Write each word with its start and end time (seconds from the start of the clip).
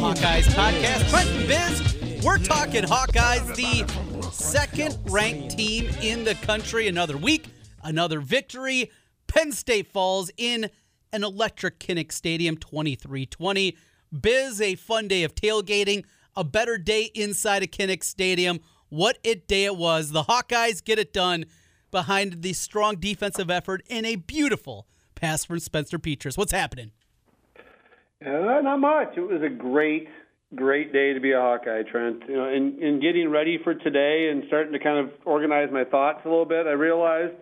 Hawkeyes 0.00 0.44
podcast. 0.54 1.08
Trent 1.10 1.28
and 1.30 1.46
Biz, 1.46 2.22
we're 2.24 2.38
talking 2.38 2.82
Hawkeyes, 2.82 3.54
the 3.54 4.30
second 4.32 4.98
ranked 5.08 5.56
team 5.56 5.88
in 6.02 6.24
the 6.24 6.34
country. 6.36 6.88
Another 6.88 7.16
week, 7.16 7.46
another 7.82 8.20
victory. 8.20 8.90
Penn 9.26 9.52
State 9.52 9.86
falls 9.92 10.30
in 10.36 10.70
an 11.12 11.24
electric 11.24 11.78
Kinnick 11.78 12.12
Stadium 12.12 12.56
23-20. 12.56 13.76
Biz, 14.18 14.60
a 14.60 14.74
fun 14.74 15.08
day 15.08 15.22
of 15.22 15.34
tailgating, 15.34 16.04
a 16.36 16.44
better 16.44 16.78
day 16.78 17.10
inside 17.14 17.62
of 17.62 17.70
Kinnick 17.70 18.02
Stadium. 18.02 18.60
What 18.88 19.18
a 19.24 19.36
day 19.36 19.64
it 19.64 19.76
was. 19.76 20.10
The 20.10 20.24
Hawkeyes 20.24 20.82
get 20.82 20.98
it 20.98 21.12
done 21.12 21.46
behind 21.90 22.42
the 22.42 22.52
strong 22.52 22.96
defensive 22.96 23.50
effort 23.50 23.82
and 23.88 24.04
a 24.04 24.16
beautiful 24.16 24.86
pass 25.14 25.44
from 25.44 25.58
Spencer 25.58 25.98
Petras. 25.98 26.36
What's 26.36 26.52
happening? 26.52 26.92
Uh, 28.24 28.60
not 28.62 28.78
much. 28.78 29.16
It 29.16 29.20
was 29.20 29.42
a 29.42 29.48
great, 29.48 30.08
great 30.54 30.92
day 30.92 31.12
to 31.14 31.20
be 31.20 31.32
a 31.32 31.40
Hawkeye, 31.40 31.82
Trent. 31.90 32.22
You 32.28 32.36
know, 32.36 32.48
in, 32.48 32.82
in 32.82 33.00
getting 33.00 33.30
ready 33.30 33.58
for 33.62 33.74
today 33.74 34.28
and 34.30 34.44
starting 34.48 34.72
to 34.72 34.78
kind 34.78 34.98
of 34.98 35.12
organize 35.24 35.70
my 35.72 35.84
thoughts 35.84 36.20
a 36.24 36.28
little 36.28 36.44
bit, 36.44 36.66
I 36.66 36.72
realized 36.72 37.34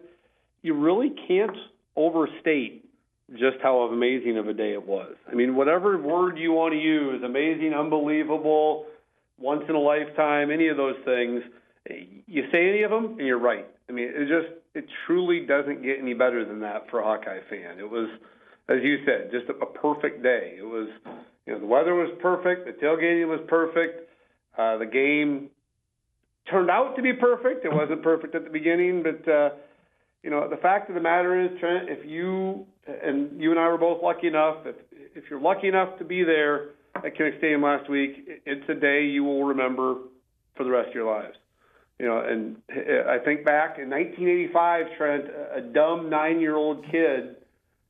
you 0.69 0.75
really 0.75 1.15
can't 1.27 1.57
overstate 1.97 2.85
just 3.33 3.57
how 3.63 3.79
amazing 3.81 4.37
of 4.37 4.49
a 4.49 4.53
day 4.53 4.75
it 4.75 4.87
was. 4.87 5.15
I 5.31 5.35
mean, 5.35 5.57
whatever 5.57 5.99
word 5.99 6.39
you 6.39 6.53
want 6.53 6.75
to 6.75 6.79
use, 6.79 7.23
amazing, 7.25 7.73
unbelievable, 7.75 8.85
once 9.39 9.63
in 9.67 9.75
a 9.75 9.81
lifetime, 9.81 10.51
any 10.51 10.69
of 10.69 10.77
those 10.77 10.97
things, 11.07 11.43
you 12.27 12.45
say 12.53 12.69
any 12.69 12.83
of 12.83 12.91
them 12.91 13.17
and 13.19 13.27
you're 13.27 13.39
right. 13.39 13.67
I 13.89 13.93
mean, 13.93 14.11
it 14.15 14.29
just 14.29 14.53
it 14.75 14.85
truly 15.07 15.47
doesn't 15.47 15.83
get 15.83 15.99
any 15.99 16.13
better 16.13 16.45
than 16.45 16.61
that 16.61 16.91
for 16.91 17.01
a 17.01 17.05
Hawkeye 17.05 17.41
fan. 17.49 17.79
It 17.79 17.91
was 17.91 18.11
as 18.69 18.79
you 18.83 18.99
said, 19.07 19.31
just 19.31 19.47
a, 19.49 19.65
perfect 19.65 20.23
day. 20.23 20.57
It 20.59 20.63
was, 20.63 20.89
you 21.47 21.55
know, 21.55 21.59
the 21.59 21.67
weather 21.67 21.95
was 21.95 22.11
perfect, 22.21 22.67
the 22.67 22.73
tailgating 22.85 23.27
was 23.27 23.41
perfect, 23.49 24.11
uh, 24.59 24.77
the 24.77 24.85
game 24.85 25.49
turned 26.51 26.71
out 26.71 26.95
to 26.97 27.03
be 27.03 27.13
perfect. 27.15 27.65
It 27.65 27.73
wasn't 27.73 28.03
perfect 28.03 28.35
at 28.35 28.45
the 28.45 28.51
beginning, 28.51 29.03
but 29.03 29.31
uh, 29.31 29.51
you 30.23 30.31
know, 30.31 30.49
the 30.49 30.57
fact 30.57 30.89
of 30.89 30.95
the 30.95 31.01
matter 31.01 31.41
is, 31.41 31.59
Trent, 31.61 31.89
if 31.89 32.05
you 32.05 32.67
and 32.87 33.41
you 33.41 33.51
and 33.51 33.61
I 33.61 33.69
were 33.69 33.79
both 33.79 34.03
lucky 34.03 34.27
enough, 34.27 34.67
if 34.67 34.77
if 35.15 35.25
you're 35.31 35.41
lucky 35.41 35.69
enough 35.69 35.99
to 35.99 36.05
be 36.05 36.25
there 36.25 36.71
at 36.97 37.17
Kinnick 37.17 37.39
Stadium 37.39 37.63
last 37.63 37.89
week, 37.89 38.43
it's 38.45 38.69
a 38.69 38.75
day 38.75 39.05
you 39.05 39.25
will 39.25 39.45
remember 39.45 39.97
for 40.57 40.65
the 40.65 40.71
rest 40.71 40.89
of 40.89 40.95
your 40.95 41.07
lives. 41.07 41.37
You 41.99 42.07
know, 42.07 42.21
and 42.21 42.57
I 42.71 43.19
think 43.19 43.45
back 43.45 43.79
in 43.79 43.91
1985, 43.91 44.87
Trent, 44.97 45.25
a 45.53 45.61
dumb 45.61 46.09
nine-year-old 46.09 46.85
kid 46.91 47.37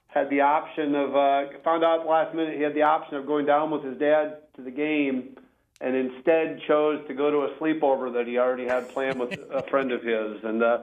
had 0.06 0.30
the 0.30 0.40
option 0.40 0.94
of 0.94 1.14
uh, 1.14 1.58
found 1.62 1.84
out 1.84 2.06
last 2.06 2.34
minute 2.34 2.56
he 2.56 2.62
had 2.62 2.74
the 2.74 2.82
option 2.82 3.16
of 3.16 3.26
going 3.26 3.44
down 3.44 3.70
with 3.70 3.84
his 3.84 3.98
dad 3.98 4.38
to 4.56 4.62
the 4.62 4.70
game, 4.70 5.36
and 5.80 5.94
instead 5.94 6.60
chose 6.66 7.06
to 7.06 7.14
go 7.14 7.30
to 7.30 7.38
a 7.38 7.58
sleepover 7.58 8.12
that 8.14 8.26
he 8.26 8.38
already 8.38 8.66
had 8.66 8.88
planned 8.88 9.20
with 9.20 9.38
a 9.50 9.62
friend 9.64 9.92
of 9.92 10.02
his. 10.02 10.42
And 10.42 10.62
uh, 10.62 10.78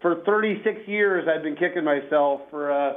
for 0.00 0.22
36 0.24 0.86
years, 0.86 1.28
I've 1.28 1.42
been 1.42 1.56
kicking 1.56 1.84
myself 1.84 2.42
for 2.50 2.72
uh, 2.72 2.92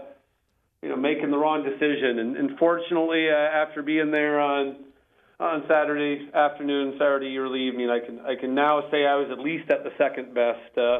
you 0.82 0.90
know 0.90 0.96
making 0.96 1.32
the 1.32 1.38
wrong 1.38 1.64
decision. 1.64 2.20
And, 2.20 2.38
and 2.38 2.58
fortunately, 2.58 3.30
uh, 3.30 3.36
after 3.36 3.82
being 3.82 4.12
there 4.12 4.40
on 4.40 4.78
on 5.40 5.64
Saturday 5.68 6.30
afternoon, 6.34 6.94
Saturday 7.00 7.38
early 7.38 7.62
evening, 7.62 7.90
I 7.90 8.06
can 8.06 8.20
I 8.20 8.36
can 8.36 8.54
now 8.54 8.82
say 8.92 9.06
I 9.06 9.16
was 9.16 9.30
at 9.32 9.40
least 9.40 9.72
at 9.72 9.84
the 9.84 9.92
second 9.98 10.34
best. 10.34 10.78
Uh, 10.78 11.00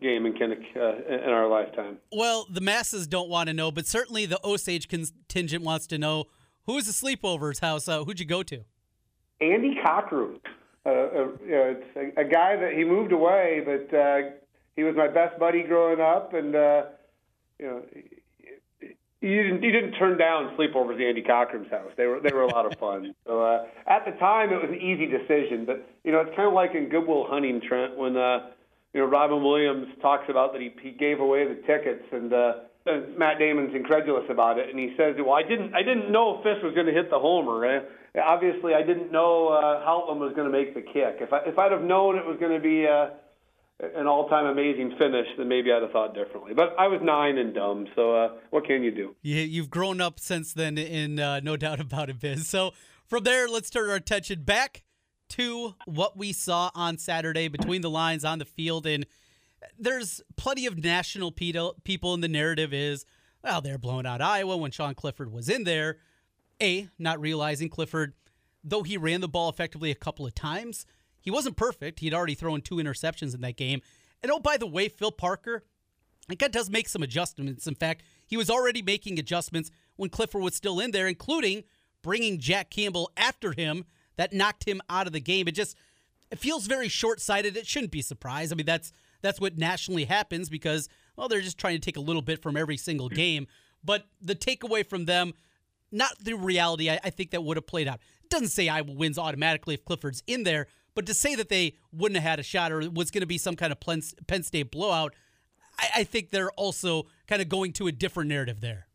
game 0.00 0.26
in 0.26 0.32
Kinnick 0.32 0.64
uh, 0.76 1.14
in 1.14 1.30
our 1.30 1.48
lifetime. 1.48 1.98
Well, 2.10 2.46
the 2.50 2.60
masses 2.60 3.06
don't 3.06 3.28
want 3.28 3.48
to 3.48 3.54
know, 3.54 3.70
but 3.70 3.86
certainly 3.86 4.26
the 4.26 4.44
Osage 4.44 4.88
contingent 4.88 5.62
wants 5.62 5.86
to 5.88 5.98
know 5.98 6.24
who's 6.64 6.86
the 6.86 6.92
sleepovers 6.92 7.60
house. 7.60 7.86
Uh, 7.86 8.02
who'd 8.04 8.18
you 8.18 8.26
go 8.26 8.42
to? 8.42 8.64
Andy 9.40 9.76
Cockrum. 9.84 10.40
Uh, 10.84 10.88
uh, 10.88 11.28
you 11.44 11.50
know, 11.50 11.76
it's 11.76 12.16
a, 12.16 12.20
a 12.20 12.24
guy 12.24 12.56
that 12.56 12.72
he 12.76 12.84
moved 12.84 13.12
away, 13.12 13.62
but 13.64 13.96
uh, 13.96 14.20
he 14.76 14.82
was 14.82 14.94
my 14.96 15.08
best 15.08 15.38
buddy 15.38 15.62
growing 15.62 16.00
up, 16.00 16.34
and 16.34 16.54
uh, 16.54 16.82
you 17.58 17.66
know. 17.66 17.82
He 19.22 19.34
didn't, 19.34 19.62
he 19.62 19.72
didn't 19.72 19.92
turn 19.92 20.18
down 20.18 20.54
sleepovers 20.56 20.96
at 20.96 21.00
Andy 21.00 21.22
Cockrum's 21.22 21.70
house. 21.70 21.90
They 21.96 22.06
were 22.06 22.20
they 22.20 22.32
were 22.32 22.42
a 22.42 22.52
lot 22.52 22.70
of 22.70 22.78
fun. 22.78 23.14
So 23.26 23.42
uh, 23.42 23.64
at 23.88 24.04
the 24.04 24.12
time, 24.20 24.52
it 24.52 24.60
was 24.60 24.70
an 24.70 24.80
easy 24.80 25.06
decision. 25.06 25.64
But 25.64 25.88
you 26.04 26.12
know, 26.12 26.20
it's 26.20 26.36
kind 26.36 26.46
of 26.46 26.54
like 26.54 26.76
in 26.76 26.90
Goodwill 26.90 27.26
Hunting, 27.28 27.60
Trent, 27.66 27.96
when 27.96 28.16
uh, 28.16 28.50
you 28.96 29.00
know, 29.00 29.08
Robin 29.08 29.42
Williams 29.42 29.88
talks 30.00 30.24
about 30.28 30.52
that 30.52 30.62
he, 30.62 30.72
he 30.80 30.90
gave 30.90 31.20
away 31.20 31.44
the 31.46 31.60
tickets, 31.66 32.04
and 32.12 32.32
uh, 32.32 32.52
Matt 33.18 33.38
Damon's 33.38 33.74
incredulous 33.74 34.24
about 34.30 34.58
it, 34.58 34.70
and 34.70 34.78
he 34.78 34.94
says, 34.96 35.16
"Well, 35.18 35.34
I 35.34 35.42
didn't, 35.42 35.74
I 35.74 35.82
didn't 35.82 36.10
know 36.10 36.40
Fisk 36.42 36.62
was 36.62 36.74
going 36.74 36.86
to 36.86 36.92
hit 36.92 37.10
the 37.10 37.18
homer. 37.18 37.64
Eh? 37.66 37.80
Obviously, 38.24 38.72
I 38.72 38.82
didn't 38.82 39.12
know 39.12 39.48
uh, 39.48 39.84
Houghtlin 39.84 40.18
was 40.18 40.32
going 40.34 40.50
to 40.50 40.52
make 40.52 40.74
the 40.74 40.80
kick. 40.80 41.18
If 41.20 41.32
I, 41.32 41.40
if 41.44 41.58
I'd 41.58 41.72
have 41.72 41.82
known 41.82 42.16
it 42.16 42.24
was 42.24 42.38
going 42.40 42.54
to 42.54 42.60
be 42.60 42.86
uh, 42.86 43.10
an 43.78 44.06
all-time 44.06 44.46
amazing 44.46 44.94
finish, 44.98 45.26
then 45.36 45.48
maybe 45.48 45.70
I'd 45.70 45.82
have 45.82 45.92
thought 45.92 46.14
differently. 46.14 46.54
But 46.54 46.74
I 46.78 46.88
was 46.88 47.00
nine 47.02 47.36
and 47.36 47.54
dumb, 47.54 47.86
so 47.94 48.14
uh, 48.16 48.28
what 48.50 48.64
can 48.64 48.82
you 48.82 48.90
do? 48.90 49.14
You, 49.22 49.36
you've 49.36 49.70
grown 49.70 50.00
up 50.00 50.18
since 50.18 50.54
then, 50.54 50.78
in 50.78 51.20
uh, 51.20 51.40
no 51.40 51.56
doubt 51.56 51.80
about 51.80 52.08
it, 52.08 52.18
Biz. 52.18 52.48
So 52.48 52.72
from 53.06 53.24
there, 53.24 53.48
let's 53.48 53.68
turn 53.68 53.90
our 53.90 53.96
attention 53.96 54.44
back 54.44 54.82
to 55.30 55.74
what 55.84 56.16
we 56.16 56.32
saw 56.32 56.70
on 56.74 56.96
Saturday 56.96 57.48
between 57.48 57.82
the 57.82 57.90
lines 57.90 58.24
on 58.24 58.38
the 58.38 58.44
field. 58.44 58.86
And 58.86 59.04
there's 59.78 60.22
plenty 60.36 60.66
of 60.66 60.82
national 60.82 61.32
people, 61.32 62.14
and 62.14 62.22
the 62.22 62.28
narrative 62.28 62.72
is, 62.72 63.04
well, 63.44 63.60
they're 63.60 63.78
blowing 63.78 64.06
out 64.06 64.22
Iowa 64.22 64.56
when 64.56 64.70
Sean 64.70 64.94
Clifford 64.94 65.30
was 65.30 65.48
in 65.48 65.64
there. 65.64 65.98
A, 66.62 66.88
not 66.98 67.20
realizing 67.20 67.68
Clifford, 67.68 68.14
though 68.64 68.82
he 68.82 68.96
ran 68.96 69.20
the 69.20 69.28
ball 69.28 69.50
effectively 69.50 69.90
a 69.90 69.94
couple 69.94 70.24
of 70.24 70.34
times, 70.34 70.86
he 71.26 71.32
wasn't 71.32 71.56
perfect. 71.56 71.98
He'd 71.98 72.14
already 72.14 72.36
thrown 72.36 72.60
two 72.60 72.76
interceptions 72.76 73.34
in 73.34 73.40
that 73.40 73.56
game. 73.56 73.82
And 74.22 74.30
oh, 74.30 74.38
by 74.38 74.56
the 74.56 74.66
way, 74.66 74.88
Phil 74.88 75.10
Parker, 75.10 75.64
I 76.30 76.36
think 76.36 76.52
does 76.52 76.70
make 76.70 76.88
some 76.88 77.02
adjustments. 77.02 77.66
In 77.66 77.74
fact, 77.74 78.04
he 78.24 78.36
was 78.36 78.48
already 78.48 78.80
making 78.80 79.18
adjustments 79.18 79.72
when 79.96 80.08
Clifford 80.08 80.40
was 80.40 80.54
still 80.54 80.78
in 80.78 80.92
there, 80.92 81.08
including 81.08 81.64
bringing 82.00 82.38
Jack 82.38 82.70
Campbell 82.70 83.10
after 83.16 83.50
him 83.50 83.84
that 84.16 84.32
knocked 84.32 84.68
him 84.68 84.80
out 84.88 85.08
of 85.08 85.12
the 85.12 85.20
game. 85.20 85.48
It 85.48 85.56
just 85.56 85.76
it 86.30 86.38
feels 86.38 86.68
very 86.68 86.86
short-sighted. 86.86 87.56
It 87.56 87.66
shouldn't 87.66 87.90
be 87.90 88.02
surprised. 88.02 88.52
I 88.52 88.54
mean, 88.54 88.64
that's 88.64 88.92
that's 89.20 89.40
what 89.40 89.58
nationally 89.58 90.04
happens 90.04 90.48
because 90.48 90.88
well, 91.16 91.26
they're 91.26 91.40
just 91.40 91.58
trying 91.58 91.74
to 91.74 91.80
take 91.80 91.96
a 91.96 92.00
little 92.00 92.22
bit 92.22 92.40
from 92.40 92.56
every 92.56 92.76
single 92.76 93.08
game. 93.08 93.48
But 93.82 94.06
the 94.22 94.36
takeaway 94.36 94.86
from 94.86 95.06
them, 95.06 95.32
not 95.90 96.16
the 96.20 96.34
reality. 96.34 96.88
I, 96.88 97.00
I 97.02 97.10
think 97.10 97.32
that 97.32 97.42
would 97.42 97.56
have 97.56 97.66
played 97.66 97.88
out. 97.88 97.98
It 98.22 98.30
doesn't 98.30 98.48
say 98.48 98.68
Iowa 98.68 98.92
wins 98.92 99.18
automatically 99.18 99.74
if 99.74 99.84
Clifford's 99.84 100.22
in 100.28 100.44
there, 100.44 100.68
but 100.96 101.06
to 101.06 101.14
say 101.14 101.36
that 101.36 101.50
they 101.50 101.74
wouldn't 101.92 102.20
have 102.20 102.28
had 102.28 102.40
a 102.40 102.42
shot 102.42 102.72
or 102.72 102.78
was 102.90 103.12
going 103.12 103.20
to 103.20 103.26
be 103.26 103.38
some 103.38 103.54
kind 103.54 103.70
of 103.70 103.78
Penn 103.78 104.42
State 104.42 104.72
blowout, 104.72 105.14
I, 105.78 106.00
I 106.00 106.04
think 106.04 106.30
they're 106.30 106.50
also 106.52 107.06
kind 107.28 107.40
of 107.40 107.48
going 107.48 107.72
to 107.74 107.86
a 107.86 107.92
different 107.92 108.30
narrative 108.30 108.60
there. 108.60 108.88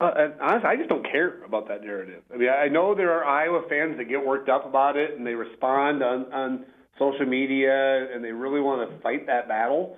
Uh, 0.00 0.10
and 0.16 0.34
honestly, 0.40 0.68
I 0.68 0.76
just 0.76 0.88
don't 0.88 1.04
care 1.04 1.44
about 1.44 1.68
that 1.68 1.82
narrative. 1.82 2.22
I 2.32 2.36
mean, 2.38 2.48
I 2.48 2.68
know 2.68 2.94
there 2.94 3.12
are 3.12 3.24
Iowa 3.24 3.62
fans 3.68 3.98
that 3.98 4.08
get 4.08 4.24
worked 4.24 4.48
up 4.48 4.66
about 4.66 4.96
it 4.96 5.16
and 5.16 5.26
they 5.26 5.34
respond 5.34 6.02
on, 6.02 6.32
on 6.32 6.64
social 6.98 7.26
media 7.26 8.12
and 8.12 8.24
they 8.24 8.32
really 8.32 8.60
want 8.60 8.90
to 8.90 8.98
fight 9.02 9.26
that 9.26 9.48
battle. 9.48 9.96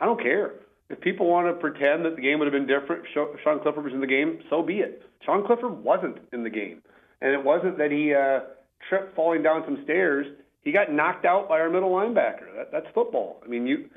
I 0.00 0.06
don't 0.06 0.20
care. 0.20 0.54
If 0.90 1.00
people 1.00 1.26
want 1.26 1.48
to 1.48 1.54
pretend 1.54 2.04
that 2.04 2.16
the 2.16 2.22
game 2.22 2.38
would 2.38 2.46
have 2.46 2.52
been 2.52 2.66
different, 2.66 3.04
Sean 3.12 3.60
Clifford 3.60 3.84
was 3.84 3.92
in 3.92 4.00
the 4.00 4.06
game, 4.06 4.40
so 4.48 4.62
be 4.62 4.78
it. 4.78 5.02
Sean 5.24 5.44
Clifford 5.44 5.82
wasn't 5.82 6.18
in 6.32 6.44
the 6.44 6.50
game. 6.50 6.82
And 7.20 7.32
it 7.32 7.44
wasn't 7.44 7.78
that 7.78 7.90
he 7.90 8.14
uh, 8.14 8.40
tripped 8.88 9.14
falling 9.14 9.42
down 9.42 9.62
some 9.64 9.80
stairs. 9.84 10.26
He 10.62 10.72
got 10.72 10.92
knocked 10.92 11.24
out 11.24 11.48
by 11.48 11.60
our 11.60 11.70
middle 11.70 11.90
linebacker. 11.90 12.54
That, 12.56 12.70
that's 12.72 12.86
football. 12.94 13.40
I 13.44 13.48
mean, 13.48 13.66
you 13.66 13.88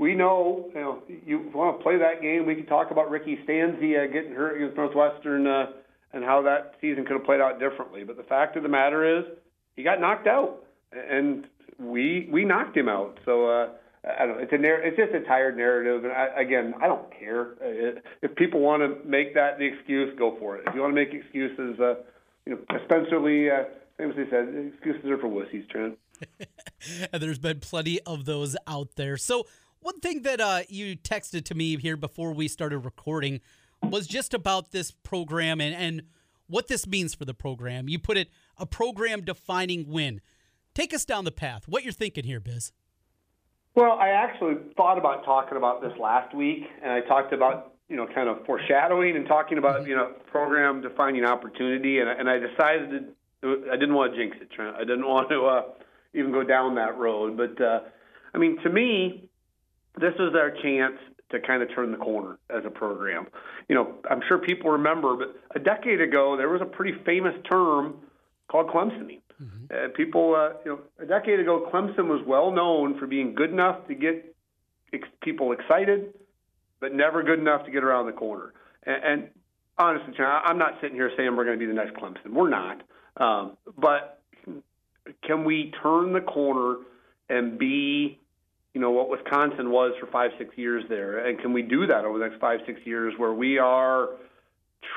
we 0.00 0.14
know, 0.14 0.70
you 0.74 0.80
know, 0.80 1.02
you 1.26 1.50
want 1.54 1.78
to 1.78 1.82
play 1.82 1.98
that 1.98 2.22
game. 2.22 2.46
We 2.46 2.54
can 2.54 2.64
talk 2.64 2.90
about 2.90 3.10
Ricky 3.10 3.38
Stanzi 3.46 4.02
uh, 4.02 4.10
getting 4.10 4.32
hurt 4.32 4.56
against 4.56 4.74
Northwestern 4.74 5.46
uh, 5.46 5.66
and 6.14 6.24
how 6.24 6.40
that 6.42 6.74
season 6.80 7.04
could 7.04 7.18
have 7.18 7.24
played 7.24 7.40
out 7.40 7.60
differently. 7.60 8.02
But 8.04 8.16
the 8.16 8.22
fact 8.22 8.56
of 8.56 8.62
the 8.62 8.68
matter 8.68 9.18
is, 9.18 9.24
he 9.76 9.82
got 9.82 10.00
knocked 10.00 10.26
out, 10.26 10.64
and 10.92 11.46
we 11.78 12.28
we 12.32 12.46
knocked 12.46 12.76
him 12.76 12.88
out. 12.88 13.18
So 13.26 13.46
uh, 13.46 13.68
I 14.02 14.24
don't 14.24 14.36
know. 14.36 14.42
It's 14.42 14.52
a 14.52 14.58
narr- 14.58 14.82
it's 14.82 14.96
just 14.96 15.12
a 15.12 15.20
tired 15.20 15.58
narrative, 15.58 16.04
and 16.04 16.12
I, 16.14 16.28
again, 16.40 16.72
I 16.80 16.86
don't 16.86 17.10
care. 17.18 17.54
If 18.22 18.34
people 18.36 18.60
want 18.60 18.82
to 18.82 19.06
make 19.06 19.34
that 19.34 19.58
the 19.58 19.66
excuse, 19.66 20.18
go 20.18 20.34
for 20.38 20.56
it. 20.56 20.64
If 20.66 20.74
you 20.74 20.80
want 20.80 20.92
to 20.92 21.04
make 21.04 21.12
excuses, 21.12 21.78
uh, 21.78 21.96
you 22.46 22.56
know, 22.56 23.20
Lee 23.20 23.50
uh, 23.50 23.64
famously 24.00 24.24
said, 24.30 24.48
"Excuses 24.74 25.10
are 25.10 25.18
for 25.18 25.28
wussies." 25.28 25.68
Trent. 25.68 25.98
and 27.12 27.22
there's 27.22 27.38
been 27.38 27.60
plenty 27.60 28.00
of 28.02 28.24
those 28.24 28.56
out 28.66 28.96
there. 28.96 29.16
So 29.16 29.46
One 29.82 29.98
thing 30.00 30.22
that 30.22 30.40
uh, 30.42 30.60
you 30.68 30.94
texted 30.96 31.44
to 31.46 31.54
me 31.54 31.76
here 31.78 31.96
before 31.96 32.34
we 32.34 32.48
started 32.48 32.80
recording 32.80 33.40
was 33.82 34.06
just 34.06 34.34
about 34.34 34.72
this 34.72 34.90
program 34.90 35.58
and, 35.58 35.74
and 35.74 36.02
what 36.48 36.68
this 36.68 36.86
means 36.86 37.14
for 37.14 37.24
the 37.24 37.32
program. 37.32 37.88
You 37.88 37.98
put 37.98 38.18
it 38.18 38.28
a 38.58 38.66
program 38.66 39.22
defining 39.22 39.88
win. 39.88 40.20
Take 40.74 40.92
us 40.92 41.06
down 41.06 41.24
the 41.24 41.32
path. 41.32 41.66
What 41.66 41.82
you're 41.82 41.94
thinking 41.94 42.24
here, 42.24 42.40
Biz? 42.40 42.72
Well, 43.74 43.92
I 43.92 44.10
actually 44.10 44.56
thought 44.76 44.98
about 44.98 45.24
talking 45.24 45.56
about 45.56 45.80
this 45.80 45.92
last 45.98 46.34
week, 46.34 46.64
and 46.82 46.92
I 46.92 47.00
talked 47.00 47.32
about 47.32 47.72
you 47.88 47.96
know 47.96 48.06
kind 48.14 48.28
of 48.28 48.44
foreshadowing 48.44 49.16
and 49.16 49.26
talking 49.26 49.56
about 49.56 49.86
you 49.86 49.96
know 49.96 50.12
program 50.30 50.82
defining 50.82 51.24
opportunity, 51.24 52.00
and, 52.00 52.10
and 52.10 52.28
I 52.28 52.38
decided 52.38 53.14
I 53.42 53.76
didn't 53.76 53.94
want 53.94 54.14
to 54.14 54.18
jinx 54.18 54.36
it, 54.40 54.50
Trent. 54.50 54.76
I 54.76 54.80
didn't 54.80 55.06
want 55.06 55.28
to 55.30 55.46
uh, 55.46 55.62
even 56.14 56.32
go 56.32 56.42
down 56.42 56.74
that 56.76 56.96
road, 56.98 57.36
but 57.36 57.62
uh, 57.62 57.80
I 58.34 58.38
mean 58.38 58.58
to 58.62 58.70
me, 58.70 59.28
this 60.00 60.14
was 60.18 60.34
our 60.34 60.50
chance 60.62 60.96
to 61.30 61.40
kind 61.40 61.62
of 61.62 61.68
turn 61.74 61.92
the 61.92 61.98
corner 61.98 62.38
as 62.50 62.64
a 62.66 62.70
program. 62.70 63.26
You 63.68 63.76
know, 63.76 63.94
I'm 64.10 64.20
sure 64.28 64.38
people 64.38 64.70
remember, 64.70 65.16
but 65.16 65.36
a 65.54 65.62
decade 65.62 66.00
ago 66.00 66.36
there 66.36 66.48
was 66.48 66.60
a 66.60 66.66
pretty 66.66 66.98
famous 67.04 67.34
term 67.50 67.96
called 68.48 68.68
Clemsoning. 68.68 69.20
Mm-hmm. 69.40 69.64
Uh, 69.70 69.88
people, 69.96 70.34
uh, 70.36 70.58
you 70.64 70.72
know, 70.72 70.80
a 70.98 71.06
decade 71.06 71.40
ago, 71.40 71.68
Clemson 71.72 72.08
was 72.08 72.20
well 72.26 72.50
known 72.50 72.98
for 72.98 73.06
being 73.06 73.34
good 73.34 73.50
enough 73.50 73.86
to 73.88 73.94
get 73.94 74.34
ex- 74.92 75.08
people 75.22 75.52
excited, 75.52 76.12
but 76.80 76.92
never 76.92 77.22
good 77.22 77.38
enough 77.38 77.64
to 77.64 77.70
get 77.70 77.82
around 77.82 78.06
the 78.06 78.12
corner. 78.12 78.52
And, 78.84 79.04
and 79.04 79.28
honestly, 79.80 80.14
I'm 80.22 80.58
not 80.58 80.74
sitting 80.80 80.96
here 80.96 81.10
saying 81.16 81.34
we're 81.34 81.44
going 81.44 81.58
to 81.58 81.66
be 81.66 81.66
the 81.66 81.74
next 81.74 81.94
Clemson. 81.94 82.32
We're 82.32 82.50
not. 82.50 82.82
Um, 83.16 83.56
but 83.76 84.20
can 85.24 85.44
we 85.44 85.72
turn 85.82 86.12
the 86.12 86.20
corner 86.20 86.76
and 87.28 87.58
be, 87.58 88.20
you 88.74 88.80
know, 88.80 88.90
what 88.90 89.08
Wisconsin 89.08 89.70
was 89.70 89.92
for 89.98 90.06
five, 90.06 90.32
six 90.38 90.56
years 90.56 90.84
there? 90.88 91.26
And 91.26 91.38
can 91.40 91.52
we 91.52 91.62
do 91.62 91.86
that 91.86 92.04
over 92.04 92.18
the 92.18 92.28
next 92.28 92.40
five, 92.40 92.60
six 92.66 92.80
years 92.84 93.14
where 93.16 93.32
we 93.32 93.58
are 93.58 94.10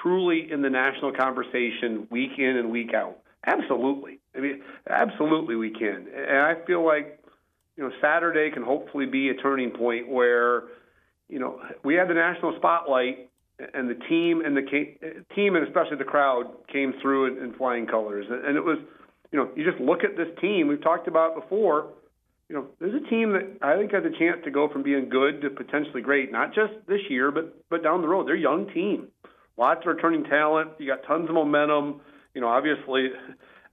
truly 0.02 0.52
in 0.52 0.62
the 0.62 0.70
national 0.70 1.14
conversation 1.14 2.08
week 2.12 2.38
in 2.38 2.58
and 2.58 2.70
week 2.70 2.94
out? 2.94 3.20
Absolutely. 3.46 4.20
I 4.36 4.40
mean, 4.40 4.62
absolutely 4.90 5.56
we 5.56 5.70
can. 5.70 6.08
And 6.16 6.40
I 6.40 6.56
feel 6.66 6.86
like, 6.86 7.20
you 7.78 7.84
know, 7.84 7.92
Saturday 8.02 8.52
can 8.52 8.64
hopefully 8.64 9.06
be 9.06 9.30
a 9.30 9.34
turning 9.34 9.72
point 9.72 10.10
where, 10.10 10.64
you 11.30 11.40
know, 11.40 11.60
we 11.84 11.96
had 11.96 12.10
the 12.10 12.14
national 12.14 12.56
spotlight 12.58 13.30
and 13.74 13.90
the 13.90 14.00
team 14.10 14.42
and 14.46 14.56
the 14.56 14.64
team 15.36 15.56
and 15.56 15.68
especially 15.68 15.98
the 15.98 16.04
crowd 16.04 16.46
came 16.72 16.94
through 17.02 17.38
in, 17.38 17.44
in 17.44 17.54
flying 17.54 17.86
colors. 17.86 18.26
And 18.30 18.58
it 18.58 18.64
was, 18.64 18.78
you 19.32 19.40
know, 19.40 19.50
you 19.56 19.70
just 19.70 19.82
look 19.82 20.04
at 20.04 20.18
this 20.18 20.28
team 20.42 20.68
we've 20.68 20.82
talked 20.82 21.08
about 21.08 21.36
before. 21.36 21.90
You 22.50 22.56
know, 22.56 22.68
there's 22.80 22.94
a 22.94 23.10
team 23.10 23.34
that 23.34 23.58
I 23.62 23.78
think 23.78 23.92
has 23.94 24.04
a 24.04 24.18
chance 24.20 24.40
to 24.44 24.52
go 24.52 24.70
from 24.70 24.84
being 24.84 25.10
good 25.10 25.42
to 25.42 25.50
potentially 25.50 26.02
great, 26.02 26.32
not 26.32 26.54
just 26.54 26.74
this 26.88 27.02
year, 27.10 27.32
but 27.32 27.56
but 27.70 27.84
down 27.84 28.02
the 28.02 28.08
road. 28.08 28.28
They're 28.28 28.36
a 28.36 28.40
young 28.40 28.72
team, 28.74 29.08
lots 29.58 29.82
of 29.82 29.96
returning 29.96 30.24
talent. 30.26 30.72
You 30.80 30.88
got 30.88 31.06
tons 31.08 31.30
of 31.30 31.36
momentum 31.36 32.02
you 32.34 32.42
know, 32.42 32.48
obviously 32.48 33.10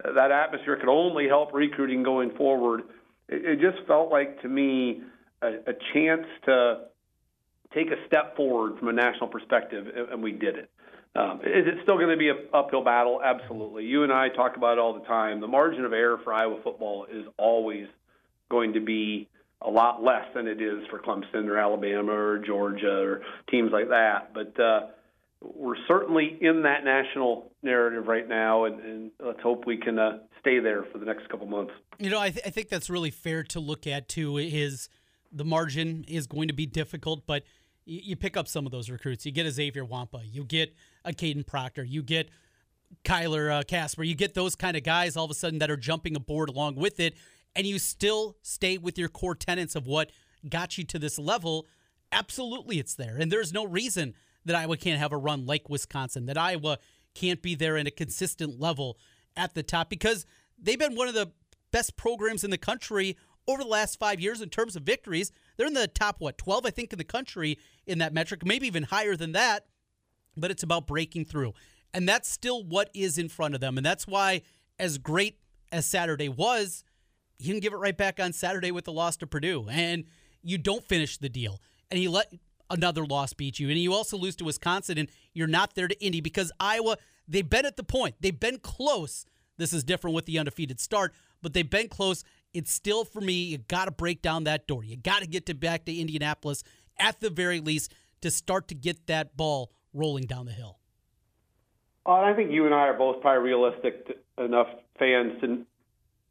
that 0.04 0.30
atmosphere 0.30 0.76
could 0.76 0.88
only 0.88 1.28
help 1.28 1.52
recruiting 1.52 2.02
going 2.02 2.30
forward. 2.36 2.82
It, 3.28 3.44
it 3.44 3.60
just 3.60 3.86
felt 3.86 4.10
like 4.10 4.40
to 4.42 4.48
me 4.48 5.02
a, 5.42 5.48
a 5.48 5.74
chance 5.94 6.26
to 6.46 6.80
take 7.74 7.88
a 7.88 8.06
step 8.06 8.36
forward 8.36 8.78
from 8.78 8.88
a 8.88 8.92
national 8.92 9.28
perspective, 9.28 9.86
and 10.10 10.22
we 10.22 10.32
did 10.32 10.56
it. 10.56 10.70
Um, 11.16 11.40
is 11.40 11.66
it 11.66 11.74
still 11.82 11.96
going 11.96 12.10
to 12.10 12.16
be 12.16 12.28
an 12.28 12.46
uphill 12.54 12.84
battle? 12.84 13.20
Absolutely. 13.22 13.84
You 13.84 14.04
and 14.04 14.12
I 14.12 14.28
talk 14.28 14.56
about 14.56 14.74
it 14.74 14.78
all 14.78 14.94
the 14.94 15.06
time. 15.06 15.40
The 15.40 15.48
margin 15.48 15.84
of 15.84 15.92
error 15.92 16.20
for 16.22 16.32
Iowa 16.32 16.60
football 16.62 17.06
is 17.12 17.24
always 17.36 17.86
going 18.48 18.74
to 18.74 18.80
be 18.80 19.28
a 19.60 19.70
lot 19.70 20.02
less 20.02 20.24
than 20.34 20.46
it 20.46 20.60
is 20.60 20.86
for 20.88 21.00
Clemson 21.00 21.48
or 21.48 21.58
Alabama 21.58 22.12
or 22.12 22.38
Georgia 22.38 23.02
or 23.02 23.22
teams 23.50 23.70
like 23.72 23.88
that. 23.88 24.32
But 24.32 24.58
uh, 24.60 24.86
we're 25.42 25.76
certainly 25.88 26.38
in 26.40 26.62
that 26.62 26.84
national 26.84 27.50
narrative 27.62 28.06
right 28.06 28.28
now, 28.28 28.64
and, 28.64 28.80
and 28.80 29.10
let's 29.18 29.40
hope 29.42 29.66
we 29.66 29.78
can 29.78 29.98
uh, 29.98 30.18
stay 30.40 30.60
there 30.60 30.84
for 30.92 30.98
the 30.98 31.06
next 31.06 31.28
couple 31.28 31.46
months. 31.46 31.72
You 31.98 32.10
know, 32.10 32.20
I, 32.20 32.30
th- 32.30 32.46
I 32.46 32.50
think 32.50 32.68
that's 32.68 32.88
really 32.88 33.10
fair 33.10 33.42
to 33.44 33.60
look 33.60 33.86
at 33.86 34.08
too. 34.08 34.38
Is 34.38 34.88
the 35.32 35.44
margin 35.44 36.04
is 36.08 36.26
going 36.26 36.48
to 36.48 36.54
be 36.54 36.66
difficult, 36.66 37.26
but 37.26 37.42
you, 37.90 38.00
you 38.04 38.16
pick 38.16 38.36
up 38.36 38.48
some 38.48 38.64
of 38.64 38.72
those 38.72 38.88
recruits. 38.88 39.26
You 39.26 39.32
get 39.32 39.46
a 39.46 39.50
Xavier 39.50 39.84
Nwankpa, 39.84 40.22
you 40.24 40.44
get 40.44 40.74
a 41.04 41.12
Kadyn 41.12 41.46
Proctor, 41.46 41.82
you 41.82 42.02
get 42.02 42.30
Kyler 43.04 43.60
uh, 43.60 43.62
Kasper, 43.62 44.04
you 44.04 44.14
get 44.14 44.34
those 44.34 44.54
kind 44.54 44.76
of 44.76 44.84
guys 44.84 45.16
all 45.16 45.24
of 45.24 45.30
a 45.30 45.34
sudden 45.34 45.58
that 45.58 45.70
are 45.70 45.76
jumping 45.76 46.16
aboard 46.16 46.48
along 46.48 46.76
with 46.76 47.00
it, 47.00 47.14
and 47.54 47.66
you 47.66 47.78
still 47.78 48.36
stay 48.42 48.78
with 48.78 48.96
your 48.96 49.08
core 49.08 49.34
tenets 49.34 49.74
of 49.74 49.86
what 49.86 50.10
got 50.48 50.78
you 50.78 50.84
to 50.84 50.98
this 50.98 51.18
level. 51.18 51.66
Absolutely, 52.12 52.78
it's 52.78 52.94
there, 52.94 53.16
and 53.18 53.30
there's 53.30 53.52
no 53.52 53.66
reason 53.66 54.14
that 54.44 54.56
Iowa 54.56 54.76
can't 54.76 54.98
have 54.98 55.12
a 55.12 55.18
run 55.18 55.44
like 55.44 55.68
Wisconsin, 55.68 56.26
that 56.26 56.38
Iowa 56.38 56.78
can't 57.14 57.42
be 57.42 57.54
there 57.54 57.76
in 57.76 57.86
a 57.86 57.90
consistent 57.90 58.58
level 58.58 58.96
at 59.36 59.54
the 59.54 59.62
top 59.62 59.90
because 59.90 60.26
they've 60.58 60.78
been 60.78 60.94
one 60.94 61.08
of 61.08 61.14
the 61.14 61.32
best 61.72 61.96
programs 61.96 62.42
in 62.42 62.50
the 62.50 62.58
country 62.58 63.16
over 63.46 63.62
the 63.62 63.68
last 63.68 63.98
five 63.98 64.20
years 64.20 64.40
in 64.40 64.48
terms 64.48 64.76
of 64.76 64.82
victories. 64.82 65.32
They're 65.60 65.66
in 65.66 65.74
the 65.74 65.88
top, 65.88 66.16
what, 66.20 66.38
12, 66.38 66.64
I 66.64 66.70
think, 66.70 66.90
in 66.90 66.96
the 66.96 67.04
country 67.04 67.58
in 67.86 67.98
that 67.98 68.14
metric, 68.14 68.46
maybe 68.46 68.66
even 68.66 68.84
higher 68.84 69.14
than 69.14 69.32
that. 69.32 69.66
But 70.34 70.50
it's 70.50 70.62
about 70.62 70.86
breaking 70.86 71.26
through. 71.26 71.52
And 71.92 72.08
that's 72.08 72.30
still 72.30 72.64
what 72.64 72.88
is 72.94 73.18
in 73.18 73.28
front 73.28 73.54
of 73.54 73.60
them. 73.60 73.76
And 73.76 73.84
that's 73.84 74.06
why, 74.06 74.40
as 74.78 74.96
great 74.96 75.36
as 75.70 75.84
Saturday 75.84 76.30
was, 76.30 76.82
you 77.38 77.52
can 77.52 77.60
give 77.60 77.74
it 77.74 77.76
right 77.76 77.94
back 77.94 78.18
on 78.18 78.32
Saturday 78.32 78.70
with 78.70 78.86
the 78.86 78.92
loss 78.92 79.18
to 79.18 79.26
Purdue. 79.26 79.66
And 79.70 80.04
you 80.42 80.56
don't 80.56 80.82
finish 80.88 81.18
the 81.18 81.28
deal. 81.28 81.60
And 81.90 82.00
you 82.00 82.10
let 82.10 82.32
another 82.70 83.04
loss 83.04 83.34
beat 83.34 83.58
you. 83.58 83.68
And 83.68 83.76
you 83.76 83.92
also 83.92 84.16
lose 84.16 84.36
to 84.36 84.44
Wisconsin, 84.46 84.96
and 84.96 85.10
you're 85.34 85.46
not 85.46 85.74
there 85.74 85.88
to 85.88 86.02
Indy 86.02 86.22
because 86.22 86.50
Iowa, 86.58 86.96
they've 87.28 87.50
been 87.50 87.66
at 87.66 87.76
the 87.76 87.84
point. 87.84 88.14
They've 88.20 88.40
been 88.40 88.60
close. 88.60 89.26
This 89.58 89.74
is 89.74 89.84
different 89.84 90.16
with 90.16 90.24
the 90.24 90.38
undefeated 90.38 90.80
start, 90.80 91.12
but 91.42 91.52
they've 91.52 91.68
been 91.68 91.88
close. 91.88 92.24
It's 92.52 92.72
still, 92.72 93.04
for 93.04 93.20
me, 93.20 93.44
you 93.44 93.58
got 93.58 93.84
to 93.84 93.90
break 93.90 94.22
down 94.22 94.44
that 94.44 94.66
door. 94.66 94.84
You 94.84 94.96
got 94.96 95.20
to 95.20 95.26
get 95.26 95.46
to 95.46 95.54
back 95.54 95.84
to 95.84 95.96
Indianapolis 95.96 96.64
at 96.98 97.20
the 97.20 97.30
very 97.30 97.60
least 97.60 97.92
to 98.22 98.30
start 98.30 98.68
to 98.68 98.74
get 98.74 99.06
that 99.06 99.36
ball 99.36 99.70
rolling 99.94 100.24
down 100.24 100.46
the 100.46 100.52
hill. 100.52 100.78
Uh, 102.06 102.12
I 102.12 102.32
think 102.34 102.50
you 102.50 102.66
and 102.66 102.74
I 102.74 102.88
are 102.88 102.98
both 102.98 103.20
probably 103.20 103.42
realistic 103.42 104.06
enough 104.38 104.68
fans 104.98 105.40
to 105.42 105.64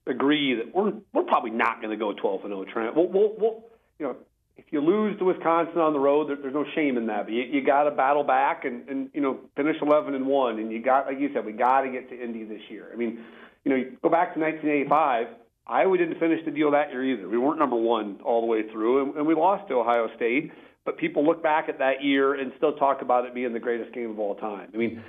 agree 0.08 0.56
that 0.56 0.74
we're 0.74 0.94
we're 1.14 1.24
probably 1.24 1.52
not 1.52 1.82
going 1.82 1.92
to 1.92 1.98
go 1.98 2.14
12 2.14 2.46
and 2.46 2.52
0, 2.52 2.66
Trent. 2.66 2.96
We'll, 2.96 3.08
we'll, 3.08 3.34
we'll, 3.38 3.64
you 4.00 4.08
know, 4.08 4.16
if 4.58 4.66
you 4.72 4.82
lose 4.82 5.18
to 5.20 5.26
Wisconsin 5.26 5.78
on 5.80 5.94
the 5.94 6.00
road, 6.00 6.30
there, 6.30 6.36
there's 6.36 6.54
no 6.54 6.66
shame 6.76 6.98
in 6.98 7.08
that. 7.08 7.26
But 7.26 7.34
you, 7.34 7.44
you 7.44 7.66
got 7.66 7.84
to 7.84 7.92
battle 7.92 8.24
back 8.24 8.66
and, 8.66 8.88
and 8.90 9.10
you 9.14 9.22
know 9.22 9.40
finish 9.56 9.78
11 9.82 10.16
and 10.16 10.26
one. 10.26 10.60
And 10.60 10.72
you 10.72 10.82
got, 10.82 11.06
like 11.06 11.20
you 11.20 11.30
said, 11.34 11.46
we 11.46 11.54
got 11.54 11.82
to 11.82 11.92
get 11.92 12.10
to 12.10 12.22
Indy 12.22 12.44
this 12.44 12.62
year. 12.70 12.90
I 12.92 12.96
mean, 12.96 13.24
you 13.64 13.72
know, 13.72 13.78
you 13.78 13.98
go 14.02 14.10
back 14.10 14.34
to 14.34 14.40
1985. 14.40 15.28
Iowa 15.68 15.98
didn't 15.98 16.20
finish 16.20 16.44
the 16.46 16.52
deal 16.52 16.72
that 16.72 16.92
year 16.92 17.04
either. 17.04 17.30
We 17.30 17.38
weren't 17.38 17.60
number 17.60 17.76
one 17.76 18.20
all 18.24 18.42
the 18.42 18.48
way 18.48 18.64
through, 18.72 19.04
and, 19.04 19.16
and 19.18 19.28
we 19.28 19.36
lost 19.36 19.68
to 19.70 19.76
Ohio 19.76 20.08
State. 20.16 20.52
But 20.86 20.98
people 20.98 21.24
look 21.26 21.44
back 21.44 21.70
at 21.70 21.78
that 21.80 22.04
year 22.04 22.34
and 22.40 22.52
still 22.58 22.74
talk 22.74 23.02
about 23.02 23.26
it 23.26 23.36
being 23.36 23.54
the 23.54 23.60
greatest 23.60 23.94
game 23.94 24.10
of 24.10 24.18
all 24.18 24.36
time. 24.36 24.70
I 24.74 24.78
mean, 24.78 25.04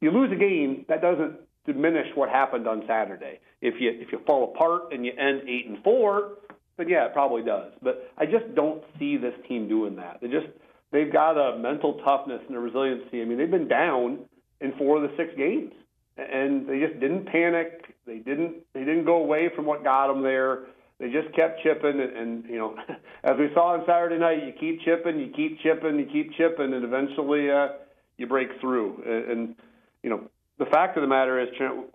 you 0.00 0.10
lose 0.10 0.30
a 0.30 0.36
game 0.36 0.84
that 0.88 1.00
doesn't 1.00 1.40
diminish 1.66 2.06
what 2.14 2.28
happened 2.28 2.68
on 2.68 2.84
Saturday. 2.86 3.40
If 3.60 3.80
you 3.80 3.90
if 3.90 4.12
you 4.12 4.20
fall 4.26 4.52
apart 4.54 4.92
and 4.92 5.04
you 5.04 5.12
end 5.18 5.48
eight 5.48 5.66
and 5.66 5.82
four, 5.82 6.38
but 6.76 6.88
yeah, 6.88 7.06
it 7.06 7.12
probably 7.12 7.42
does. 7.42 7.72
But 7.82 8.10
I 8.18 8.26
just 8.26 8.54
don't 8.54 8.82
see 8.98 9.16
this 9.16 9.34
team 9.48 9.68
doing 9.68 9.96
that. 9.96 10.18
They 10.20 10.28
just 10.28 10.46
they've 10.92 11.12
got 11.12 11.38
a 11.38 11.58
mental 11.58 12.00
toughness 12.04 12.42
and 12.46 12.56
a 12.56 12.60
resiliency. 12.60 13.22
I 13.22 13.24
mean, 13.24 13.38
they've 13.38 13.50
been 13.50 13.68
down 13.68 14.20
in 14.60 14.72
four 14.76 15.02
of 15.02 15.10
the 15.10 15.16
six 15.16 15.30
games, 15.36 15.72
and 16.16 16.68
they 16.68 16.80
just 16.80 17.00
didn't 17.00 17.26
panic. 17.26 17.94
They 18.06 18.18
didn't 18.18 18.56
they 18.72 18.80
didn't 18.80 19.04
go 19.04 19.16
away 19.16 19.50
from 19.54 19.66
what 19.66 19.82
got 19.82 20.08
them 20.08 20.22
there. 20.22 20.66
They 21.00 21.10
just 21.10 21.34
kept 21.34 21.60
chipping, 21.62 22.00
and, 22.00 22.16
and 22.16 22.44
you 22.44 22.58
know, 22.58 22.76
as 23.24 23.36
we 23.38 23.48
saw 23.52 23.72
on 23.72 23.84
Saturday 23.86 24.18
night, 24.18 24.44
you 24.46 24.52
keep 24.58 24.80
chipping, 24.82 25.18
you 25.18 25.32
keep 25.34 25.60
chipping, 25.60 25.98
you 25.98 26.06
keep 26.06 26.32
chipping, 26.36 26.72
and 26.72 26.84
eventually 26.84 27.50
uh, 27.50 27.68
you 28.16 28.26
break 28.26 28.48
through. 28.60 29.02
And, 29.04 29.30
and 29.30 29.54
you 30.02 30.10
know, 30.10 30.30
the 30.58 30.66
fact 30.66 30.96
of 30.96 31.02
the 31.02 31.08
matter 31.08 31.40
is, 31.40 31.48
Trent, 31.56 31.86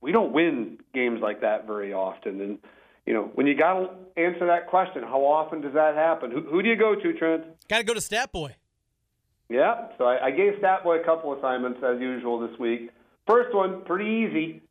we 0.00 0.12
don't 0.12 0.32
win 0.32 0.78
games 0.94 1.20
like 1.20 1.40
that 1.40 1.66
very 1.66 1.92
often, 1.92 2.40
and 2.40 2.58
you 3.04 3.14
know, 3.14 3.30
when 3.34 3.46
you 3.46 3.56
got 3.56 3.74
to 3.74 3.90
answer 4.20 4.46
that 4.46 4.66
question, 4.68 5.02
how 5.02 5.24
often 5.24 5.60
does 5.60 5.74
that 5.74 5.94
happen? 5.94 6.32
Who, 6.32 6.40
who 6.42 6.60
do 6.60 6.68
you 6.68 6.76
go 6.76 6.96
to, 6.96 7.12
Trent? 7.14 7.44
Got 7.68 7.78
to 7.78 7.84
go 7.84 7.94
to 7.94 8.00
Stat 8.00 8.32
Boy. 8.32 8.56
Yeah, 9.48 9.88
so 9.96 10.04
I, 10.04 10.26
I 10.26 10.30
gave 10.32 10.54
Stat 10.58 10.82
Boy 10.82 11.00
a 11.00 11.04
couple 11.04 11.32
assignments 11.38 11.78
as 11.84 12.00
usual 12.00 12.40
this 12.40 12.58
week. 12.58 12.90
First 13.26 13.54
one, 13.54 13.82
pretty 13.84 14.08
easy. 14.08 14.62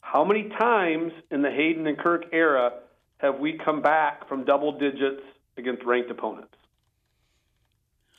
How 0.00 0.24
many 0.24 0.50
times 0.60 1.12
in 1.30 1.42
the 1.42 1.50
Hayden 1.50 1.86
and 1.86 1.98
Kirk 1.98 2.26
era 2.32 2.72
have 3.18 3.38
we 3.38 3.58
come 3.64 3.80
back 3.80 4.28
from 4.28 4.44
double 4.44 4.78
digits 4.78 5.22
against 5.56 5.82
ranked 5.84 6.10
opponents? 6.10 6.54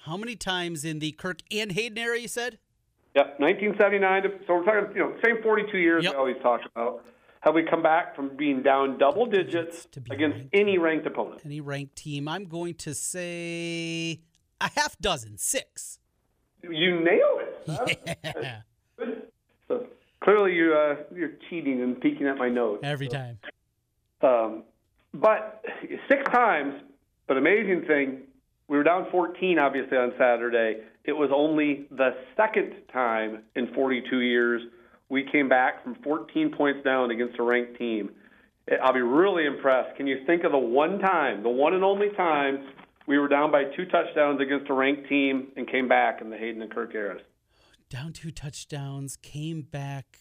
How 0.04 0.18
many 0.18 0.36
times 0.36 0.86
in 0.86 1.00
the 1.00 1.12
Kirk 1.12 1.40
and 1.52 1.72
Hayden 1.72 1.98
era, 1.98 2.20
you 2.20 2.28
said? 2.28 2.58
Yep, 3.16 3.40
1979. 3.40 4.24
To, 4.24 4.30
so 4.46 4.54
we're 4.56 4.64
talking, 4.64 4.96
you 4.96 5.02
know, 5.02 5.16
same 5.24 5.42
42 5.42 5.78
years 5.78 6.04
yep. 6.04 6.14
we 6.14 6.18
always 6.18 6.36
talk 6.42 6.62
about. 6.76 7.06
have 7.42 7.56
we 7.56 7.64
come 7.64 7.82
back 7.82 8.16
from 8.16 8.36
being 8.36 8.62
down 8.62 8.98
double 8.98 9.26
digits 9.26 9.88
against 10.12 10.38
ranked. 10.38 10.50
any 10.54 10.78
ranked 10.78 11.08
opponent. 11.08 11.42
Any 11.46 11.62
ranked 11.62 11.96
team? 11.96 12.28
I'm 12.28 12.46
going 12.46 12.74
to 12.76 12.94
say 12.94 14.22
a 14.60 14.70
half 14.76 14.98
dozen, 15.00 15.38
six. 15.38 16.00
You 16.62 17.00
nailed 17.00 17.42
it. 17.42 18.00
Yeah, 18.36 18.62
clearly 20.26 20.54
you 20.54 20.74
uh, 20.74 20.96
you're 21.16 21.34
cheating 21.50 21.82
and 21.82 22.02
peeking 22.02 22.28
at 22.28 22.38
my 22.38 22.50
nose. 22.50 22.80
every 22.84 23.08
time. 23.08 23.40
Um, 24.22 24.64
but 25.14 25.64
six 26.10 26.24
times, 26.34 26.74
but 27.28 27.38
amazing 27.38 27.86
thing, 27.88 28.24
we 28.68 28.78
were 28.78 28.84
down 28.84 29.08
14 29.12 29.60
obviously 29.60 29.98
on 29.98 30.12
Saturday. 30.18 30.82
It 31.06 31.14
was 31.14 31.30
only 31.34 31.88
the 31.92 32.16
second 32.36 32.74
time 32.92 33.44
in 33.56 33.74
42 33.74 34.20
years 34.20 34.62
we 35.08 35.24
came 35.32 35.48
back 35.48 35.84
from 35.84 35.96
14 36.04 36.52
points 36.58 36.84
down 36.84 37.12
against 37.12 37.40
a 37.40 37.44
ranked 37.44 37.78
team. 37.78 38.10
I'll 38.82 38.94
be 38.94 39.02
really 39.02 39.46
impressed. 39.46 39.96
Can 39.96 40.08
you 40.08 40.26
think 40.26 40.44
of 40.44 40.52
the 40.52 40.58
one 40.58 40.98
time, 40.98 41.44
the 41.44 41.50
one 41.50 41.76
and 41.76 41.84
only 41.84 42.10
time 42.18 42.68
we 43.08 43.20
were 43.20 43.28
down 43.28 43.52
by 43.52 43.66
two 43.76 43.86
touchdowns 43.86 44.42
against 44.42 44.68
a 44.72 44.74
ranked 44.74 45.08
team 45.08 45.50
and 45.56 45.70
came 45.70 45.88
back 45.88 46.22
in 46.22 46.32
the 46.32 46.38
Hayden 46.38 46.64
and 46.64 46.74
Kirk 46.74 46.96
eras? 46.96 47.22
Down 47.90 48.14
two 48.14 48.32
touchdowns, 48.32 49.16
came 49.18 49.62
back. 49.62 50.18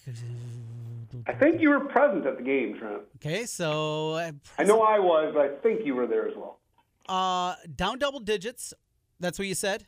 I 1.26 1.32
think 1.32 1.60
you 1.62 1.70
were 1.70 1.80
present 1.80 2.26
at 2.26 2.36
the 2.36 2.42
game, 2.42 2.76
Trent. 2.78 3.02
Okay, 3.16 3.46
so 3.46 4.12
uh, 4.12 4.32
I 4.58 4.64
know 4.64 4.82
I 4.82 4.98
was, 4.98 5.32
but 5.34 5.40
I 5.40 5.48
think 5.62 5.80
you 5.84 5.94
were 5.94 6.06
there 6.06 6.28
as 6.28 6.34
well. 6.36 6.60
uh, 7.08 7.54
down 7.74 7.98
double 7.98 8.20
digits. 8.20 8.74
That's 9.18 9.38
what 9.38 9.48
you 9.48 9.54
said. 9.54 9.86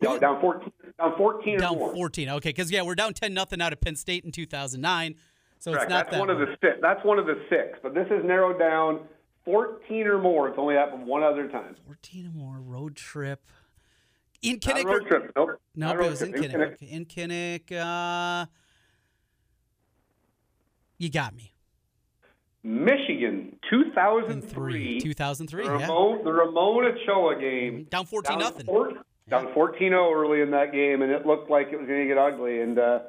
No, 0.00 0.18
down 0.18 0.40
14, 0.40 0.72
down 0.98 1.16
14 1.16 1.54
or 1.54 1.58
Down. 1.58 1.78
14. 1.78 2.28
Okay, 2.30 2.48
because 2.50 2.70
yeah, 2.70 2.82
we're 2.82 2.94
down 2.94 3.12
10 3.14 3.32
nothing 3.34 3.60
out 3.60 3.72
of 3.72 3.80
Penn 3.80 3.96
State 3.96 4.24
in 4.24 4.32
2009. 4.32 5.14
So 5.58 5.72
Correct. 5.72 5.84
it's 5.84 5.90
not 5.90 5.98
That's 6.06 6.10
that 6.12 6.20
one 6.20 6.30
of 6.30 6.38
the 6.38 6.46
six. 6.62 6.76
That's 6.82 7.04
one 7.04 7.18
of 7.18 7.26
the 7.26 7.42
six. 7.48 7.78
But 7.82 7.94
this 7.94 8.06
is 8.10 8.24
narrowed 8.24 8.58
down 8.58 9.00
14 9.44 10.06
or 10.06 10.18
more. 10.18 10.48
It's 10.48 10.58
only 10.58 10.74
happened 10.74 11.06
one 11.06 11.22
other 11.22 11.48
time. 11.48 11.76
14 11.86 12.26
or 12.26 12.38
more 12.38 12.58
road 12.60 12.94
trip. 12.96 13.42
In 14.50 14.60
Kinnick. 14.60 14.84
a 14.84 14.86
road 14.86 15.06
trip. 15.08 15.32
Nope. 15.36 15.60
No, 15.74 15.86
Not 15.94 16.04
it 16.04 16.08
was 16.10 16.22
in. 16.22 16.32
Kinnick. 16.32 16.74
Okay, 16.74 16.86
in 16.86 17.04
Kinnick. 17.06 17.72
Uh, 17.72 18.46
you 20.98 21.10
got 21.10 21.34
me. 21.34 21.52
Michigan, 22.62 23.52
In 23.52 23.58
2003. 23.70 25.00
2003. 25.00 25.62
The 25.62 25.68
Yeah. 25.78 25.82
Ramon, 25.82 26.24
the 26.24 26.32
Ramon 26.32 26.84
Ochoa 26.84 27.38
game. 27.40 27.84
Down 27.90 28.06
14 28.06 28.30
down 28.32 28.38
nothing. 28.40 28.66
four- 28.66 28.92
Down 29.28 29.52
14-0 29.54 30.12
early 30.14 30.40
in 30.40 30.50
that 30.52 30.72
game, 30.72 31.02
and 31.02 31.10
it 31.12 31.26
looked 31.26 31.50
like 31.50 31.68
it 31.72 31.78
was 31.78 31.86
going 31.88 32.00
to 32.00 32.06
get 32.06 32.16
ugly. 32.18 32.60
And 32.60 32.78
uh, 32.78 33.00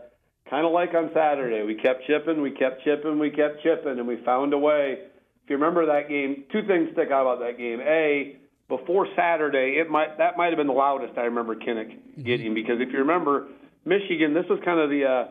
kind 0.50 0.66
of 0.66 0.72
like 0.72 0.94
on 0.96 1.12
Saturday, 1.14 1.64
we 1.64 1.76
kept 1.76 2.06
chipping, 2.08 2.42
we 2.42 2.52
kept 2.52 2.84
chipping, 2.84 3.20
we 3.20 3.30
kept 3.32 3.62
chipping, 3.64 3.98
and 4.00 4.08
we 4.08 4.18
found 4.26 4.54
a 4.54 4.58
way. 4.58 5.00
If 5.44 5.50
you 5.50 5.56
remember 5.58 5.86
that 5.86 6.10
game, 6.10 6.44
two 6.52 6.66
things 6.68 6.90
stick 6.94 7.10
out 7.12 7.22
about 7.22 7.40
that 7.40 7.58
game. 7.58 7.80
A, 7.82 8.36
before 8.70 9.08
Saturday, 9.16 9.78
it 9.80 9.90
might 9.90 10.18
that 10.18 10.38
might 10.38 10.48
have 10.48 10.58
been 10.58 10.68
the 10.68 10.74
loudest 10.74 11.18
I 11.18 11.22
remember 11.22 11.56
Kinnick 11.56 12.24
getting 12.24 12.54
because 12.54 12.80
if 12.80 12.92
you 12.92 13.00
remember 13.00 13.48
Michigan, 13.86 14.34
this 14.34 14.46
was 14.50 14.60
kind 14.66 14.80
of 14.80 14.90
the 14.90 15.06
uh, 15.06 15.28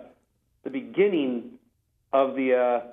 the 0.64 0.70
beginning 0.70 1.58
of 2.12 2.34
the 2.34 2.54
uh, 2.54 2.86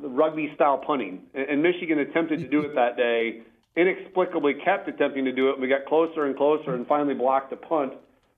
the 0.00 0.08
rugby 0.08 0.52
style 0.54 0.78
punting, 0.78 1.22
and, 1.34 1.48
and 1.48 1.62
Michigan 1.62 1.98
attempted 1.98 2.40
to 2.40 2.48
do 2.48 2.60
it 2.62 2.74
that 2.74 2.96
day. 2.96 3.42
Inexplicably 3.76 4.54
kept 4.64 4.88
attempting 4.88 5.24
to 5.24 5.32
do 5.32 5.50
it, 5.50 5.52
and 5.52 5.62
we 5.62 5.68
got 5.68 5.86
closer 5.86 6.26
and 6.26 6.36
closer, 6.36 6.74
and 6.74 6.86
finally 6.86 7.14
blocked 7.14 7.52
a 7.52 7.56
punt 7.56 7.92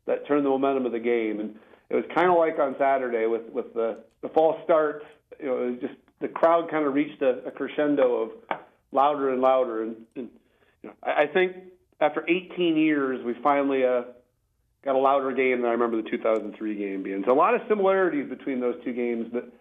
that 0.07 0.27
turned 0.27 0.45
the 0.45 0.51
momentum 0.51 0.85
of 0.85 0.93
the 0.93 0.99
game. 0.99 1.41
And 1.41 1.55
it 1.89 1.95
was 1.95 2.05
kind 2.15 2.31
of 2.31 2.37
like 2.37 2.59
on 2.59 2.77
Saturday 2.79 3.27
with 3.27 3.43
with 3.53 3.75
the 3.75 4.05
the 4.23 4.29
false 4.31 4.57
starts. 4.65 5.05
You 5.39 5.47
know, 5.47 5.59
it 5.59 5.71
was 5.71 5.81
just 5.81 5.95
the 6.21 6.29
crowd 6.29 6.71
kind 6.71 6.87
of 6.87 6.95
reached 6.95 7.21
a, 7.21 7.45
a 7.47 7.51
crescendo 7.51 8.23
of 8.23 8.59
louder 8.93 9.31
and 9.31 9.41
louder, 9.43 9.83
and, 9.83 9.97
and 10.17 10.29
you 10.83 10.91
know, 10.91 10.95
I, 11.03 11.23
I 11.23 11.27
think 11.27 11.57
after 12.01 12.25
18 12.29 12.77
years, 12.77 13.25
we 13.25 13.35
finally 13.43 13.85
uh, 13.85 14.03
got 14.85 14.95
a 14.95 14.99
louder 14.99 15.33
game 15.33 15.61
than 15.63 15.69
I 15.69 15.73
remember 15.73 16.01
the 16.03 16.09
2003 16.11 16.75
game 16.77 17.03
being. 17.03 17.23
So 17.27 17.33
a 17.33 17.35
lot 17.35 17.55
of 17.55 17.61
similarities 17.69 18.29
between 18.29 18.61
those 18.61 18.75
two 18.85 18.93
games, 18.93 19.29
but 19.33 19.53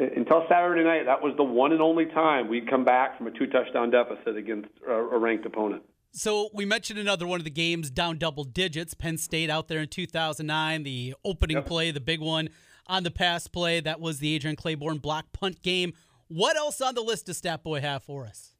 uh, 0.00 0.06
until 0.16 0.44
Saturday 0.48 0.82
night, 0.82 1.04
that 1.06 1.22
was 1.22 1.34
the 1.36 1.44
one 1.44 1.72
and 1.72 1.80
only 1.80 2.06
time 2.06 2.48
we'd 2.48 2.68
come 2.68 2.84
back 2.84 3.16
from 3.16 3.28
a 3.28 3.30
two 3.30 3.46
touchdown 3.46 3.90
deficit 3.90 4.36
against 4.36 4.68
a, 4.88 4.92
a 4.92 5.18
ranked 5.18 5.46
opponent. 5.46 5.82
So 6.16 6.48
we 6.54 6.64
mentioned 6.64 6.98
another 7.00 7.26
one 7.26 7.40
of 7.40 7.44
the 7.44 7.50
games 7.50 7.90
down 7.90 8.18
double 8.18 8.44
digits. 8.44 8.94
Penn 8.94 9.18
State 9.18 9.50
out 9.50 9.66
there 9.66 9.80
in 9.80 9.88
2009, 9.88 10.82
the 10.84 11.14
opening 11.24 11.56
Yep. 11.56 11.66
play, 11.66 11.90
the 11.90 12.00
big 12.00 12.20
one 12.20 12.50
on 12.86 13.02
the 13.02 13.10
pass 13.10 13.48
play. 13.48 13.80
That 13.80 14.00
was 14.00 14.20
the 14.20 14.32
Adrian 14.34 14.56
Clayborn 14.56 15.02
block 15.02 15.32
punt 15.32 15.62
game. 15.62 15.92
What 16.28 16.56
else 16.56 16.80
on 16.80 16.94
the 16.94 17.00
list 17.00 17.26
does 17.26 17.38
Stat 17.38 17.64
Boy 17.64 17.80
have 17.80 18.04
for 18.04 18.26
us? 18.26 18.53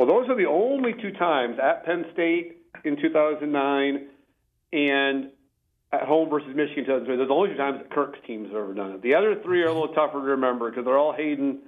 Well, 0.00 0.08
those 0.08 0.30
are 0.30 0.34
the 0.34 0.46
only 0.46 0.94
two 0.94 1.12
times 1.12 1.58
at 1.62 1.84
Penn 1.84 2.06
State 2.14 2.62
in 2.86 2.96
2009 3.02 4.06
and 4.72 5.28
at 5.92 6.04
home 6.04 6.30
versus 6.30 6.56
Michigan 6.56 6.84
in 6.84 6.86
2003. 6.86 7.16
Those 7.16 7.24
are 7.24 7.28
the 7.28 7.34
only 7.34 7.50
two 7.50 7.56
times 7.58 7.82
that 7.82 7.90
Kirk's 7.90 8.18
teams 8.26 8.46
have 8.46 8.56
ever 8.56 8.72
done 8.72 8.92
it. 8.92 9.02
The 9.02 9.14
other 9.14 9.38
three 9.42 9.60
are 9.62 9.66
a 9.66 9.74
little 9.74 9.92
tougher 9.92 10.14
to 10.14 10.24
remember 10.24 10.70
because 10.70 10.86
they're 10.86 10.96
all 10.96 11.12
Hayden 11.12 11.58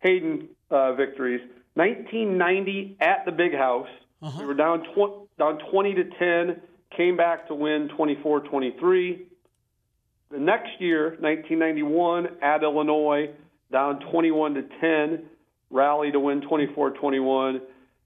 Hayden 0.00 0.50
uh, 0.70 0.92
victories. 0.92 1.40
1990 1.72 2.98
at 3.00 3.24
the 3.24 3.32
Big 3.32 3.54
House, 3.54 3.88
we 4.38 4.44
were 4.44 4.52
down 4.52 4.82
tw- 4.94 5.26
down 5.38 5.58
20 5.70 5.94
to 5.94 6.04
10, 6.18 6.60
came 6.94 7.16
back 7.16 7.48
to 7.48 7.54
win 7.54 7.88
24-23. 7.98 9.20
The 10.30 10.38
next 10.38 10.78
year, 10.80 11.16
1991 11.18 12.42
at 12.42 12.62
Illinois, 12.62 13.30
down 13.72 14.00
21 14.00 14.52
to 14.52 14.62
10, 14.82 15.22
rally 15.70 16.10
to 16.12 16.20
win 16.20 16.42
24-21. 16.42 17.60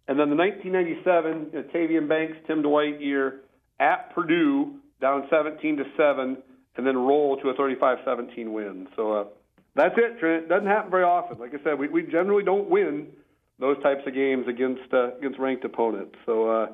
And 0.07 0.19
then 0.21 0.29
the 0.29 0.37
1997 0.37 1.51
you 1.53 1.63
Tavian 1.73 2.09
Banks, 2.09 2.37
Tim 2.47 2.63
Dwight 2.63 3.01
year 3.01 3.41
at 3.81 4.15
Purdue, 4.15 4.77
down 5.01 5.27
17 5.31 5.79
to 5.79 5.85
7, 5.97 6.37
and 6.77 6.87
then 6.87 6.97
roll 6.97 7.37
to 7.39 7.49
a 7.49 7.55
35-17 7.55 8.53
win. 8.53 8.89
So 8.97 9.13
uh, 9.13 9.25
that's 9.75 9.95
it, 9.97 10.19
Trent. 10.21 10.49
Doesn't 10.49 10.67
happen 10.67 10.91
very 10.91 11.05
often. 11.05 11.39
Like 11.39 11.55
I 11.55 11.63
said, 11.65 11.79
we, 11.79 11.89
we 11.89 12.03
generally 12.03 12.45
don't 12.45 12.69
win 12.69 13.09
those 13.59 13.81
types 13.83 14.03
of 14.07 14.15
games 14.15 14.47
against 14.49 14.93
uh, 14.93 15.17
against 15.17 15.39
ranked 15.39 15.65
opponents. 15.65 16.17
So 16.27 16.51
uh, 16.51 16.67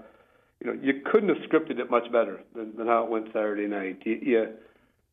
you 0.61 0.67
know 0.67 0.79
you 0.83 1.03
couldn't 1.11 1.29
have 1.29 1.39
scripted 1.49 1.79
it 1.79 1.91
much 1.91 2.11
better 2.13 2.41
than, 2.55 2.77
than 2.77 2.87
how 2.87 3.05
it 3.05 3.11
went 3.11 3.27
Saturday 3.27 3.67
night. 3.67 4.03
You, 4.05 4.19
you, 4.23 4.47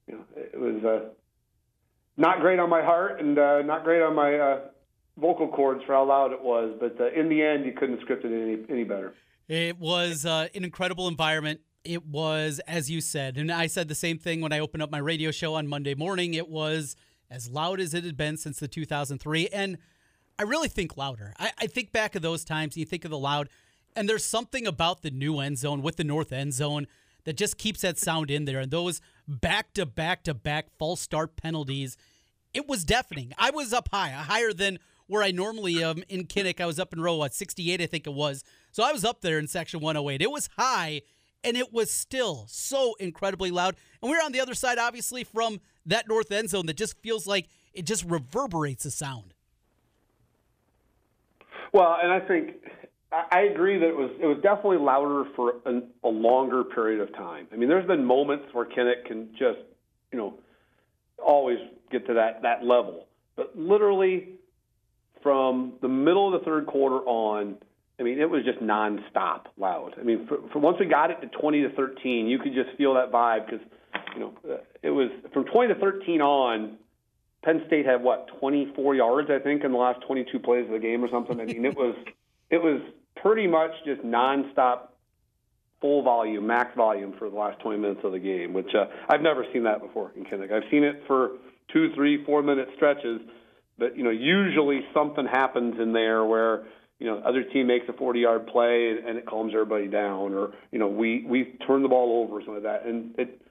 you 0.07 0.15
know, 0.15 0.23
it 0.35 0.59
was 0.59 0.83
uh, 0.83 1.09
not 2.15 2.39
great 2.39 2.59
on 2.59 2.69
my 2.69 2.81
heart 2.81 3.19
and 3.19 3.37
uh, 3.37 3.61
not 3.61 3.83
great 3.83 4.01
on 4.01 4.15
my 4.15 4.35
uh, 4.35 4.59
vocal 5.19 5.47
cords 5.47 5.83
for 5.85 5.93
how 5.93 6.05
loud 6.05 6.31
it 6.31 6.41
was. 6.41 6.75
But 6.79 6.99
uh, 6.99 7.11
in 7.11 7.29
the 7.29 7.41
end, 7.41 7.65
you 7.65 7.73
couldn't 7.73 7.99
have 7.99 8.07
scripted 8.07 8.25
it 8.25 8.41
any 8.41 8.79
any 8.79 8.83
better. 8.83 9.13
It 9.47 9.79
was 9.79 10.25
uh, 10.25 10.47
an 10.53 10.63
incredible 10.63 11.07
environment. 11.07 11.61
It 11.83 12.05
was, 12.05 12.59
as 12.67 12.91
you 12.91 12.99
said, 12.99 13.37
and 13.37 13.49
I 13.49 13.67
said 13.67 13.87
the 13.87 13.95
same 13.95 14.17
thing 14.17 14.41
when 14.41 14.51
I 14.51 14.59
opened 14.59 14.83
up 14.83 14.91
my 14.91 14.97
radio 14.97 15.31
show 15.31 15.55
on 15.55 15.67
Monday 15.67 15.95
morning. 15.95 16.33
It 16.33 16.49
was 16.49 16.97
as 17.29 17.49
loud 17.49 17.79
as 17.79 17.93
it 17.93 18.03
had 18.03 18.17
been 18.17 18.37
since 18.37 18.59
the 18.59 18.67
2003. 18.67 19.47
And 19.49 19.77
I 20.39 20.43
really 20.43 20.67
think 20.67 20.97
louder. 20.97 21.33
I, 21.39 21.51
I 21.59 21.67
think 21.67 21.91
back 21.91 22.15
of 22.15 22.21
those 22.21 22.43
times, 22.43 22.77
you 22.77 22.85
think 22.85 23.05
of 23.05 23.11
the 23.11 23.17
loud, 23.17 23.49
and 23.95 24.07
there's 24.07 24.25
something 24.25 24.67
about 24.67 25.01
the 25.01 25.11
new 25.11 25.39
end 25.39 25.57
zone 25.57 25.81
with 25.81 25.95
the 25.95 26.03
north 26.03 26.31
end 26.31 26.53
zone 26.53 26.87
that 27.23 27.37
just 27.37 27.57
keeps 27.57 27.81
that 27.81 27.97
sound 27.97 28.29
in 28.29 28.45
there. 28.45 28.59
And 28.59 28.71
those 28.71 29.01
back 29.27 29.73
to 29.73 29.85
back 29.85 30.23
to 30.23 30.33
back 30.33 30.67
false 30.77 31.01
start 31.01 31.35
penalties, 31.35 31.97
it 32.53 32.67
was 32.67 32.83
deafening. 32.83 33.33
I 33.37 33.49
was 33.49 33.73
up 33.73 33.89
high, 33.91 34.09
higher 34.09 34.53
than 34.53 34.79
where 35.07 35.23
I 35.23 35.31
normally 35.31 35.83
am 35.83 36.03
in 36.09 36.25
Kinnick. 36.25 36.61
I 36.61 36.65
was 36.65 36.79
up 36.79 36.93
in 36.93 37.01
row 37.01 37.15
what 37.15 37.33
68, 37.33 37.81
I 37.81 37.85
think 37.85 38.05
it 38.05 38.13
was. 38.13 38.43
So 38.71 38.83
I 38.83 38.91
was 38.91 39.03
up 39.03 39.21
there 39.21 39.39
in 39.39 39.47
section 39.47 39.79
108. 39.79 40.21
It 40.21 40.31
was 40.31 40.49
high, 40.57 41.01
and 41.43 41.57
it 41.57 41.73
was 41.73 41.91
still 41.91 42.45
so 42.47 42.95
incredibly 42.99 43.51
loud. 43.51 43.75
And 44.01 44.11
we 44.11 44.17
we're 44.17 44.23
on 44.23 44.31
the 44.31 44.39
other 44.39 44.53
side, 44.53 44.77
obviously, 44.77 45.23
from 45.23 45.59
that 45.85 46.07
north 46.07 46.31
end 46.31 46.49
zone 46.49 46.65
that 46.67 46.77
just 46.77 46.97
feels 47.01 47.25
like 47.25 47.47
it 47.73 47.85
just 47.85 48.03
reverberates 48.05 48.83
the 48.83 48.91
sound. 48.91 49.33
Well, 51.73 51.97
and 52.01 52.11
I 52.11 52.19
think 52.19 52.55
I 53.11 53.41
agree 53.51 53.77
that 53.77 53.87
it 53.87 53.95
was 53.95 54.11
it 54.21 54.25
was 54.25 54.37
definitely 54.41 54.77
louder 54.77 55.25
for 55.35 55.55
a 56.03 56.07
longer 56.07 56.63
period 56.63 57.01
of 57.01 57.13
time. 57.13 57.47
I 57.51 57.55
mean, 57.55 57.69
there's 57.69 57.87
been 57.87 58.03
moments 58.03 58.45
where 58.53 58.65
Kinnick 58.65 59.05
can 59.05 59.29
just 59.31 59.59
you 60.11 60.17
know 60.17 60.33
always 61.23 61.57
get 61.91 62.05
to 62.07 62.13
that 62.15 62.41
that 62.41 62.63
level, 62.63 63.07
but 63.35 63.57
literally 63.57 64.29
from 65.27 65.73
the 65.81 65.89
middle 65.89 66.33
of 66.33 66.39
the 66.39 66.45
third 66.45 66.67
quarter 66.67 66.99
on, 66.99 67.57
I 67.99 68.03
mean, 68.03 68.17
it 68.17 68.29
was 68.29 68.45
just 68.45 68.59
nonstop 68.59 69.47
loud. 69.57 69.95
I 69.99 70.03
mean, 70.03 70.25
for, 70.25 70.37
for 70.53 70.59
once 70.59 70.77
we 70.79 70.85
got 70.85 71.11
it 71.11 71.19
to 71.19 71.27
20 71.27 71.63
to 71.63 71.69
13, 71.75 72.27
you 72.27 72.39
could 72.39 72.53
just 72.53 72.69
feel 72.77 72.93
that 72.93 73.11
vibe 73.11 73.45
because 73.45 73.67
you 74.13 74.21
know 74.21 74.33
it 74.81 74.91
was 74.91 75.11
from 75.33 75.43
20 75.43 75.73
to 75.73 75.79
13 75.81 76.21
on. 76.21 76.77
Penn 77.43 77.61
State 77.67 77.85
had 77.85 78.01
what 78.01 78.29
24 78.39 78.95
yards, 78.95 79.29
I 79.29 79.39
think, 79.39 79.65
in 79.65 79.73
the 79.73 79.77
last 79.77 79.99
22 80.07 80.39
plays 80.39 80.65
of 80.65 80.71
the 80.71 80.79
game 80.79 81.03
or 81.03 81.09
something. 81.11 81.39
I 81.41 81.45
mean, 81.45 81.65
it 81.65 81.75
was 81.75 81.95
it 82.49 82.63
was 82.63 82.79
pretty 83.21 83.47
much 83.47 83.71
just 83.83 84.03
nonstop, 84.03 84.91
full 85.81 86.03
volume, 86.03 86.47
max 86.47 86.73
volume 86.77 87.15
for 87.19 87.29
the 87.29 87.35
last 87.35 87.59
20 87.59 87.79
minutes 87.79 88.01
of 88.05 88.13
the 88.13 88.19
game, 88.19 88.53
which 88.53 88.73
uh, 88.73 88.85
I've 89.09 89.21
never 89.21 89.45
seen 89.51 89.63
that 89.63 89.81
before 89.81 90.13
in 90.15 90.23
Kinnick. 90.23 90.53
I've 90.53 90.69
seen 90.71 90.85
it 90.85 91.03
for 91.05 91.31
two, 91.73 91.91
three, 91.95 92.23
four 92.23 92.41
minute 92.41 92.69
stretches, 92.77 93.19
but 93.77 93.97
you 93.97 94.03
know, 94.03 94.09
usually 94.09 94.81
something 94.93 95.25
happens 95.25 95.79
in 95.79 95.93
there 95.93 96.25
where 96.25 96.65
you 96.99 97.07
know 97.07 97.19
other 97.19 97.43
team 97.43 97.67
makes 97.67 97.87
a 97.89 97.93
40-yard 97.93 98.47
play 98.47 98.89
and, 98.89 99.07
and 99.07 99.17
it 99.17 99.25
calms 99.25 99.53
everybody 99.53 99.87
down, 99.87 100.33
or 100.33 100.53
you 100.71 100.79
know, 100.79 100.87
we 100.87 101.25
we 101.27 101.57
turn 101.65 101.83
the 101.83 101.89
ball 101.89 102.23
over 102.23 102.37
or 102.37 102.41
something 102.41 102.63
like 102.63 102.63
that, 102.63 102.85
and 102.85 103.17
it 103.17 103.41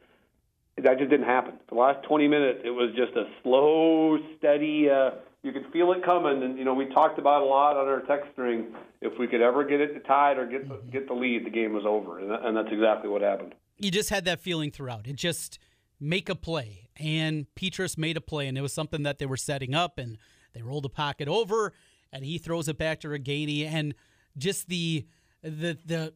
that 0.82 0.98
just 0.98 1.10
didn't 1.10 1.26
happen. 1.26 1.54
The 1.68 1.74
last 1.74 2.06
20 2.06 2.28
minutes, 2.28 2.60
it 2.64 2.70
was 2.70 2.94
just 2.94 3.16
a 3.16 3.24
slow, 3.42 4.18
steady. 4.38 4.90
Uh, 4.90 5.12
you 5.42 5.52
could 5.52 5.66
feel 5.72 5.92
it 5.92 6.04
coming, 6.04 6.42
and 6.42 6.58
you 6.58 6.64
know 6.64 6.74
we 6.74 6.86
talked 6.86 7.18
about 7.18 7.42
a 7.42 7.46
lot 7.46 7.76
on 7.76 7.86
our 7.86 8.00
text 8.00 8.32
string. 8.32 8.74
If 9.00 9.18
we 9.18 9.26
could 9.26 9.40
ever 9.40 9.64
get 9.64 9.80
it 9.80 10.04
tied 10.06 10.38
or 10.38 10.46
get 10.46 10.68
the, 10.68 10.80
get 10.90 11.06
the 11.06 11.14
lead, 11.14 11.46
the 11.46 11.50
game 11.50 11.72
was 11.72 11.84
over, 11.86 12.18
and, 12.18 12.30
that, 12.30 12.44
and 12.44 12.56
that's 12.56 12.68
exactly 12.72 13.08
what 13.08 13.22
happened. 13.22 13.54
You 13.78 13.90
just 13.90 14.10
had 14.10 14.24
that 14.24 14.40
feeling 14.40 14.70
throughout. 14.70 15.06
It 15.06 15.16
just 15.16 15.58
make 16.00 16.28
a 16.28 16.34
play, 16.34 16.88
and 16.96 17.46
Petras 17.54 17.96
made 17.96 18.16
a 18.16 18.20
play, 18.20 18.46
and 18.46 18.56
it 18.56 18.62
was 18.62 18.72
something 18.72 19.02
that 19.04 19.18
they 19.18 19.26
were 19.26 19.36
setting 19.36 19.74
up, 19.74 19.98
and 19.98 20.18
they 20.52 20.62
rolled 20.62 20.84
the 20.84 20.90
pocket 20.90 21.28
over, 21.28 21.72
and 22.12 22.24
he 22.24 22.38
throws 22.38 22.68
it 22.68 22.78
back 22.78 23.00
to 23.00 23.08
Ragaini, 23.08 23.66
and 23.66 23.94
just 24.36 24.68
the 24.68 25.06
the 25.42 25.78
the 25.84 26.14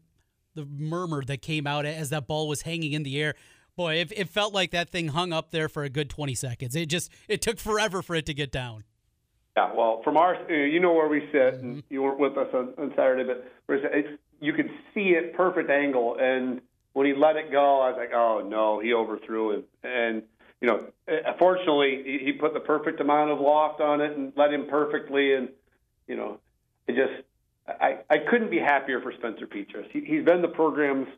the 0.55 0.67
murmur 0.67 1.23
that 1.25 1.43
came 1.43 1.67
out 1.67 1.87
as 1.87 2.11
that 2.11 2.27
ball 2.27 2.49
was 2.49 2.63
hanging 2.63 2.93
in 2.93 3.03
the 3.03 3.21
air 3.21 3.35
boy, 3.81 3.95
it, 3.95 4.13
it 4.15 4.29
felt 4.29 4.53
like 4.53 4.73
that 4.73 4.91
thing 4.91 5.09
hung 5.09 5.33
up 5.33 5.53
there 5.53 5.67
for 5.67 5.85
a 5.85 5.89
good 5.89 6.11
20 6.11 6.35
seconds. 6.35 6.77
It 6.77 6.87
just 6.87 7.11
it 7.29 7.41
took 7.41 7.59
forever 7.59 8.03
for 8.03 8.15
it 8.15 8.27
to 8.27 8.35
get 8.35 8.53
down. 8.53 8.85
Yeah, 9.57 9.73
well, 9.75 10.03
from 10.05 10.19
our, 10.19 10.37
you 10.51 10.79
know 10.81 10.93
where 10.93 11.09
we 11.09 11.21
sit, 11.33 11.55
and 11.55 11.77
mm-hmm. 11.77 11.81
you 11.89 12.03
weren't 12.03 12.19
with 12.19 12.37
us 12.37 12.49
on, 12.55 12.75
on 12.79 12.93
Saturday, 12.95 13.25
but 13.25 13.51
you 14.41 14.53
could 14.53 14.71
see 14.95 15.11
it 15.11 15.35
perfect 15.35 15.71
angle, 15.71 16.17
and 16.21 16.61
when 16.92 17.06
he 17.06 17.14
let 17.14 17.37
it 17.37 17.50
go, 17.52 17.80
I 17.80 17.90
was 17.90 17.97
like, 17.99 18.12
oh 18.14 18.47
no, 18.47 18.80
he 18.80 18.92
overthrew 18.92 19.52
him, 19.52 19.64
and 19.82 20.23
you 20.61 20.68
know, 20.68 20.85
uh, 21.09 21.32
fortunately, 21.38 22.20
he 22.23 22.32
put 22.32 22.52
the 22.52 22.61
perfect 22.61 23.00
amount 23.00 23.30
of 23.30 23.40
loft 23.40 23.80
on 23.80 24.00
it 24.00 24.16
and 24.16 24.32
let 24.37 24.52
him 24.52 24.66
perfectly, 24.68 25.35
and 25.35 25.49
you 26.06 26.16
know, 26.16 26.38
it 26.87 26.97
just, 26.97 27.23
I, 27.66 27.99
I 28.11 28.18
couldn't 28.18 28.50
be 28.50 28.59
happier 28.59 29.00
for 29.00 29.12
Spencer 29.12 29.47
Petras. 29.47 29.90
He, 29.90 30.00
he's 30.00 30.25
been 30.25 30.42
the 30.42 30.49
program's 30.49 31.09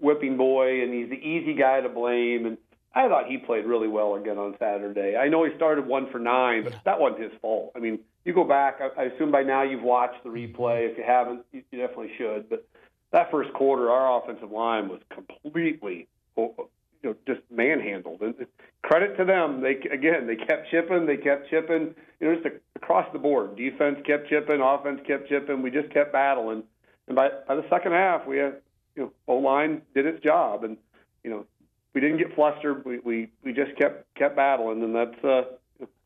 whipping 0.00 0.36
boy, 0.36 0.82
and 0.82 0.92
he's 0.92 1.10
the 1.10 1.16
easy 1.16 1.54
guy 1.54 1.80
to 1.80 1.88
blame. 1.88 2.46
And 2.46 2.58
I 2.94 3.08
thought 3.08 3.26
he 3.26 3.38
played 3.38 3.66
really 3.66 3.88
well 3.88 4.16
again 4.16 4.38
on 4.38 4.56
Saturday. 4.58 5.16
I 5.16 5.28
know 5.28 5.44
he 5.44 5.54
started 5.54 5.86
one 5.86 6.10
for 6.10 6.18
nine, 6.18 6.64
but 6.64 6.74
that 6.84 6.98
wasn't 6.98 7.22
his 7.22 7.32
fault. 7.40 7.72
I 7.76 7.78
mean, 7.78 8.00
you 8.24 8.34
go 8.34 8.44
back. 8.44 8.80
I, 8.80 9.02
I 9.02 9.04
assume 9.04 9.30
by 9.30 9.42
now 9.42 9.62
you've 9.62 9.82
watched 9.82 10.24
the 10.24 10.30
replay. 10.30 10.90
If 10.90 10.98
you 10.98 11.04
haven't, 11.06 11.44
you, 11.52 11.62
you 11.70 11.78
definitely 11.78 12.12
should. 12.18 12.48
But 12.48 12.66
that 13.12 13.30
first 13.30 13.52
quarter, 13.52 13.90
our 13.90 14.20
offensive 14.20 14.50
line 14.50 14.88
was 14.88 15.00
completely, 15.12 16.08
you 16.36 16.68
know, 17.02 17.14
just 17.26 17.40
manhandled. 17.50 18.20
And 18.22 18.34
credit 18.82 19.16
to 19.16 19.24
them. 19.24 19.60
They 19.60 19.76
again, 19.92 20.26
they 20.26 20.36
kept 20.36 20.70
chipping. 20.70 21.06
They 21.06 21.16
kept 21.16 21.50
chipping. 21.50 21.94
You 22.20 22.28
know, 22.28 22.34
just 22.34 22.54
across 22.76 23.06
the 23.12 23.18
board. 23.18 23.56
Defense 23.56 23.98
kept 24.06 24.28
chipping. 24.28 24.60
Offense 24.60 25.00
kept 25.06 25.28
chipping. 25.28 25.62
We 25.62 25.70
just 25.70 25.92
kept 25.92 26.12
battling. 26.12 26.64
And 27.06 27.16
by 27.16 27.28
by 27.46 27.56
the 27.56 27.64
second 27.70 27.92
half, 27.92 28.26
we 28.26 28.38
had 28.38 28.56
you 28.96 29.04
know, 29.04 29.12
O 29.28 29.36
line 29.36 29.82
did 29.94 30.06
its 30.06 30.22
job, 30.22 30.64
and 30.64 30.76
you 31.24 31.30
know, 31.30 31.46
we 31.94 32.00
didn't 32.00 32.18
get 32.18 32.34
flustered. 32.34 32.84
We 32.84 32.98
we, 32.98 33.28
we 33.44 33.52
just 33.52 33.76
kept 33.78 34.14
kept 34.14 34.36
battling, 34.36 34.82
and 34.82 34.94
that's 34.94 35.24
uh, 35.24 35.42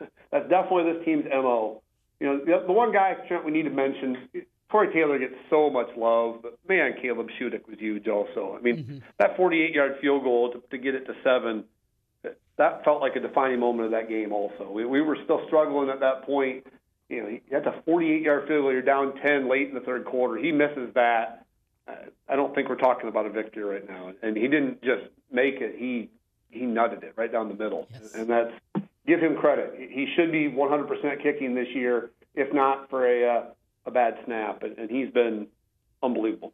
that's 0.31 0.49
definitely 0.49 0.93
this 0.93 1.05
team's 1.05 1.25
mo. 1.31 1.83
You 2.21 2.27
know, 2.27 2.39
the, 2.39 2.67
the 2.67 2.73
one 2.73 2.93
guy 2.93 3.15
Trent 3.29 3.45
we 3.45 3.51
need 3.51 3.65
to 3.65 3.71
mention. 3.71 4.29
Tory 4.71 4.93
Taylor 4.93 5.19
gets 5.19 5.35
so 5.49 5.71
much 5.71 5.89
love, 5.97 6.41
but 6.43 6.59
man, 6.69 6.95
Caleb 7.01 7.29
Shudak 7.41 7.69
was 7.69 7.79
huge 7.79 8.09
also. 8.09 8.57
I 8.59 8.63
mean, 8.63 8.77
mm-hmm. 8.77 8.99
that 9.19 9.37
48-yard 9.37 9.99
field 10.01 10.25
goal 10.25 10.53
to, 10.53 10.63
to 10.71 10.79
get 10.79 10.95
it 10.95 11.05
to 11.07 11.15
seven, 11.23 11.65
that 12.57 12.85
felt 12.85 13.01
like 13.01 13.15
a 13.17 13.21
defining 13.21 13.61
moment 13.61 13.87
of 13.87 13.91
that 13.93 14.09
game. 14.09 14.33
Also, 14.33 14.71
we, 14.71 14.85
we 14.85 15.01
were 15.01 15.17
still 15.25 15.43
struggling 15.47 15.89
at 15.89 16.01
that 16.01 16.25
point. 16.25 16.67
You 17.09 17.23
know, 17.23 17.39
had 17.53 17.67
a 17.67 17.83
48-yard 17.89 18.49
field 18.49 18.63
goal. 18.63 18.73
You're 18.73 18.83
down 18.83 19.15
10 19.23 19.49
late 19.49 19.69
in 19.69 19.75
the 19.75 19.81
third 19.81 20.05
quarter. 20.05 20.37
He 20.37 20.51
misses 20.51 20.93
that 20.95 21.47
I 22.29 22.37
don't 22.37 22.55
think 22.55 22.69
we're 22.69 22.77
talking 22.77 23.09
about 23.09 23.27
a 23.27 23.31
victory 23.31 23.63
right 23.63 23.89
now. 23.89 24.13
And 24.23 24.37
he 24.37 24.49
didn't 24.49 24.83
just 24.83 25.05
make 25.31 25.57
it; 25.61 25.77
he 25.79 26.11
he 26.51 26.63
nutted 26.63 27.03
it 27.03 27.15
right 27.17 27.31
down 27.31 27.49
the 27.49 27.55
middle, 27.55 27.87
yes. 27.93 28.15
and 28.15 28.29
that's 28.29 28.53
give 29.07 29.21
him 29.21 29.37
credit. 29.37 29.75
He 29.79 30.13
should 30.17 30.33
be 30.33 30.49
100% 30.51 31.23
kicking 31.23 31.55
this 31.55 31.69
year, 31.75 32.11
if 32.35 32.53
not 32.53 32.91
for 32.91 33.07
a 33.07 33.39
uh, 33.39 33.45
a 33.87 33.91
bad 33.91 34.19
snap, 34.25 34.63
and, 34.63 34.79
and 34.79 34.91
he's 34.91 35.11
been 35.11 35.47
unbelievable. 36.03 36.53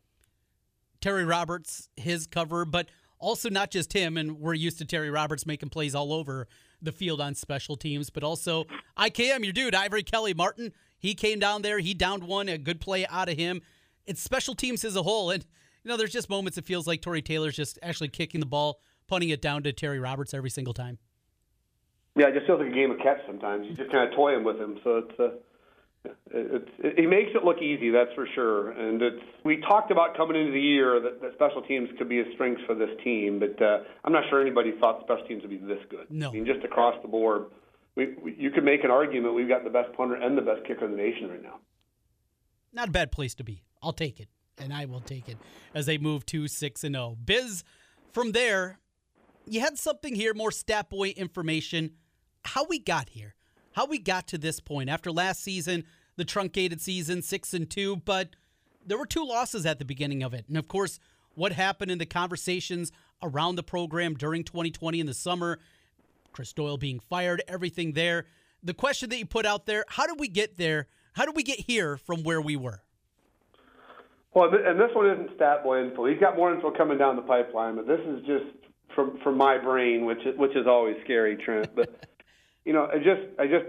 Terry 1.00 1.24
Roberts, 1.24 1.88
his 1.96 2.26
cover, 2.26 2.64
but 2.64 2.88
also 3.18 3.48
not 3.48 3.70
just 3.70 3.92
him, 3.92 4.16
and 4.16 4.38
we're 4.38 4.54
used 4.54 4.78
to 4.78 4.84
Terry 4.84 5.10
Roberts 5.10 5.46
making 5.46 5.70
plays 5.70 5.94
all 5.94 6.12
over 6.12 6.46
the 6.80 6.92
field 6.92 7.20
on 7.20 7.34
special 7.34 7.76
teams, 7.76 8.10
but 8.10 8.22
also 8.22 8.64
IKM, 8.98 9.44
your 9.44 9.52
dude, 9.52 9.74
Ivory 9.74 10.02
Kelly 10.02 10.34
Martin. 10.34 10.72
He 10.98 11.14
came 11.14 11.38
down 11.38 11.62
there, 11.62 11.78
he 11.78 11.94
downed 11.94 12.24
one, 12.24 12.48
a 12.48 12.58
good 12.58 12.80
play 12.80 13.06
out 13.06 13.28
of 13.28 13.36
him 13.36 13.62
it's 14.06 14.20
special 14.20 14.54
teams 14.54 14.84
as 14.84 14.96
a 14.96 15.02
whole. 15.02 15.30
And, 15.30 15.44
you 15.84 15.88
know, 15.88 15.96
there's 15.96 16.12
just 16.12 16.30
moments 16.30 16.58
it 16.58 16.64
feels 16.64 16.86
like 16.86 17.02
Tory 17.02 17.22
Taylor's 17.22 17.56
just 17.56 17.78
actually 17.82 18.08
kicking 18.08 18.40
the 18.40 18.46
ball, 18.46 18.80
punting 19.08 19.30
it 19.30 19.42
down 19.42 19.62
to 19.64 19.72
Terry 19.72 19.98
Roberts 19.98 20.34
every 20.34 20.50
single 20.50 20.74
time. 20.74 20.98
Yeah, 22.16 22.28
it 22.28 22.34
just 22.34 22.46
feels 22.46 22.60
like 22.60 22.68
a 22.68 22.74
game 22.74 22.90
of 22.90 22.98
catch 22.98 23.18
sometimes. 23.26 23.66
You 23.66 23.74
just 23.74 23.90
kind 23.90 24.08
of 24.08 24.14
toying 24.14 24.44
with 24.44 24.56
him. 24.56 24.78
So 24.84 24.98
it's, 24.98 25.20
uh, 25.20 25.30
it's, 26.04 26.68
it, 26.78 26.98
he 26.98 27.06
makes 27.06 27.30
it 27.34 27.44
look 27.44 27.58
easy, 27.62 27.90
that's 27.90 28.12
for 28.14 28.26
sure. 28.34 28.72
And 28.72 29.00
it's, 29.00 29.22
we 29.44 29.58
talked 29.58 29.90
about 29.90 30.16
coming 30.16 30.36
into 30.36 30.52
the 30.52 30.60
year 30.60 31.00
that, 31.00 31.20
that 31.20 31.34
special 31.34 31.62
teams 31.62 31.88
could 31.98 32.08
be 32.08 32.20
a 32.20 32.24
strength 32.34 32.60
for 32.66 32.74
this 32.74 32.90
team, 33.04 33.38
but 33.38 33.60
uh, 33.62 33.78
I'm 34.04 34.12
not 34.12 34.24
sure 34.30 34.40
anybody 34.40 34.72
thought 34.80 35.02
special 35.04 35.26
teams 35.26 35.42
would 35.42 35.50
be 35.50 35.58
this 35.58 35.82
good. 35.90 36.06
No. 36.10 36.30
I 36.30 36.32
mean, 36.32 36.46
just 36.46 36.64
across 36.64 36.94
the 37.02 37.08
board, 37.08 37.46
we, 37.94 38.14
we, 38.22 38.34
you 38.36 38.50
could 38.50 38.64
make 38.64 38.84
an 38.84 38.90
argument 38.90 39.34
we've 39.34 39.48
got 39.48 39.64
the 39.64 39.70
best 39.70 39.92
punter 39.96 40.14
and 40.14 40.36
the 40.36 40.42
best 40.42 40.66
kicker 40.66 40.84
in 40.84 40.90
the 40.92 40.96
nation 40.96 41.28
right 41.28 41.42
now. 41.42 41.58
Not 42.72 42.88
a 42.88 42.92
bad 42.92 43.12
place 43.12 43.34
to 43.34 43.44
be. 43.44 43.62
I'll 43.82 43.92
take 43.92 44.18
it, 44.18 44.28
and 44.58 44.72
I 44.72 44.86
will 44.86 45.00
take 45.00 45.28
it 45.28 45.36
as 45.74 45.86
they 45.86 45.98
move 45.98 46.24
to 46.26 46.48
six 46.48 46.84
and 46.84 46.94
zero. 46.94 47.04
Oh. 47.12 47.18
Biz, 47.22 47.64
from 48.12 48.32
there, 48.32 48.78
you 49.46 49.60
had 49.60 49.78
something 49.78 50.14
here, 50.14 50.32
more 50.34 50.50
stat 50.50 50.88
boy 50.88 51.08
information. 51.10 51.92
How 52.44 52.64
we 52.64 52.78
got 52.78 53.10
here, 53.10 53.34
how 53.72 53.86
we 53.86 53.98
got 53.98 54.26
to 54.28 54.38
this 54.38 54.60
point 54.60 54.88
after 54.88 55.10
last 55.10 55.42
season, 55.42 55.84
the 56.16 56.24
truncated 56.24 56.80
season, 56.80 57.22
six 57.22 57.54
and 57.54 57.68
two, 57.68 57.96
but 57.96 58.30
there 58.84 58.98
were 58.98 59.06
two 59.06 59.24
losses 59.24 59.66
at 59.66 59.78
the 59.78 59.84
beginning 59.84 60.22
of 60.22 60.34
it, 60.34 60.44
and 60.48 60.56
of 60.56 60.68
course, 60.68 60.98
what 61.34 61.52
happened 61.52 61.90
in 61.90 61.98
the 61.98 62.06
conversations 62.06 62.92
around 63.22 63.56
the 63.56 63.62
program 63.62 64.14
during 64.14 64.44
2020 64.44 65.00
in 65.00 65.06
the 65.06 65.14
summer, 65.14 65.58
Chris 66.32 66.52
Doyle 66.52 66.76
being 66.76 67.00
fired, 67.00 67.42
everything 67.48 67.92
there. 67.92 68.26
The 68.62 68.74
question 68.74 69.08
that 69.10 69.18
you 69.18 69.26
put 69.26 69.46
out 69.46 69.66
there: 69.66 69.84
How 69.88 70.06
did 70.06 70.20
we 70.20 70.28
get 70.28 70.56
there? 70.56 70.88
How 71.14 71.24
did 71.24 71.36
we 71.36 71.42
get 71.42 71.60
here 71.60 71.96
from 71.96 72.22
where 72.22 72.40
we 72.40 72.56
were? 72.56 72.82
Well, 74.34 74.48
and 74.54 74.80
this 74.80 74.90
one 74.94 75.10
isn't 75.10 75.36
stat 75.36 75.62
boy 75.62 75.82
info. 75.82 76.06
He's 76.06 76.18
got 76.18 76.36
more 76.36 76.54
info 76.54 76.70
coming 76.70 76.96
down 76.96 77.16
the 77.16 77.22
pipeline, 77.22 77.76
but 77.76 77.86
this 77.86 78.00
is 78.00 78.20
just 78.26 78.44
from 78.94 79.18
from 79.22 79.36
my 79.36 79.58
brain, 79.58 80.06
which 80.06 80.24
is, 80.24 80.36
which 80.38 80.56
is 80.56 80.66
always 80.66 80.96
scary, 81.04 81.36
Trent. 81.36 81.74
But 81.74 82.06
you 82.64 82.72
know, 82.72 82.88
I 82.92 82.98
just 82.98 83.22
I 83.38 83.46
just 83.46 83.66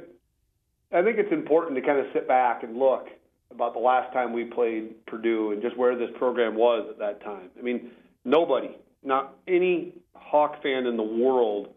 I 0.91 1.01
think 1.01 1.17
it's 1.17 1.31
important 1.31 1.75
to 1.75 1.81
kind 1.81 1.99
of 1.99 2.05
sit 2.13 2.27
back 2.27 2.63
and 2.63 2.77
look 2.77 3.07
about 3.51 3.73
the 3.73 3.79
last 3.79 4.11
time 4.13 4.33
we 4.33 4.45
played 4.45 5.05
Purdue 5.05 5.51
and 5.51 5.61
just 5.61 5.77
where 5.77 5.95
this 5.97 6.09
program 6.17 6.55
was 6.55 6.87
at 6.89 6.99
that 6.99 7.23
time. 7.23 7.49
I 7.57 7.61
mean, 7.61 7.91
nobody, 8.25 8.75
not 9.03 9.35
any 9.47 9.93
Hawk 10.15 10.61
fan 10.63 10.85
in 10.85 10.97
the 10.97 11.03
world, 11.03 11.69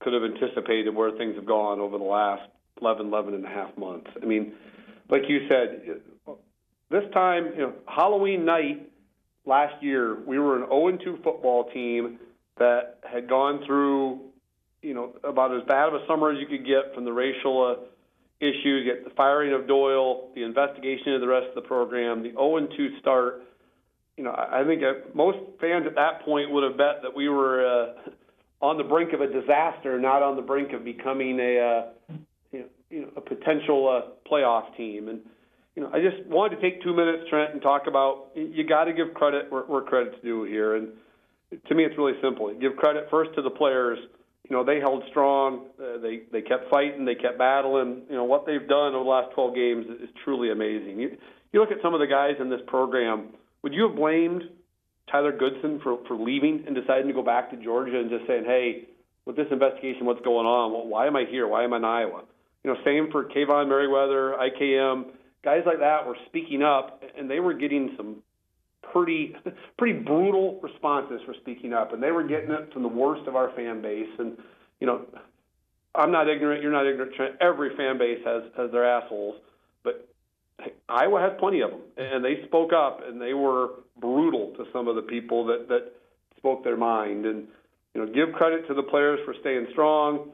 could 0.00 0.12
have 0.12 0.22
anticipated 0.24 0.94
where 0.94 1.12
things 1.12 1.36
have 1.36 1.46
gone 1.46 1.80
over 1.80 1.98
the 1.98 2.04
last 2.04 2.42
11, 2.80 3.06
11 3.06 3.34
and 3.34 3.44
a 3.44 3.48
half 3.48 3.76
months. 3.76 4.10
I 4.20 4.24
mean, 4.24 4.52
like 5.08 5.22
you 5.28 5.46
said, 5.48 6.00
this 6.90 7.04
time, 7.12 7.52
you 7.54 7.62
know, 7.62 7.72
Halloween 7.86 8.44
night 8.44 8.90
last 9.46 9.82
year, 9.82 10.18
we 10.26 10.38
were 10.38 10.56
an 10.62 10.68
0-2 10.68 11.22
football 11.22 11.70
team 11.70 12.18
that 12.58 12.98
had 13.04 13.28
gone 13.28 13.64
through, 13.66 14.20
you 14.82 14.94
know, 14.94 15.14
about 15.24 15.54
as 15.54 15.62
bad 15.66 15.88
of 15.88 15.94
a 15.94 16.06
summer 16.06 16.30
as 16.30 16.38
you 16.38 16.46
could 16.46 16.66
get 16.66 16.94
from 16.94 17.04
the 17.04 17.12
racial 17.12 17.76
uh, 17.78 17.84
issues, 18.40 18.84
get 18.84 19.04
the 19.04 19.14
firing 19.16 19.52
of 19.52 19.68
Doyle, 19.68 20.30
the 20.34 20.42
investigation 20.42 21.14
of 21.14 21.20
the 21.20 21.28
rest 21.28 21.46
of 21.48 21.54
the 21.54 21.62
program, 21.62 22.22
the 22.22 22.30
0-2 22.30 22.98
start. 23.00 23.42
You 24.16 24.24
know, 24.24 24.32
I 24.32 24.64
think 24.64 24.82
uh, 24.82 25.08
most 25.14 25.38
fans 25.60 25.86
at 25.86 25.94
that 25.94 26.24
point 26.24 26.50
would 26.50 26.64
have 26.64 26.76
bet 26.76 27.02
that 27.02 27.14
we 27.14 27.28
were 27.28 27.64
uh, 27.64 28.10
on 28.60 28.76
the 28.76 28.84
brink 28.84 29.12
of 29.12 29.20
a 29.20 29.26
disaster, 29.26 29.98
not 29.98 30.22
on 30.22 30.36
the 30.36 30.42
brink 30.42 30.72
of 30.72 30.84
becoming 30.84 31.38
a, 31.40 31.58
uh, 31.58 32.18
you 32.90 33.02
know, 33.02 33.08
a 33.16 33.20
potential 33.20 33.88
uh, 33.88 34.28
playoff 34.30 34.76
team. 34.76 35.08
And 35.08 35.20
you 35.74 35.82
know, 35.82 35.90
I 35.92 36.00
just 36.00 36.26
wanted 36.28 36.56
to 36.56 36.62
take 36.62 36.82
two 36.82 36.94
minutes, 36.94 37.24
Trent, 37.30 37.52
and 37.52 37.62
talk 37.62 37.86
about 37.86 38.28
you 38.34 38.64
got 38.64 38.84
to 38.84 38.92
give 38.92 39.14
credit 39.14 39.50
where, 39.50 39.62
where 39.62 39.80
credit's 39.82 40.16
due 40.22 40.44
here. 40.44 40.76
And 40.76 40.88
to 41.68 41.74
me, 41.74 41.84
it's 41.84 41.96
really 41.96 42.18
simple. 42.22 42.52
You 42.52 42.60
give 42.60 42.76
credit 42.76 43.08
first 43.10 43.34
to 43.36 43.42
the 43.42 43.50
players. 43.50 43.98
You 44.48 44.56
know, 44.56 44.64
they 44.64 44.80
held 44.80 45.04
strong. 45.10 45.68
Uh, 45.80 45.98
they 45.98 46.22
they 46.32 46.42
kept 46.42 46.68
fighting. 46.70 47.04
They 47.04 47.14
kept 47.14 47.38
battling. 47.38 48.02
You 48.10 48.16
know, 48.16 48.24
what 48.24 48.46
they've 48.46 48.66
done 48.66 48.94
over 48.94 49.04
the 49.04 49.10
last 49.10 49.34
12 49.34 49.54
games 49.54 49.86
is 50.02 50.08
truly 50.24 50.50
amazing. 50.50 50.98
You, 50.98 51.16
you 51.52 51.60
look 51.60 51.70
at 51.70 51.78
some 51.82 51.94
of 51.94 52.00
the 52.00 52.06
guys 52.06 52.34
in 52.40 52.50
this 52.50 52.60
program. 52.66 53.28
Would 53.62 53.72
you 53.72 53.86
have 53.86 53.96
blamed 53.96 54.42
Tyler 55.10 55.32
Goodson 55.36 55.80
for 55.82 55.98
for 56.08 56.16
leaving 56.16 56.64
and 56.66 56.74
deciding 56.74 57.06
to 57.06 57.14
go 57.14 57.22
back 57.22 57.50
to 57.50 57.56
Georgia 57.56 57.98
and 57.98 58.10
just 58.10 58.26
saying, 58.26 58.44
"Hey, 58.44 58.88
with 59.24 59.36
this 59.36 59.48
investigation, 59.50 60.06
what's 60.06 60.22
going 60.22 60.46
on? 60.46 60.72
Well, 60.72 60.86
why 60.86 61.06
am 61.06 61.16
I 61.16 61.24
here? 61.30 61.46
Why 61.46 61.64
am 61.64 61.72
I 61.72 61.76
in 61.76 61.84
Iowa?" 61.84 62.22
you 62.64 62.72
know, 62.72 62.76
same 62.84 63.10
for 63.10 63.24
Kaevon 63.24 63.68
Merriweather, 63.68 64.36
IKM, 64.38 65.06
guys 65.44 65.62
like 65.66 65.80
that 65.80 66.06
were 66.06 66.16
speaking 66.26 66.62
up, 66.62 67.02
and 67.16 67.28
they 67.28 67.40
were 67.40 67.54
getting 67.54 67.94
some 67.96 68.22
pretty 68.92 69.34
pretty 69.78 69.98
brutal 69.98 70.60
responses 70.62 71.20
for 71.26 71.34
speaking 71.40 71.72
up, 71.72 71.92
and 71.92 72.02
they 72.02 72.10
were 72.10 72.24
getting 72.24 72.50
it 72.50 72.72
from 72.72 72.82
the 72.82 72.88
worst 72.88 73.26
of 73.26 73.36
our 73.36 73.50
fan 73.54 73.82
base. 73.82 74.10
And 74.18 74.36
you 74.80 74.86
know, 74.86 75.06
I'm 75.94 76.12
not 76.12 76.28
ignorant. 76.28 76.62
You're 76.62 76.72
not 76.72 76.86
ignorant. 76.86 77.12
Every 77.40 77.76
fan 77.76 77.98
base 77.98 78.20
has 78.24 78.42
has 78.56 78.70
their 78.70 78.84
assholes, 78.84 79.36
but 79.82 80.08
Iowa 80.88 81.20
has 81.20 81.32
plenty 81.38 81.60
of 81.60 81.70
them, 81.70 81.80
and 81.96 82.24
they 82.24 82.44
spoke 82.46 82.72
up, 82.72 83.00
and 83.06 83.20
they 83.20 83.34
were 83.34 83.70
brutal 84.00 84.52
to 84.56 84.64
some 84.72 84.88
of 84.88 84.96
the 84.96 85.02
people 85.02 85.44
that 85.46 85.68
that 85.68 85.92
spoke 86.36 86.64
their 86.64 86.76
mind. 86.76 87.26
And 87.26 87.46
you 87.94 88.04
know, 88.04 88.12
give 88.12 88.34
credit 88.34 88.66
to 88.68 88.74
the 88.74 88.82
players 88.82 89.20
for 89.24 89.34
staying 89.40 89.66
strong, 89.72 90.30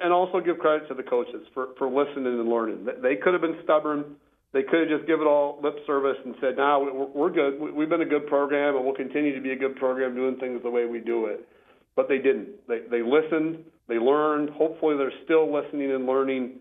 and 0.00 0.12
also 0.12 0.40
give 0.40 0.58
credit 0.58 0.88
to 0.88 0.94
the 0.94 1.02
coaches 1.02 1.46
for 1.54 1.68
for 1.78 1.88
listening 1.88 2.26
and 2.26 2.48
learning. 2.48 2.86
They 3.02 3.16
could 3.16 3.32
have 3.32 3.42
been 3.42 3.58
stubborn 3.64 4.16
they 4.52 4.62
could 4.62 4.80
have 4.80 4.98
just 4.98 5.06
given 5.06 5.26
it 5.26 5.30
all 5.30 5.58
lip 5.62 5.76
service 5.86 6.18
and 6.24 6.34
said, 6.40 6.56
"No, 6.56 6.84
nah, 6.84 7.06
we're 7.14 7.30
good. 7.30 7.58
We've 7.58 7.88
been 7.88 8.02
a 8.02 8.06
good 8.06 8.26
program, 8.26 8.76
and 8.76 8.84
we'll 8.84 8.94
continue 8.94 9.34
to 9.34 9.40
be 9.40 9.52
a 9.52 9.56
good 9.56 9.76
program, 9.76 10.14
doing 10.14 10.36
things 10.36 10.62
the 10.62 10.70
way 10.70 10.84
we 10.84 11.00
do 11.00 11.26
it." 11.26 11.48
But 11.96 12.08
they 12.08 12.18
didn't. 12.18 12.66
They 12.68 12.80
they 12.90 13.02
listened. 13.02 13.64
They 13.88 13.98
learned. 13.98 14.50
Hopefully, 14.50 14.96
they're 14.96 15.12
still 15.24 15.52
listening 15.52 15.92
and 15.92 16.06
learning. 16.06 16.60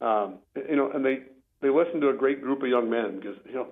Um, 0.00 0.38
you 0.68 0.76
know, 0.76 0.90
and 0.92 1.04
they 1.04 1.24
they 1.60 1.70
listened 1.70 2.02
to 2.02 2.10
a 2.10 2.14
great 2.14 2.40
group 2.40 2.62
of 2.62 2.68
young 2.68 2.88
men 2.88 3.18
because 3.18 3.36
you 3.46 3.54
know, 3.54 3.68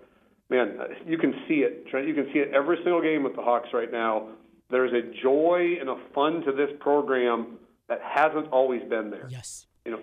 man, 0.50 0.78
you 1.06 1.18
can 1.18 1.32
see 1.46 1.62
it. 1.62 1.86
Trent, 1.86 2.08
you 2.08 2.14
can 2.14 2.26
see 2.32 2.40
it 2.40 2.52
every 2.52 2.78
single 2.78 3.00
game 3.00 3.22
with 3.22 3.36
the 3.36 3.42
Hawks 3.42 3.68
right 3.72 3.92
now. 3.92 4.28
There's 4.70 4.92
a 4.92 5.02
joy 5.22 5.74
and 5.78 5.88
a 5.88 5.96
fun 6.14 6.42
to 6.46 6.52
this 6.52 6.70
program 6.80 7.58
that 7.88 8.00
hasn't 8.02 8.48
always 8.50 8.80
been 8.88 9.10
there. 9.10 9.28
Yes. 9.30 9.66
You 9.84 9.92
know, 9.92 10.00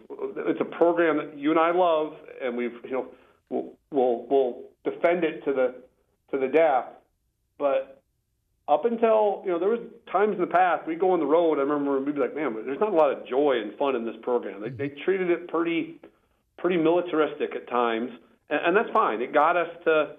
it's 0.48 0.62
a 0.62 0.66
program 0.66 1.18
that 1.18 1.38
you 1.38 1.52
and 1.52 1.60
I 1.60 1.72
love, 1.72 2.14
and 2.42 2.56
we've 2.56 2.76
you 2.86 2.92
know 2.92 3.08
we'll, 3.50 3.74
we'll, 3.92 4.26
we'll 4.30 4.58
defend 4.84 5.24
it 5.24 5.44
to 5.46 5.54
the 5.54 5.76
to 6.32 6.38
the 6.38 6.48
death. 6.48 6.86
But 7.58 8.02
up 8.68 8.86
until 8.86 9.42
you 9.46 9.52
know, 9.52 9.60
there 9.60 9.70
was 9.70 9.80
times 10.12 10.36
in 10.36 10.42
the 10.42 10.48
past 10.48 10.88
we 10.88 10.96
go 10.96 11.12
on 11.12 11.20
the 11.20 11.26
road. 11.26 11.58
I 11.58 11.62
remember 11.62 12.00
we'd 12.00 12.16
be 12.16 12.22
like, 12.22 12.36
man, 12.36 12.54
there's 12.66 12.80
not 12.80 12.94
a 12.94 12.96
lot 12.96 13.12
of 13.12 13.28
joy 13.28 13.60
and 13.62 13.78
fun 13.78 13.96
in 13.96 14.06
this 14.06 14.16
program. 14.22 14.62
They, 14.62 14.70
they 14.70 14.90
treated 15.04 15.30
it 15.30 15.48
pretty 15.48 16.00
pretty 16.58 16.78
militaristic 16.78 17.56
at 17.56 17.70
times, 17.70 18.12
and, 18.50 18.60
and 18.68 18.78
that's 18.78 18.90
fine. 18.94 19.22
It 19.22 19.34
got 19.34 19.58
us 19.58 19.70
to 19.86 20.16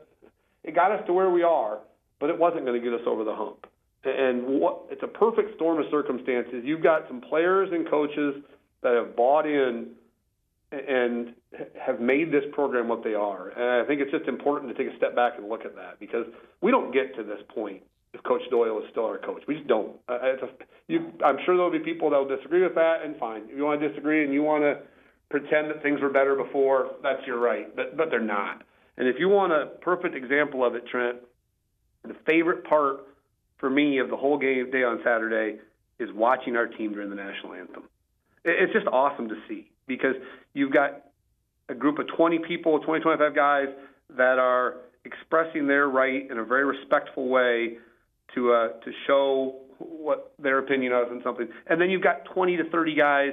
it 0.65 0.75
got 0.75 0.93
us 0.93 1.07
to 1.07 1.13
where 1.13 1.31
we 1.31 1.43
are, 1.43 1.79
but 2.19 2.31
it 2.31 2.39
wasn't 2.39 2.65
going 2.67 2.81
to 2.81 2.85
get 2.85 2.99
us 2.99 3.07
over 3.07 3.25
the 3.25 3.35
hump. 3.35 3.67
And 4.05 4.61
what 4.61 4.87
it's 4.91 5.03
a 5.03 5.09
perfect 5.09 5.57
storm 5.57 5.79
of 5.79 5.87
circumstances. 5.91 6.63
You've 6.65 6.83
got 6.83 7.07
some 7.07 7.21
players 7.21 7.69
and 7.73 7.89
coaches 7.89 8.43
that 8.83 8.95
have 8.95 9.15
bought 9.15 9.47
in 9.47 9.91
and 10.73 11.35
have 11.85 12.01
made 12.01 12.31
this 12.31 12.45
program 12.53 12.89
what 12.89 13.03
they 13.03 13.15
are. 13.15 13.49
And 13.49 13.85
I 13.85 13.87
think 13.87 14.01
it's 14.01 14.11
just 14.11 14.29
important 14.29 14.75
to 14.75 14.83
take 14.83 14.93
a 14.93 14.97
step 14.97 15.17
back 15.17 15.35
and 15.37 15.49
look 15.49 15.65
at 15.65 15.75
that 15.75 15.99
because 15.99 16.27
we 16.61 16.71
don't 16.71 16.93
get 16.93 17.15
to 17.17 17.25
this 17.25 17.41
point 17.53 17.83
if 18.13 18.23
Coach 18.23 18.43
Doyle 18.51 18.79
is 18.79 18.85
still 18.91 19.07
our 19.07 19.19
coach. 19.19 19.43
We 19.49 19.57
just 19.57 19.67
don't. 19.67 19.97
Uh, 20.09 20.19
a, 20.23 20.37
you, 20.89 21.13
I'm 21.25 21.39
sure 21.45 21.57
there'll 21.57 21.73
be 21.73 21.81
people 21.81 22.11
that 22.11 22.17
will 22.19 22.37
disagree 22.37 22.63
with 22.63 22.75
that, 22.75 23.05
and 23.05 23.17
fine. 23.17 23.43
If 23.49 23.57
you 23.57 23.65
want 23.65 23.81
to 23.81 23.89
disagree 23.89 24.25
and 24.25 24.33
you 24.33 24.43
want 24.43 24.63
to 24.63 24.79
pretend 25.29 25.71
that 25.71 25.83
things 25.83 26.01
were 26.01 26.11
better 26.11 26.35
before, 26.35 26.91
that's 27.03 27.25
your 27.27 27.39
right. 27.39 27.75
But 27.75 27.97
but 27.97 28.11
they're 28.11 28.21
not. 28.21 28.63
And 28.97 29.09
if 29.09 29.17
you 29.19 29.29
want 29.29 29.53
a 29.53 29.67
perfect 29.81 30.15
example 30.15 30.65
of 30.65 30.75
it, 30.75 30.87
Trent, 30.87 31.19
the 32.05 32.17
favorite 32.29 32.65
part 32.65 33.07
for 33.59 33.71
me 33.71 33.99
of 33.99 34.11
the 34.11 34.17
whole 34.17 34.39
game 34.39 34.71
day 34.71 34.83
on 34.83 35.01
Saturday 35.05 35.59
is 35.99 36.09
watching 36.15 36.57
our 36.57 36.67
team 36.67 36.93
during 36.93 37.11
the 37.11 37.17
national 37.17 37.55
anthem. 37.55 37.85
It's 38.45 38.73
just 38.73 38.87
awesome 38.87 39.29
to 39.29 39.37
see 39.49 39.70
because 39.87 40.15
you've 40.55 40.73
got 40.73 41.07
a 41.69 41.75
group 41.75 41.99
of 41.99 42.07
20 42.17 42.41
people, 42.41 42.79
20, 42.81 43.03
25 43.03 43.35
guys 43.35 43.67
that 44.17 44.39
are 44.39 44.77
expressing 45.05 45.67
their 45.67 45.89
right 45.89 46.31
in 46.31 46.39
a 46.39 46.45
very 46.45 46.65
respectful 46.65 47.29
way 47.29 47.79
to 48.35 48.53
uh, 48.53 48.69
to 48.85 48.93
show 49.07 49.57
what 49.79 50.33
their 50.39 50.59
opinion 50.59 50.93
is 50.93 51.09
on 51.11 51.21
something. 51.25 51.49
And 51.67 51.81
then 51.81 51.91
you've 51.91 52.03
got 52.03 52.25
20 52.27 52.57
to 52.59 52.71
30 52.71 52.95
guys 52.95 53.33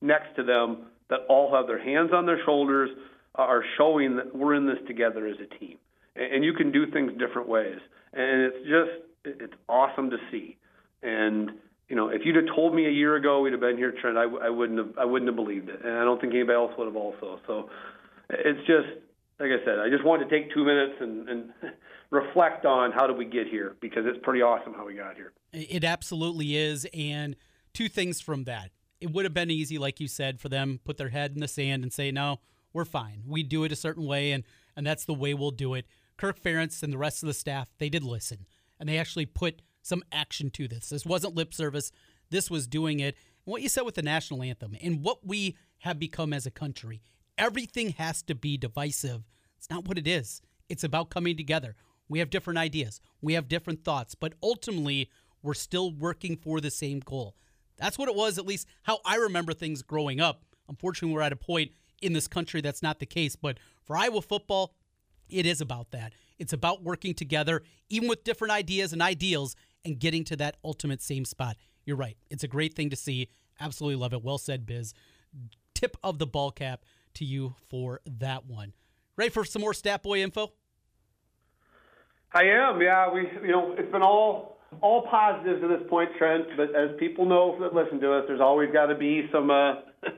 next 0.00 0.34
to 0.36 0.42
them 0.42 0.86
that 1.10 1.20
all 1.28 1.54
have 1.54 1.66
their 1.66 1.82
hands 1.82 2.10
on 2.12 2.26
their 2.26 2.42
shoulders, 2.44 2.90
are 3.34 3.64
showing 3.76 4.16
that 4.16 4.34
we're 4.34 4.54
in 4.54 4.66
this 4.66 4.78
together 4.86 5.26
as 5.26 5.36
a 5.40 5.58
team. 5.58 5.76
And 6.16 6.44
you 6.44 6.52
can 6.52 6.70
do 6.70 6.90
things 6.90 7.12
different 7.18 7.48
ways. 7.48 7.78
And 8.12 8.42
it's 8.42 8.58
just, 8.68 9.40
it's 9.40 9.54
awesome 9.68 10.10
to 10.10 10.16
see. 10.30 10.56
And 11.02 11.50
you 11.88 11.96
know, 11.96 12.08
if 12.08 12.22
you'd 12.24 12.36
have 12.36 12.46
told 12.54 12.74
me 12.74 12.86
a 12.86 12.90
year 12.90 13.16
ago 13.16 13.40
we'd 13.40 13.52
have 13.52 13.60
been 13.60 13.76
here, 13.76 13.92
Trent, 14.00 14.16
I, 14.16 14.22
I 14.22 14.48
wouldn't 14.48 14.78
have 14.78 14.98
I 14.98 15.04
wouldn't 15.04 15.28
have 15.28 15.36
believed 15.36 15.68
it, 15.68 15.80
and 15.84 15.92
I 15.98 16.04
don't 16.04 16.20
think 16.20 16.32
anybody 16.32 16.56
else 16.56 16.72
would 16.78 16.86
have 16.86 16.96
also. 16.96 17.40
So 17.46 17.70
it's 18.30 18.60
just 18.66 18.88
like 19.38 19.50
I 19.50 19.64
said, 19.64 19.78
I 19.78 19.90
just 19.90 20.04
wanted 20.04 20.28
to 20.28 20.30
take 20.30 20.52
two 20.54 20.64
minutes 20.64 20.94
and, 21.00 21.28
and 21.28 21.50
reflect 22.10 22.64
on 22.64 22.92
how 22.92 23.06
did 23.06 23.16
we 23.16 23.24
get 23.24 23.48
here 23.48 23.76
because 23.80 24.04
it's 24.06 24.18
pretty 24.22 24.40
awesome 24.40 24.74
how 24.74 24.86
we 24.86 24.94
got 24.94 25.16
here. 25.16 25.32
It 25.52 25.84
absolutely 25.84 26.56
is, 26.56 26.86
and 26.94 27.36
two 27.72 27.88
things 27.88 28.20
from 28.20 28.44
that. 28.44 28.70
It 29.00 29.10
would 29.12 29.24
have 29.24 29.34
been 29.34 29.50
easy, 29.50 29.76
like 29.76 30.00
you 30.00 30.08
said, 30.08 30.40
for 30.40 30.48
them 30.48 30.80
put 30.84 30.96
their 30.96 31.10
head 31.10 31.32
in 31.34 31.40
the 31.40 31.48
sand 31.48 31.82
and 31.82 31.92
say, 31.92 32.10
"No, 32.10 32.40
we're 32.72 32.86
fine. 32.86 33.24
We 33.26 33.42
do 33.42 33.64
it 33.64 33.72
a 33.72 33.76
certain 33.76 34.06
way, 34.06 34.32
and 34.32 34.44
and 34.74 34.86
that's 34.86 35.04
the 35.04 35.14
way 35.14 35.34
we'll 35.34 35.50
do 35.50 35.74
it." 35.74 35.86
Kirk 36.16 36.40
Ferentz 36.40 36.82
and 36.82 36.92
the 36.92 36.98
rest 36.98 37.22
of 37.22 37.26
the 37.26 37.34
staff, 37.34 37.68
they 37.78 37.88
did 37.88 38.04
listen, 38.04 38.46
and 38.80 38.88
they 38.88 38.98
actually 38.98 39.26
put 39.26 39.60
some 39.84 40.02
action 40.10 40.50
to 40.50 40.66
this. 40.66 40.88
This 40.88 41.04
wasn't 41.04 41.34
lip 41.34 41.54
service. 41.54 41.92
This 42.30 42.50
was 42.50 42.66
doing 42.66 43.00
it. 43.00 43.16
And 43.44 43.52
what 43.52 43.62
you 43.62 43.68
said 43.68 43.84
with 43.84 43.94
the 43.94 44.02
national 44.02 44.42
anthem 44.42 44.76
and 44.82 45.02
what 45.02 45.26
we 45.26 45.56
have 45.78 45.98
become 45.98 46.32
as 46.32 46.46
a 46.46 46.50
country, 46.50 47.02
everything 47.36 47.90
has 47.90 48.22
to 48.22 48.34
be 48.34 48.56
divisive. 48.56 49.22
It's 49.58 49.70
not 49.70 49.86
what 49.86 49.98
it 49.98 50.08
is. 50.08 50.40
It's 50.68 50.84
about 50.84 51.10
coming 51.10 51.36
together. 51.36 51.76
We 52.08 52.18
have 52.18 52.30
different 52.30 52.58
ideas, 52.58 53.00
we 53.22 53.34
have 53.34 53.48
different 53.48 53.84
thoughts, 53.84 54.14
but 54.14 54.34
ultimately, 54.42 55.10
we're 55.42 55.54
still 55.54 55.92
working 55.92 56.36
for 56.36 56.60
the 56.60 56.70
same 56.70 57.00
goal. 57.00 57.36
That's 57.76 57.98
what 57.98 58.08
it 58.08 58.14
was, 58.14 58.38
at 58.38 58.46
least 58.46 58.66
how 58.82 59.00
I 59.04 59.16
remember 59.16 59.52
things 59.52 59.82
growing 59.82 60.20
up. 60.20 60.42
Unfortunately, 60.68 61.14
we're 61.14 61.22
at 61.22 61.32
a 61.32 61.36
point 61.36 61.72
in 62.00 62.12
this 62.12 62.28
country 62.28 62.60
that's 62.60 62.82
not 62.82 62.98
the 62.98 63.06
case. 63.06 63.36
But 63.36 63.58
for 63.84 63.96
Iowa 63.96 64.22
football, 64.22 64.74
it 65.28 65.44
is 65.46 65.60
about 65.60 65.90
that. 65.90 66.14
It's 66.38 66.52
about 66.52 66.82
working 66.82 67.14
together, 67.14 67.62
even 67.88 68.08
with 68.08 68.24
different 68.24 68.52
ideas 68.52 68.92
and 68.92 69.02
ideals, 69.02 69.56
and 69.84 69.98
getting 69.98 70.24
to 70.24 70.36
that 70.36 70.56
ultimate 70.64 71.02
same 71.02 71.24
spot. 71.24 71.56
You're 71.84 71.96
right. 71.96 72.16
It's 72.30 72.44
a 72.44 72.48
great 72.48 72.74
thing 72.74 72.90
to 72.90 72.96
see. 72.96 73.28
Absolutely 73.60 73.96
love 73.96 74.12
it. 74.12 74.22
Well 74.22 74.38
said, 74.38 74.66
Biz. 74.66 74.94
Tip 75.74 75.96
of 76.02 76.18
the 76.18 76.26
ball 76.26 76.50
cap 76.50 76.84
to 77.14 77.24
you 77.24 77.54
for 77.68 78.00
that 78.06 78.46
one. 78.46 78.72
Ready 79.16 79.30
for 79.30 79.44
some 79.44 79.62
more 79.62 79.74
stat 79.74 80.02
boy 80.02 80.22
info? 80.22 80.52
I 82.32 82.42
am. 82.42 82.80
Yeah, 82.80 83.12
we 83.12 83.28
you 83.42 83.52
know 83.52 83.74
it's 83.78 83.90
been 83.92 84.02
all 84.02 84.58
all 84.80 85.06
positives 85.08 85.60
to 85.60 85.68
this 85.68 85.88
point, 85.88 86.10
Trent. 86.18 86.46
But 86.56 86.74
as 86.74 86.90
people 86.98 87.26
know 87.26 87.56
that 87.60 87.74
listen 87.74 88.00
to 88.00 88.12
us, 88.12 88.24
there's 88.26 88.40
always 88.40 88.72
got 88.72 88.86
to 88.86 88.96
be 88.96 89.28
some. 89.32 89.50
Uh, 89.50 89.74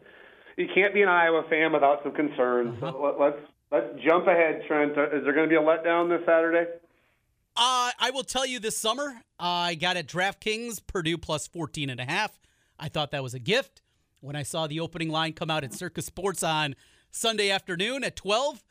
you 0.57 0.67
can't 0.75 0.95
be 0.95 1.03
an 1.03 1.09
Iowa 1.09 1.43
fan 1.51 1.73
without 1.73 2.01
some 2.03 2.13
concerns. 2.13 2.83
Uh-huh. 2.83 2.93
So 2.93 3.03
let, 3.03 3.21
let's 3.21 3.43
let's 3.71 4.05
jump 4.07 4.27
ahead, 4.27 4.63
Trent. 4.67 4.93
Is 4.93 5.25
there 5.25 5.35
going 5.35 5.49
to 5.49 5.51
be 5.51 5.57
a 5.57 5.61
letdown 5.61 6.09
this 6.09 6.25
Saturday? 6.27 6.71
Uh, 7.59 7.91
I 7.99 8.11
will 8.13 8.23
tell 8.23 8.45
you 8.45 8.61
this 8.61 8.77
summer, 8.77 9.23
I 9.41 9.77
got 9.77 9.97
at 9.97 10.07
DraftKings 10.07 10.87
Purdue 10.87 11.17
plus 11.17 11.47
14 11.47 11.89
and 11.89 11.99
a 11.99 12.05
half. 12.05 12.39
I 12.79 12.89
thought 12.89 13.13
that 13.13 13.23
was 13.23 13.33
a 13.33 13.39
gift. 13.39 13.81
When 14.21 14.37
I 14.37 14.43
saw 14.43 14.67
the 14.67 14.81
opening 14.81 15.09
line 15.09 15.33
come 15.33 15.51
out 15.51 15.65
at 15.65 15.73
Circa 15.73 16.03
Sports 16.03 16.43
on 16.43 16.77
Sunday 17.11 17.51
afternoon 17.51 18.05
at 18.05 18.15
12, 18.15 18.63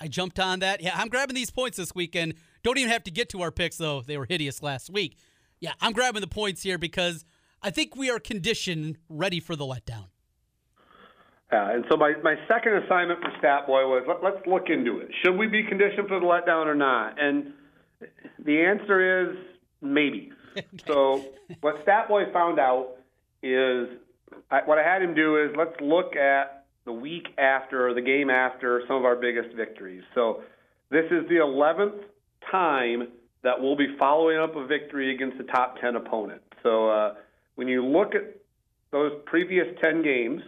I 0.00 0.08
jumped 0.08 0.40
on 0.40 0.58
that. 0.58 0.82
Yeah, 0.82 0.92
I'm 0.96 1.06
grabbing 1.06 1.36
these 1.36 1.50
points 1.50 1.76
this 1.76 1.94
weekend. 1.94 2.34
Don't 2.64 2.78
even 2.78 2.90
have 2.90 3.04
to 3.04 3.12
get 3.12 3.28
to 3.28 3.42
our 3.42 3.52
picks, 3.52 3.76
though. 3.76 4.02
They 4.02 4.18
were 4.18 4.26
hideous 4.28 4.60
last 4.60 4.90
week. 4.90 5.16
Yeah, 5.60 5.74
I'm 5.80 5.92
grabbing 5.92 6.20
the 6.20 6.26
points 6.26 6.64
here 6.64 6.78
because 6.78 7.24
I 7.62 7.70
think 7.70 7.94
we 7.94 8.10
are 8.10 8.18
conditioned 8.18 8.98
ready 9.08 9.38
for 9.38 9.54
the 9.54 9.64
letdown. 9.64 10.06
Yeah, 11.52 11.70
and 11.70 11.84
so 11.88 11.96
my, 11.96 12.14
my 12.24 12.34
second 12.48 12.74
assignment 12.82 13.20
for 13.20 13.30
Stat 13.38 13.68
Boy 13.68 13.86
was 13.86 14.02
let, 14.08 14.24
let's 14.24 14.44
look 14.48 14.68
into 14.68 14.98
it. 14.98 15.10
Should 15.22 15.36
we 15.36 15.46
be 15.46 15.62
conditioned 15.62 16.08
for 16.08 16.18
the 16.18 16.26
letdown 16.26 16.66
or 16.66 16.74
not? 16.74 17.22
And 17.22 17.52
the 18.44 18.62
answer 18.62 19.30
is 19.30 19.36
maybe. 19.80 20.32
so 20.86 21.24
what 21.60 21.84
Statboy 21.84 22.32
found 22.32 22.58
out 22.58 22.96
is 23.42 23.88
I, 24.50 24.60
what 24.64 24.78
I 24.78 24.82
had 24.82 25.02
him 25.02 25.14
do 25.14 25.42
is 25.42 25.50
let's 25.56 25.78
look 25.80 26.16
at 26.16 26.66
the 26.84 26.92
week 26.92 27.28
after 27.38 27.88
or 27.88 27.94
the 27.94 28.00
game 28.00 28.30
after 28.30 28.82
some 28.86 28.96
of 28.96 29.04
our 29.04 29.16
biggest 29.16 29.54
victories. 29.54 30.02
So 30.14 30.42
this 30.90 31.04
is 31.06 31.28
the 31.28 31.36
11th 31.36 32.02
time 32.50 33.08
that 33.42 33.60
we'll 33.60 33.76
be 33.76 33.96
following 33.98 34.38
up 34.38 34.56
a 34.56 34.66
victory 34.66 35.14
against 35.14 35.40
a 35.40 35.44
top 35.44 35.80
10 35.80 35.96
opponent. 35.96 36.42
So 36.62 36.90
uh, 36.90 37.14
when 37.54 37.68
you 37.68 37.84
look 37.84 38.14
at 38.14 38.36
those 38.90 39.12
previous 39.26 39.66
10 39.80 40.02
games, 40.02 40.42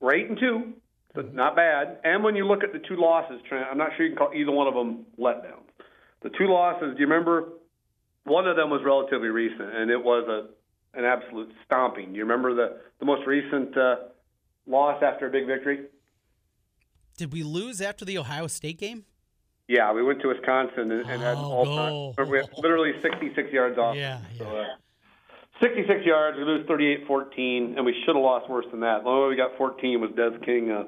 we're 0.00 0.14
8 0.14 0.30
and 0.30 0.38
2, 0.38 0.72
so 1.14 1.22
not 1.32 1.56
bad. 1.56 1.98
And 2.04 2.22
when 2.22 2.36
you 2.36 2.46
look 2.46 2.62
at 2.62 2.72
the 2.72 2.78
two 2.78 2.96
losses, 2.96 3.40
Trent, 3.48 3.66
I'm 3.70 3.78
not 3.78 3.90
sure 3.96 4.06
you 4.06 4.14
can 4.14 4.18
call 4.18 4.34
either 4.34 4.52
one 4.52 4.68
of 4.68 4.74
them 4.74 5.06
letdowns. 5.18 5.67
The 6.22 6.30
two 6.30 6.46
losses, 6.48 6.94
do 6.94 7.00
you 7.00 7.06
remember? 7.06 7.48
One 8.24 8.46
of 8.46 8.56
them 8.56 8.70
was 8.70 8.82
relatively 8.84 9.28
recent, 9.28 9.74
and 9.74 9.90
it 9.90 10.02
was 10.02 10.26
a 10.28 10.48
an 10.98 11.04
absolute 11.04 11.52
stomping. 11.64 12.12
Do 12.12 12.16
you 12.18 12.22
remember 12.24 12.54
the 12.54 12.78
the 12.98 13.04
most 13.06 13.26
recent 13.26 13.76
uh, 13.76 13.96
loss 14.66 15.02
after 15.02 15.28
a 15.28 15.30
big 15.30 15.46
victory? 15.46 15.86
Did 17.16 17.32
we 17.32 17.42
lose 17.42 17.80
after 17.80 18.04
the 18.04 18.18
Ohio 18.18 18.46
State 18.46 18.78
game? 18.78 19.04
Yeah, 19.68 19.92
we 19.92 20.02
went 20.02 20.20
to 20.22 20.28
Wisconsin 20.28 20.90
and, 20.92 21.08
and 21.10 21.22
had 21.22 21.36
Oh, 21.36 21.52
all 21.52 22.14
time. 22.14 22.28
We 22.30 22.38
had 22.38 22.46
literally 22.56 22.92
66 23.02 23.52
yards 23.52 23.76
off. 23.76 23.96
Yeah, 23.96 24.20
So, 24.38 24.44
yeah. 24.44 24.60
uh, 24.60 24.64
66 25.60 26.06
yards. 26.06 26.38
We 26.38 26.44
lose 26.44 26.66
38-14, 26.66 27.76
and 27.76 27.84
we 27.84 27.92
should 28.06 28.14
have 28.16 28.22
lost 28.24 28.48
worse 28.48 28.64
than 28.70 28.80
that. 28.80 29.02
The 29.02 29.08
only 29.10 29.22
way 29.24 29.28
we 29.30 29.36
got 29.36 29.58
14 29.58 30.00
was 30.00 30.10
Des 30.16 30.38
King 30.44 30.70
uh, 30.70 30.84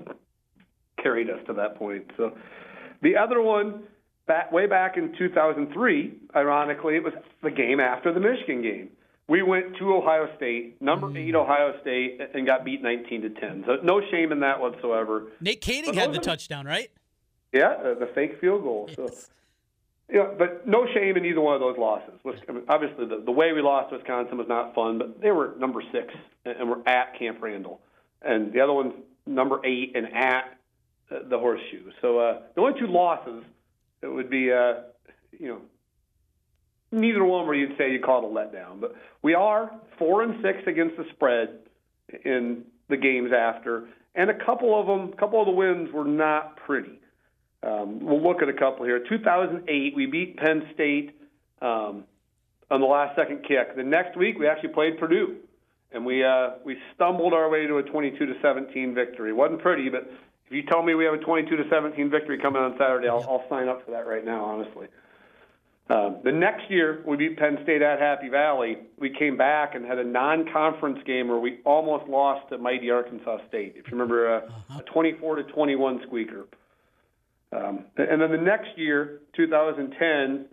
carried 1.02 1.28
us 1.28 1.40
to 1.48 1.52
that 1.54 1.76
point. 1.76 2.10
So 2.16 2.32
the 3.02 3.16
other 3.18 3.42
one, 3.42 3.82
back, 4.30 4.52
way 4.52 4.66
back 4.66 4.96
in 4.96 5.12
2003, 5.18 6.14
ironically, 6.36 6.94
it 6.94 7.02
was 7.02 7.12
the 7.42 7.50
game 7.50 7.80
after 7.80 8.12
the 8.14 8.20
Michigan 8.20 8.62
game. 8.62 8.90
We 9.26 9.42
went 9.42 9.76
to 9.78 9.92
Ohio 9.94 10.28
State, 10.36 10.80
number 10.80 11.08
Mm. 11.08 11.18
eight 11.28 11.34
Ohio 11.34 11.74
State, 11.80 12.20
and 12.34 12.46
got 12.46 12.64
beat 12.64 12.80
19 12.80 13.22
to 13.22 13.30
10. 13.30 13.64
So 13.66 13.76
no 13.82 14.00
shame 14.10 14.30
in 14.30 14.40
that 14.40 14.60
whatsoever. 14.60 15.32
Nate 15.40 15.60
Kaeding 15.60 15.86
had 15.94 15.94
the 15.94 16.18
wasn't- 16.18 16.24
touchdown, 16.24 16.64
right? 16.66 16.90
Yeah, 17.52 17.70
uh, 17.70 17.94
the 17.94 18.06
fake 18.14 18.38
field 18.40 18.62
goal. 18.62 18.88
So. 18.94 19.08
Yeah, 20.12 20.28
but 20.38 20.66
no 20.66 20.86
shame 20.94 21.16
in 21.16 21.24
either 21.24 21.40
one 21.40 21.54
of 21.54 21.60
those 21.60 21.76
losses. 21.78 22.14
I 22.48 22.52
mean, 22.52 22.62
Obviously, 22.68 23.06
the, 23.06 23.18
the 23.24 23.30
way 23.32 23.52
we 23.52 23.62
lost 23.62 23.90
to 23.90 23.96
Wisconsin 23.96 24.38
was 24.38 24.46
not 24.48 24.74
fun, 24.74 24.98
but 24.98 25.20
they 25.20 25.30
were 25.32 25.54
number 25.58 25.82
six 25.92 26.12
and, 26.44 26.56
and 26.56 26.70
we're 26.70 26.82
at 26.86 27.16
Camp 27.18 27.38
Randall, 27.42 27.80
and 28.22 28.52
the 28.52 28.60
other 28.60 28.72
one's 28.72 28.94
number 29.26 29.60
eight 29.64 29.92
and 29.96 30.06
at 30.14 30.56
uh, 31.10 31.18
the 31.28 31.38
Horseshoe. 31.38 31.90
So 32.00 32.18
uh, 32.20 32.42
the 32.54 32.60
only 32.60 32.78
two 32.80 32.86
losses 32.88 33.44
it 34.02 34.08
would 34.08 34.30
be, 34.30 34.50
uh, 34.52 34.82
you 35.38 35.48
know, 35.48 35.60
neither 36.92 37.24
one 37.24 37.46
where 37.46 37.54
you'd 37.54 37.76
say 37.78 37.92
you 37.92 38.00
call 38.00 38.24
it 38.24 38.30
a 38.30 38.34
letdown. 38.34 38.80
But 38.80 38.94
we 39.22 39.34
are 39.34 39.70
four 39.98 40.22
and 40.22 40.42
six 40.42 40.58
against 40.66 40.96
the 40.96 41.04
spread 41.14 41.60
in 42.24 42.64
the 42.88 42.96
games 42.96 43.30
after, 43.36 43.88
and 44.14 44.30
a 44.30 44.44
couple 44.44 44.78
of 44.78 44.86
them, 44.86 45.12
a 45.12 45.16
couple 45.16 45.40
of 45.40 45.46
the 45.46 45.52
wins 45.52 45.92
were 45.92 46.04
not 46.04 46.56
pretty. 46.56 47.00
Um, 47.62 48.00
we'll 48.00 48.22
look 48.22 48.42
at 48.42 48.48
a 48.48 48.54
couple 48.54 48.86
here. 48.86 49.04
2008, 49.08 49.94
we 49.94 50.06
beat 50.06 50.36
Penn 50.38 50.68
State 50.74 51.20
um, 51.60 52.04
on 52.70 52.80
the 52.80 52.86
last 52.86 53.16
second 53.16 53.44
kick. 53.46 53.76
The 53.76 53.82
next 53.82 54.16
week, 54.16 54.38
we 54.38 54.48
actually 54.48 54.70
played 54.70 54.98
Purdue, 54.98 55.36
and 55.92 56.04
we 56.04 56.24
uh, 56.24 56.52
we 56.64 56.76
stumbled 56.94 57.34
our 57.34 57.50
way 57.50 57.66
to 57.66 57.76
a 57.76 57.82
22 57.82 58.26
to 58.26 58.32
17 58.42 58.94
victory. 58.94 59.32
Wasn't 59.32 59.60
pretty, 59.60 59.88
but 59.90 60.10
if 60.50 60.56
you 60.56 60.64
tell 60.64 60.82
me 60.82 60.94
we 60.94 61.04
have 61.04 61.14
a 61.14 61.18
22 61.18 61.56
to 61.56 61.62
17 61.70 62.10
victory 62.10 62.36
coming 62.36 62.60
on 62.60 62.74
Saturday, 62.76 63.08
I'll, 63.08 63.22
I'll 63.22 63.44
sign 63.48 63.68
up 63.68 63.84
for 63.84 63.92
that 63.92 64.04
right 64.06 64.24
now, 64.24 64.44
honestly. 64.44 64.88
Um, 65.88 66.18
the 66.24 66.32
next 66.32 66.68
year, 66.68 67.02
we 67.06 67.16
beat 67.16 67.38
Penn 67.38 67.58
State 67.62 67.82
at 67.82 68.00
Happy 68.00 68.28
Valley. 68.28 68.78
We 68.98 69.10
came 69.10 69.36
back 69.36 69.76
and 69.76 69.84
had 69.84 69.98
a 69.98 70.04
non-conference 70.04 70.98
game 71.06 71.28
where 71.28 71.38
we 71.38 71.60
almost 71.64 72.08
lost 72.08 72.48
to 72.48 72.58
mighty 72.58 72.90
Arkansas 72.90 73.38
State. 73.48 73.74
If 73.76 73.86
you 73.86 73.92
remember, 73.92 74.42
uh, 74.42 74.78
a 74.78 74.82
24 74.82 75.36
to 75.36 75.42
21 75.44 76.00
squeaker. 76.06 76.46
Um, 77.52 77.84
and 77.96 78.20
then 78.20 78.32
the 78.32 78.38
next 78.38 78.76
year, 78.76 79.20
2010, 79.36 80.46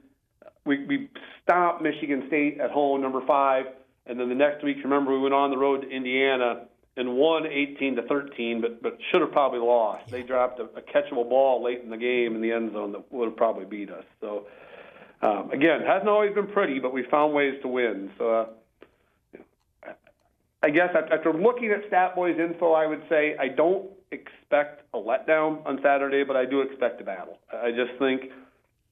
we, 0.65 0.85
we 0.85 1.09
stopped 1.43 1.81
Michigan 1.81 2.23
State 2.27 2.59
at 2.59 2.69
home, 2.69 3.01
number 3.01 3.25
five. 3.25 3.65
And 4.05 4.19
then 4.19 4.29
the 4.29 4.35
next 4.35 4.63
week, 4.63 4.77
remember, 4.83 5.11
we 5.11 5.19
went 5.19 5.33
on 5.33 5.49
the 5.49 5.57
road 5.57 5.81
to 5.81 5.89
Indiana 5.89 6.67
and 6.97 7.15
won 7.15 7.45
18 7.45 7.95
to 7.95 8.01
13, 8.03 8.61
but 8.61 8.81
but 8.81 8.97
should 9.11 9.21
have 9.21 9.31
probably 9.31 9.59
lost. 9.59 10.09
They 10.09 10.23
dropped 10.23 10.59
a, 10.59 10.63
a 10.63 10.81
catchable 10.81 11.29
ball 11.29 11.63
late 11.63 11.81
in 11.81 11.89
the 11.89 11.97
game 11.97 12.35
in 12.35 12.41
the 12.41 12.51
end 12.51 12.73
zone 12.73 12.91
that 12.93 13.11
would 13.11 13.29
have 13.29 13.37
probably 13.37 13.65
beat 13.65 13.89
us. 13.89 14.05
So 14.19 14.47
um, 15.21 15.51
again, 15.51 15.81
hasn't 15.81 16.09
always 16.09 16.33
been 16.33 16.47
pretty, 16.47 16.79
but 16.79 16.93
we 16.93 17.03
found 17.03 17.33
ways 17.33 17.55
to 17.61 17.67
win. 17.67 18.11
So. 18.17 18.29
Uh, 18.29 18.45
I 20.63 20.71
guess 20.71 20.89
after 20.95 21.31
looking 21.31 21.71
at 21.71 21.87
Stat 21.87 22.15
Boys 22.15 22.37
info, 22.39 22.73
I 22.73 22.87
would 22.87 23.03
say 23.07 23.37
I 23.39 23.47
don't 23.47 23.91
expect 24.11 24.83
a 24.93 24.97
letdown 24.97 25.65
on 25.65 25.79
Saturday, 25.83 26.23
but 26.23 26.35
I 26.35 26.45
do 26.45 26.61
expect 26.61 26.99
a 26.99 27.03
battle. 27.03 27.37
I 27.53 27.71
just 27.71 27.97
think 27.99 28.31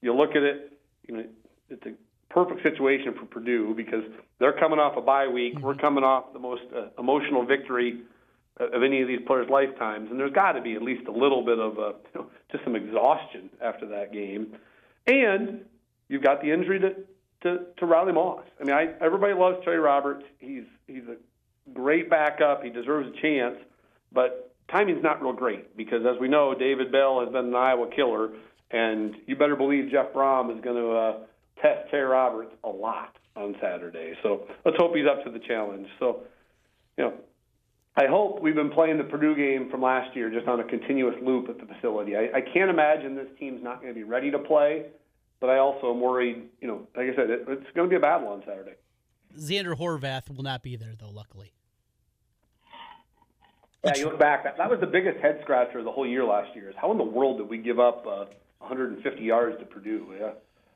you 0.01 0.13
look 0.13 0.35
at 0.35 0.43
it, 0.43 0.77
you 1.07 1.17
know, 1.17 1.25
it's 1.69 1.85
a 1.85 1.93
perfect 2.29 2.63
situation 2.63 3.13
for 3.17 3.25
Purdue 3.25 3.73
because 3.75 4.03
they're 4.39 4.57
coming 4.57 4.79
off 4.79 4.97
a 4.97 5.01
bye 5.01 5.27
week. 5.27 5.59
We're 5.59 5.75
coming 5.75 6.03
off 6.03 6.33
the 6.33 6.39
most 6.39 6.63
uh, 6.75 6.87
emotional 6.99 7.45
victory 7.45 8.01
of 8.57 8.83
any 8.83 9.01
of 9.01 9.07
these 9.07 9.19
players' 9.27 9.49
lifetimes, 9.49 10.09
and 10.09 10.19
there's 10.19 10.33
got 10.33 10.53
to 10.53 10.61
be 10.61 10.75
at 10.75 10.81
least 10.81 11.07
a 11.07 11.11
little 11.11 11.43
bit 11.43 11.59
of 11.59 11.77
uh, 11.77 11.93
you 12.13 12.21
know, 12.21 12.27
just 12.51 12.63
some 12.63 12.75
exhaustion 12.75 13.49
after 13.61 13.87
that 13.87 14.13
game. 14.13 14.55
And 15.07 15.65
you've 16.07 16.23
got 16.23 16.41
the 16.41 16.51
injury 16.51 16.79
to 16.79 16.95
to, 17.43 17.65
to 17.77 17.85
Riley 17.85 18.13
Moss. 18.13 18.43
I 18.59 18.63
mean, 18.63 18.75
I, 18.75 18.93
everybody 19.01 19.33
loves 19.33 19.57
Terry 19.63 19.79
Roberts. 19.79 20.23
He's 20.39 20.63
he's 20.87 21.03
a 21.03 21.17
great 21.73 22.09
backup. 22.09 22.63
He 22.63 22.69
deserves 22.69 23.09
a 23.09 23.21
chance, 23.21 23.57
but 24.11 24.53
timing's 24.71 25.03
not 25.03 25.21
real 25.21 25.33
great 25.33 25.75
because, 25.77 26.05
as 26.05 26.19
we 26.19 26.27
know, 26.27 26.55
David 26.55 26.91
Bell 26.91 27.19
has 27.19 27.29
been 27.29 27.45
an 27.45 27.55
Iowa 27.55 27.89
killer, 27.93 28.31
and 28.71 29.15
you 29.27 29.35
better 29.35 29.55
believe 29.55 29.91
Jeff 29.91 30.13
Brohm 30.13 30.55
is 30.55 30.63
going 30.63 30.77
to 30.77 30.91
uh, 30.91 31.17
test 31.65 31.89
Terry 31.89 32.05
Roberts 32.05 32.51
a 32.63 32.69
lot 32.69 33.17
on 33.35 33.55
Saturday. 33.61 34.13
So 34.23 34.47
let's 34.63 34.77
hope 34.77 34.95
he's 34.95 35.07
up 35.07 35.23
to 35.25 35.31
the 35.31 35.39
challenge. 35.39 35.87
So, 35.99 36.21
you 36.97 37.05
know, 37.05 37.13
I 37.97 38.07
hope 38.07 38.41
we've 38.41 38.55
been 38.55 38.71
playing 38.71 38.97
the 38.97 39.03
Purdue 39.05 39.35
game 39.35 39.69
from 39.69 39.81
last 39.81 40.15
year 40.15 40.29
just 40.29 40.47
on 40.47 40.59
a 40.59 40.63
continuous 40.63 41.15
loop 41.23 41.49
at 41.49 41.57
the 41.57 41.73
facility. 41.73 42.15
I, 42.15 42.29
I 42.35 42.41
can't 42.41 42.69
imagine 42.69 43.15
this 43.15 43.27
team's 43.39 43.63
not 43.63 43.81
going 43.81 43.93
to 43.93 43.97
be 43.97 44.03
ready 44.03 44.31
to 44.31 44.39
play, 44.39 44.87
but 45.39 45.49
I 45.49 45.57
also 45.57 45.91
am 45.91 46.01
worried. 46.01 46.43
You 46.61 46.67
know, 46.67 46.87
like 46.95 47.07
I 47.11 47.15
said, 47.15 47.29
it, 47.29 47.45
it's 47.47 47.71
going 47.73 47.89
to 47.89 47.89
be 47.89 47.95
a 47.95 47.99
battle 48.01 48.27
on 48.27 48.43
Saturday. 48.45 48.75
Zander 49.37 49.77
Horvath 49.77 50.33
will 50.33 50.43
not 50.43 50.61
be 50.61 50.75
there, 50.75 50.93
though, 50.97 51.09
luckily. 51.09 51.53
Yeah, 53.83 53.95
you 53.97 54.05
look 54.05 54.19
back. 54.19 54.43
That, 54.43 54.57
that 54.57 54.69
was 54.69 54.79
the 54.79 54.87
biggest 54.87 55.19
head 55.19 55.39
scratcher 55.43 55.79
of 55.79 55.85
the 55.85 55.91
whole 55.91 56.07
year 56.07 56.25
last 56.25 56.55
year. 56.55 56.69
Is 56.69 56.75
how 56.77 56.91
in 56.91 56.97
the 56.97 57.03
world 57.03 57.37
did 57.37 57.47
we 57.47 57.59
give 57.59 57.79
up 57.79 58.05
uh, 58.07 58.25
150 58.59 59.21
yards 59.21 59.59
to 59.59 59.65
Purdue? 59.65 60.07
Yeah, 60.19 60.31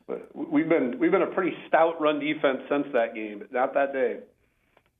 but 0.09 0.51
we've 0.51 0.67
been 0.67 0.97
we've 0.99 1.11
been 1.11 1.21
a 1.21 1.27
pretty 1.27 1.55
stout 1.67 2.01
run 2.01 2.19
defense 2.19 2.59
since 2.67 2.87
that 2.93 3.13
game, 3.13 3.39
but 3.39 3.53
not 3.53 3.73
that 3.75 3.93
day. 3.93 4.17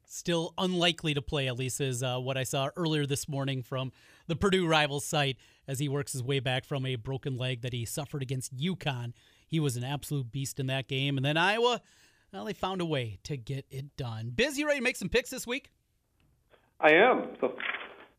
Still 0.06 0.54
unlikely 0.58 1.14
to 1.16 1.22
play, 1.22 1.48
at 1.48 1.58
least 1.58 1.82
is 1.82 2.02
uh, 2.02 2.18
what 2.20 2.38
I 2.38 2.44
saw 2.44 2.70
earlier 2.78 3.06
this 3.06 3.28
morning 3.28 3.62
from 3.62 3.92
the 4.28 4.36
Purdue 4.36 4.68
Rivals 4.68 5.06
site 5.06 5.38
as 5.68 5.80
he 5.80 5.90
works 5.90 6.14
his 6.14 6.24
way 6.24 6.40
back 6.40 6.66
from 6.66 6.86
a 6.86 6.96
broken 6.96 7.38
leg 7.38 7.62
that 7.62 7.74
he 7.74 7.86
suffered 7.86 8.22
against 8.22 8.56
UConn. 8.56 9.14
He 9.48 9.60
was 9.60 9.76
an 9.76 9.84
absolute 9.84 10.32
beast 10.32 10.60
in 10.60 10.68
that 10.68 10.88
game. 10.88 11.18
And 11.18 11.26
then 11.26 11.38
Iowa, 11.38 11.82
well, 12.32 12.46
they 12.46 12.54
found 12.54 12.82
a 12.82 12.86
way 12.86 13.20
to 13.24 13.38
get 13.38 13.66
it 13.70 13.96
done. 13.98 14.32
Biz, 14.34 14.58
you 14.58 14.66
ready 14.66 14.80
to 14.80 14.84
make 14.84 14.96
some 14.96 15.10
picks 15.10 15.30
this 15.30 15.46
week? 15.46 15.72
I 16.80 16.92
am. 16.92 17.36
So 17.40 17.56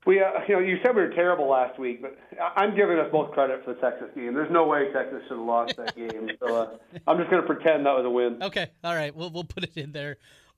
we, 0.07 0.21
uh, 0.21 0.31
you 0.49 0.55
know, 0.55 0.61
you 0.61 0.79
said 0.83 0.95
we 0.95 1.03
were 1.03 1.11
terrible 1.11 1.49
last 1.49 1.79
week, 1.79 2.01
but 2.03 2.17
I'm 2.57 2.75
giving 2.75 2.99
us 2.99 3.09
both 3.13 3.33
credit 3.33 3.65
for 3.65 3.75
the 3.75 3.81
Texas 3.81 4.09
game. 4.15 4.35
There's 4.35 4.51
no 4.51 4.67
way 4.67 4.91
Texas 4.93 5.23
should 5.29 5.37
have 5.37 5.47
lost 5.47 5.77
that 5.77 5.95
game. 5.95 6.31
So 6.41 6.57
uh, 6.57 6.69
I'm 7.07 7.19
just 7.19 7.31
going 7.31 7.43
to 7.43 7.47
pretend 7.47 7.85
that 7.87 7.95
was 7.97 8.05
a 8.07 8.11
win. 8.11 8.43
Okay, 8.43 8.71
all 8.83 8.95
right, 8.95 9.15
we'll 9.15 9.31
we'll 9.31 9.45
put 9.45 9.65
it 9.65 9.77
in 9.77 9.93
there. 9.93 10.17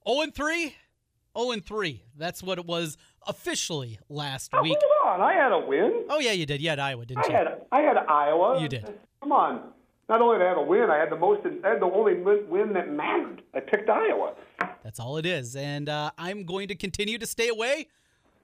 0 0.08 0.22
and 0.22 0.34
3, 0.34 0.74
0 1.38 1.50
and 1.50 1.64
3. 1.64 2.02
That's 2.16 2.42
what 2.42 2.58
it 2.58 2.66
was 2.66 2.96
officially 3.26 3.98
last 4.08 4.52
week. 4.62 4.78
Hold 4.80 5.20
on, 5.20 5.28
I 5.28 5.34
had 5.34 5.52
a 5.52 5.58
win. 5.58 6.04
Oh 6.08 6.20
yeah, 6.20 6.32
you 6.32 6.46
did. 6.46 6.60
You 6.60 6.68
had 6.70 6.78
Iowa, 6.78 7.04
didn't 7.04 7.24
I 7.24 7.28
you? 7.28 7.34
had 7.34 7.46
I 7.72 7.80
had 7.80 7.96
Iowa. 7.96 8.60
You 8.60 8.68
did. 8.68 8.92
Come 9.20 9.32
on. 9.32 9.72
Not 10.08 10.20
only 10.20 10.38
did 10.38 10.44
I 10.44 10.48
have 10.48 10.58
a 10.58 10.62
win, 10.62 10.90
I 10.90 10.98
had 10.98 11.10
the 11.10 11.16
most. 11.16 11.40
I 11.64 11.68
had 11.68 11.80
the 11.80 11.86
only 11.86 12.14
win, 12.14 12.44
win 12.48 12.72
that 12.74 12.92
mattered. 12.92 13.42
I 13.54 13.60
picked 13.60 13.88
Iowa. 13.88 14.34
That's 14.82 15.00
all 15.00 15.16
it 15.16 15.26
is. 15.26 15.56
And 15.56 15.88
uh, 15.88 16.10
I'm 16.18 16.44
going 16.44 16.68
to 16.68 16.74
continue 16.74 17.18
to 17.18 17.26
stay 17.26 17.48
away. 17.48 17.88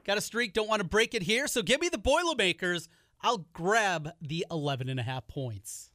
Got 0.08 0.16
a 0.16 0.22
streak, 0.22 0.54
don't 0.54 0.70
want 0.70 0.80
to 0.80 0.88
break 0.88 1.12
it 1.12 1.20
here. 1.20 1.46
So 1.46 1.60
give 1.60 1.82
me 1.82 1.90
the 1.90 1.98
Boilermakers. 1.98 2.88
I'll 3.20 3.44
grab 3.52 4.08
the 4.22 4.46
11 4.50 4.88
and 4.88 4.98
a 4.98 5.02
half 5.02 5.28
points. 5.28 5.90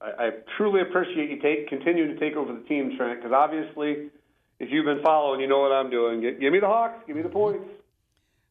I, 0.00 0.06
I 0.18 0.30
truly 0.56 0.80
appreciate 0.80 1.28
you 1.28 1.38
take 1.42 1.68
continuing 1.68 2.14
to 2.14 2.18
take 2.18 2.38
over 2.38 2.54
the 2.54 2.66
team, 2.66 2.94
Trent, 2.96 3.20
because 3.20 3.34
obviously, 3.36 4.08
if 4.60 4.70
you've 4.72 4.86
been 4.86 5.02
following, 5.02 5.42
you 5.42 5.46
know 5.46 5.58
what 5.60 5.72
I'm 5.72 5.90
doing. 5.90 6.22
Gi- 6.22 6.40
give 6.40 6.54
me 6.54 6.58
the 6.58 6.66
Hawks. 6.66 7.04
Give 7.06 7.16
me 7.16 7.20
the 7.20 7.28
points. 7.28 7.68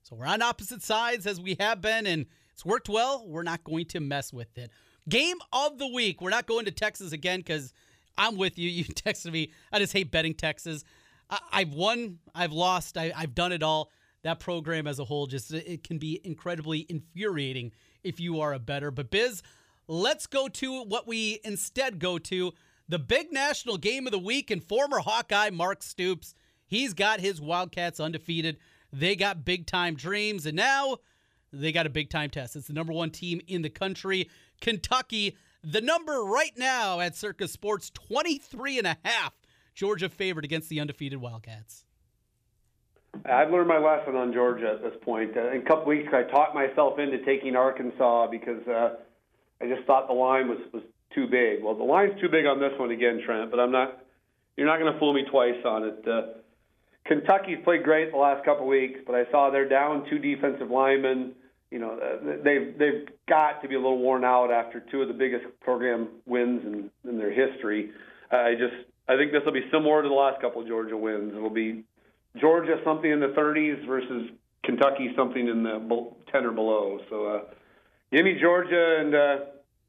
So 0.04 0.16
we're 0.16 0.28
on 0.28 0.44
opposite 0.44 0.84
sides 0.84 1.26
as 1.26 1.42
we 1.42 1.56
have 1.60 1.82
been, 1.82 2.06
and 2.06 2.28
it's 2.52 2.64
worked 2.64 2.88
well. 2.88 3.26
We're 3.28 3.42
not 3.42 3.64
going 3.64 3.86
to 3.86 4.00
mess 4.00 4.32
with 4.32 4.56
it. 4.60 4.70
Game 5.10 5.38
of 5.52 5.80
the 5.80 5.88
week. 5.88 6.22
We're 6.22 6.30
not 6.30 6.46
going 6.46 6.66
to 6.66 6.72
Texas 6.72 7.14
again 7.14 7.40
because 7.40 7.74
I'm 8.16 8.38
with 8.38 8.60
you. 8.60 8.70
You 8.84 8.84
texted 8.84 9.32
me. 9.32 9.54
I 9.72 9.80
just 9.80 9.94
hate 9.94 10.12
betting 10.12 10.36
Texas. 10.36 10.84
I, 11.32 11.40
I've 11.52 11.74
won. 11.74 12.20
I've 12.36 12.54
lost. 12.54 12.96
I, 12.96 13.12
I've 13.16 13.34
done 13.34 13.54
it 13.54 13.64
all. 13.64 13.90
That 14.24 14.40
program 14.40 14.88
as 14.88 15.00
a 15.00 15.06
whole 15.06 15.28
just 15.28 15.54
it 15.54 15.84
can 15.84 15.98
be 15.98 16.20
incredibly 16.24 16.86
infuriating 16.90 17.72
if 18.04 18.20
you 18.20 18.40
are 18.40 18.54
a 18.54 18.60
better. 18.60 18.90
But 18.90 19.12
Biz, 19.12 19.44
let's 19.88 20.28
go 20.28 20.48
to 20.48 20.84
what 20.84 21.08
we 21.08 21.40
instead 21.44 22.00
go 22.00 22.18
to 22.20 22.54
the 22.88 23.00
big 23.00 23.32
national 23.32 23.78
game 23.78 24.08
of 24.08 24.12
the 24.12 24.20
week. 24.20 24.50
And 24.50 24.64
former 24.64 25.00
Hawkeye 25.00 25.50
Mark 25.50 25.84
Stoops, 25.84 26.36
he's 26.66 26.94
got 26.94 27.20
his 27.20 27.42
Wildcats 27.42 28.00
undefeated. 28.00 28.58
They 28.92 29.16
got 29.16 29.44
big 29.44 29.66
time 29.66 29.96
dreams, 29.96 30.46
and 30.46 30.56
now 30.56 30.98
they 31.52 31.72
got 31.72 31.86
a 31.86 31.90
big 31.90 32.10
time 32.10 32.30
test. 32.30 32.56
It's 32.56 32.68
the 32.68 32.74
number 32.74 32.94
one 32.94 33.10
team 33.10 33.42
in 33.48 33.62
the 33.62 33.70
country. 33.70 34.30
Kentucky, 34.62 35.36
the 35.64 35.82
number 35.82 36.24
right 36.24 36.54
now 36.58 37.00
at 37.00 37.16
Circa 37.16 37.48
Sports, 37.48 37.90
23 37.90 38.78
and 38.80 38.88
a 38.88 38.98
half. 39.04 39.34
Georgia 39.74 40.08
favored 40.08 40.46
against 40.46 40.70
the 40.70 40.80
undefeated 40.80 41.20
Wildcats. 41.20 41.86
I've 43.26 43.52
learned 43.52 43.68
my 43.68 43.78
lesson 43.78 44.16
on 44.16 44.34
Georgia 44.34 44.74
at 44.76 44.82
this 44.82 45.00
point. 45.04 45.38
Uh, 45.38 45.52
in 45.52 45.62
a 45.62 45.66
couple 45.66 45.86
weeks, 45.86 46.10
I 46.14 46.24
talked 46.24 46.56
myself 46.56 47.00
into 47.00 47.24
taking 47.24 47.56
Arkansas 47.56 48.28
because 48.28 48.68
uh, 48.68 48.96
I 49.62 49.68
just 49.68 49.86
thought 49.86 50.08
the 50.08 50.14
line 50.14 50.50
was 50.50 50.60
was 50.74 50.84
too 51.14 51.28
big. 51.28 51.64
Well, 51.64 51.76
the 51.76 51.84
line's 51.84 52.20
too 52.20 52.30
big 52.30 52.46
on 52.46 52.60
this 52.60 52.74
one 52.78 52.92
again, 52.92 53.22
Trent. 53.26 53.52
But 53.52 53.60
I'm 53.60 53.72
not. 53.72 54.00
You're 54.58 54.68
not 54.68 54.80
going 54.80 54.92
to 54.92 55.00
fool 55.00 55.14
me 55.14 55.24
twice 55.32 55.64
on 55.66 55.84
it. 55.84 56.08
Uh, 56.08 56.22
Kentucky's 57.06 57.58
played 57.64 57.84
great 57.84 58.12
the 58.12 58.18
last 58.18 58.46
couple 58.46 58.68
weeks, 58.68 59.00
but 59.06 59.16
I 59.16 59.30
saw 59.32 59.50
they're 59.50 59.68
down 59.68 60.06
two 60.10 60.20
defensive 60.20 60.70
linemen. 60.70 61.34
You 61.72 61.80
know, 61.80 62.00
uh, 62.00 62.44
they've 62.44 62.78
they've 62.78 63.08
got 63.30 63.62
to 63.62 63.68
be 63.68 63.76
a 63.76 63.80
little 63.80 64.00
worn 64.00 64.24
out 64.24 64.52
after 64.52 64.80
two 64.80 65.02
of 65.02 65.08
the 65.08 65.14
biggest 65.14 65.46
program 65.62 66.10
wins 66.26 66.62
in, 66.66 67.10
in 67.10 67.18
their 67.18 67.32
history. 67.32 67.92
Uh, 68.32 68.38
I 68.38 68.54
just 68.54 68.90
I 69.08 69.18
think 69.18 69.32
this 69.32 69.42
will 69.46 69.54
be 69.54 69.68
similar 69.72 70.02
to 70.02 70.08
the 70.08 70.14
last 70.14 70.42
couple 70.42 70.62
of 70.62 70.68
Georgia 70.68 70.98
wins. 70.98 71.34
It 71.36 71.40
will 71.40 71.50
be 71.50 71.84
Georgia 72.40 72.78
something 72.84 73.10
in 73.10 73.20
the 73.20 73.34
30s 73.38 73.86
versus 73.88 74.30
Kentucky 74.64 75.12
something 75.16 75.48
in 75.48 75.64
the 75.64 76.12
10 76.32 76.46
or 76.46 76.52
below. 76.52 77.00
So 77.10 77.26
uh, 77.28 77.42
give 78.12 78.26
me 78.26 78.38
Georgia 78.40 78.98
and 79.00 79.16
uh, 79.16 79.36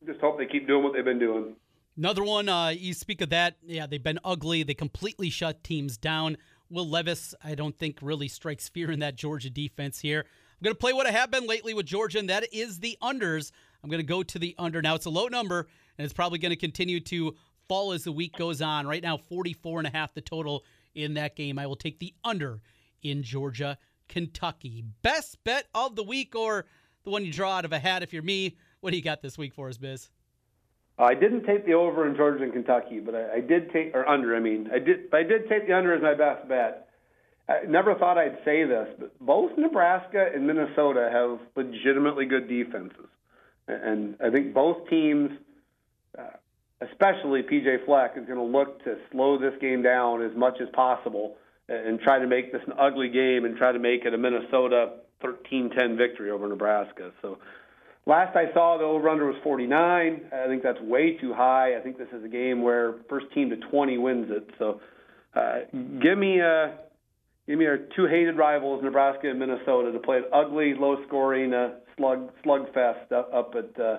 just 0.07 0.21
hope 0.21 0.39
they 0.39 0.47
keep 0.47 0.67
doing 0.67 0.83
what 0.83 0.93
they've 0.93 1.05
been 1.05 1.19
doing. 1.19 1.55
Another 1.97 2.25
one, 2.25 2.49
uh, 2.49 2.69
you 2.69 2.93
speak 2.93 3.21
of 3.21 3.31
that. 3.31 3.57
Yeah, 3.65 3.87
they've 3.87 4.03
been 4.03 4.19
ugly. 4.25 4.65
They 4.65 4.75
completely 4.75 5.31
shut 5.31 5.63
teams 5.63 5.97
down. 5.97 6.37
Will 6.69 6.89
Levis, 6.89 7.35
I 7.43 7.55
don't 7.55 7.77
think, 7.77 7.99
really 8.03 8.27
strikes 8.27 8.69
fear 8.69 8.91
in 8.91 8.99
that 8.99 9.15
Georgia 9.15 9.49
defense 9.49 10.01
here. 10.01 10.21
I'm 10.21 10.65
going 10.65 10.75
to 10.75 10.79
play 10.79 10.93
what 10.93 11.07
I 11.07 11.13
have 11.13 11.31
been 11.31 11.47
lately 11.47 11.73
with 11.73 11.87
Georgia, 11.87 12.19
and 12.19 12.29
that 12.31 12.53
is 12.53 12.81
the 12.81 12.99
unders. 13.01 13.53
I'm 13.83 13.91
going 13.91 14.01
to 14.01 14.07
go 14.07 14.25
to 14.25 14.39
the 14.39 14.57
under. 14.59 14.83
Now, 14.83 14.97
it's 14.97 15.07
a 15.07 15.11
low 15.11 15.29
number, 15.29 15.69
and 15.97 16.05
it's 16.05 16.15
probably 16.15 16.39
going 16.39 16.51
to 16.51 16.57
continue 16.57 16.99
to 17.01 17.37
fall 17.69 17.93
as 17.93 18.05
the 18.05 18.13
week 18.13 18.37
goes 18.37 18.61
on. 18.61 18.89
Right 18.89 19.03
now, 19.03 19.17
44 19.17 19.81
and 19.81 19.87
a 19.87 19.91
half 19.91 20.15
the 20.15 20.21
total 20.21 20.65
in 20.95 21.15
that 21.15 21.37
game. 21.37 21.59
I 21.59 21.67
will 21.67 21.77
take 21.77 21.99
the 21.99 22.15
under 22.25 22.61
in 23.03 23.23
Georgia, 23.23 23.79
Kentucky. 24.09 24.85
Best 25.03 25.43
bet 25.45 25.67
of 25.75 25.97
the 25.97 26.03
week 26.03 26.35
or 26.35 26.67
the 27.05 27.11
one 27.11 27.25
you 27.25 27.33
draw 27.33 27.59
out 27.59 27.65
of 27.65 27.73
a 27.73 27.79
hat 27.79 28.03
if 28.03 28.13
you're 28.13 28.23
me. 28.23 28.57
What 28.81 28.91
do 28.91 28.97
you 28.97 29.03
got 29.03 29.23
this 29.23 29.39
week 29.39 29.55
for 29.55 29.69
us, 29.69 29.77
Biz? 29.77 30.11
I 30.99 31.15
didn't 31.15 31.45
take 31.45 31.67
the 31.67 31.73
over 31.73 32.07
in 32.07 32.17
Georgia 32.17 32.45
and 32.45 32.53
Kentucky, 32.53 33.01
but 33.01 33.15
I, 33.15 33.35
I 33.35 33.41
did 33.41 33.73
take 33.73 33.95
or 33.95 34.09
under. 34.09 34.37
I 34.37 34.41
mean, 34.41 34.69
I 34.73 34.79
did. 34.79 35.13
I 35.13 35.23
did 35.23 35.49
take 35.49 35.67
the 35.67 35.77
under 35.77 35.95
as 35.95 36.03
my 36.03 36.15
best 36.15 36.49
bet. 36.49 36.89
I 37.49 37.67
never 37.69 37.95
thought 37.97 38.17
I'd 38.17 38.39
say 38.45 38.65
this, 38.65 38.89
but 38.99 39.19
both 39.19 39.51
Nebraska 39.59 40.31
and 40.33 40.47
Minnesota 40.47 41.11
have 41.13 41.41
legitimately 41.57 42.27
good 42.27 42.49
defenses, 42.49 43.09
and 43.67 44.17
I 44.25 44.31
think 44.31 44.55
both 44.55 44.89
teams 44.89 45.31
uh, 45.33 45.44
especially 46.91 47.43
PJ 47.43 47.85
Fleck, 47.87 48.13
is 48.17 48.27
going 48.27 48.39
to 48.39 48.59
look 48.59 48.83
to 48.85 48.97
slow 49.13 49.39
this 49.39 49.55
game 49.61 49.83
down 49.83 50.23
as 50.23 50.37
much 50.37 50.55
as 50.61 50.69
possible 50.75 51.37
and 51.69 51.99
try 52.01 52.19
to 52.19 52.27
make 52.27 52.53
this 52.53 52.61
an 52.67 52.75
ugly 52.79 53.09
game 53.09 53.45
and 53.45 53.57
try 53.57 53.73
to 53.73 53.79
make 53.79 54.05
it 54.05 54.13
a 54.13 54.19
Minnesota 54.19 54.97
13-10 55.23 55.97
victory 55.97 56.31
over 56.31 56.47
Nebraska. 56.47 57.11
So 57.23 57.39
last 58.07 58.37
I 58.37 58.53
saw, 58.53 58.77
the 58.79 58.85
over/under 58.85 59.27
was 59.27 59.37
49. 59.43 60.21
I 60.33 60.47
think 60.47 60.63
that's 60.63 60.81
way 60.81 61.17
too 61.17 61.33
high. 61.33 61.77
I 61.77 61.81
think 61.81 61.97
this 61.97 62.09
is 62.13 62.25
a 62.25 62.29
game 62.29 62.63
where 62.63 62.97
first 63.09 63.27
team 63.35 63.51
to 63.51 63.57
20 63.57 63.99
wins 63.99 64.27
it. 64.31 64.51
So 64.59 64.81
uh, 65.35 65.61
give 66.03 66.19
me 66.19 66.41
a 66.41 66.65
uh, 66.65 66.71
give 67.47 67.59
me 67.59 67.67
our 67.67 67.79
two 67.97 68.07
hated 68.07 68.37
rivals, 68.37 68.83
Nebraska 68.83 69.31
and 69.31 69.39
Minnesota, 69.39 69.93
to 69.93 69.99
play 69.99 70.19
an 70.19 70.25
ugly, 70.33 70.75
low-scoring 70.79 71.53
uh, 71.53 71.75
slug 71.97 72.31
slugfest 72.45 73.11
up, 73.13 73.55
at 73.57 73.81
uh, 73.81 73.97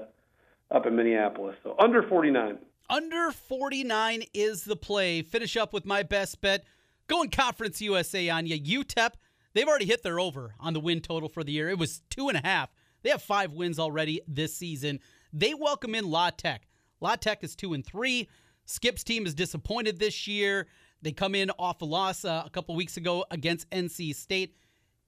up 0.71 0.85
in 0.85 0.95
Minneapolis. 0.95 1.55
So 1.63 1.75
under 1.79 2.03
49. 2.07 2.57
Under 2.89 3.31
49 3.31 4.23
is 4.33 4.63
the 4.63 4.75
play. 4.75 5.23
Finish 5.23 5.57
up 5.57 5.73
with 5.73 5.85
my 5.85 6.03
best 6.03 6.39
bet. 6.41 6.65
Going 7.07 7.29
Conference 7.29 7.81
USA 7.81 8.29
on 8.29 8.45
you. 8.45 8.83
UTEP, 8.83 9.13
they've 9.53 9.67
already 9.67 9.85
hit 9.85 10.03
their 10.03 10.19
over 10.19 10.53
on 10.59 10.73
the 10.73 10.79
win 10.79 11.01
total 11.01 11.27
for 11.27 11.43
the 11.43 11.51
year. 11.51 11.67
It 11.69 11.79
was 11.79 12.03
two 12.11 12.29
and 12.29 12.37
a 12.37 12.45
half. 12.45 12.69
They 13.01 13.09
have 13.09 13.23
five 13.23 13.53
wins 13.53 13.79
already 13.79 14.21
this 14.27 14.55
season. 14.55 14.99
They 15.33 15.55
welcome 15.55 15.95
in 15.95 16.09
La 16.11 16.29
Tech. 16.29 16.67
La 17.01 17.15
Tech 17.15 17.43
is 17.43 17.55
two 17.55 17.73
and 17.73 17.83
three. 17.83 18.29
Skip's 18.65 19.03
team 19.03 19.25
is 19.25 19.33
disappointed 19.33 19.99
this 19.99 20.27
year. 20.27 20.67
They 21.01 21.11
come 21.11 21.33
in 21.33 21.49
off 21.57 21.81
a 21.81 21.85
loss 21.85 22.23
uh, 22.23 22.43
a 22.45 22.49
couple 22.51 22.75
weeks 22.75 22.97
ago 22.97 23.25
against 23.31 23.69
NC 23.71 24.15
State. 24.15 24.55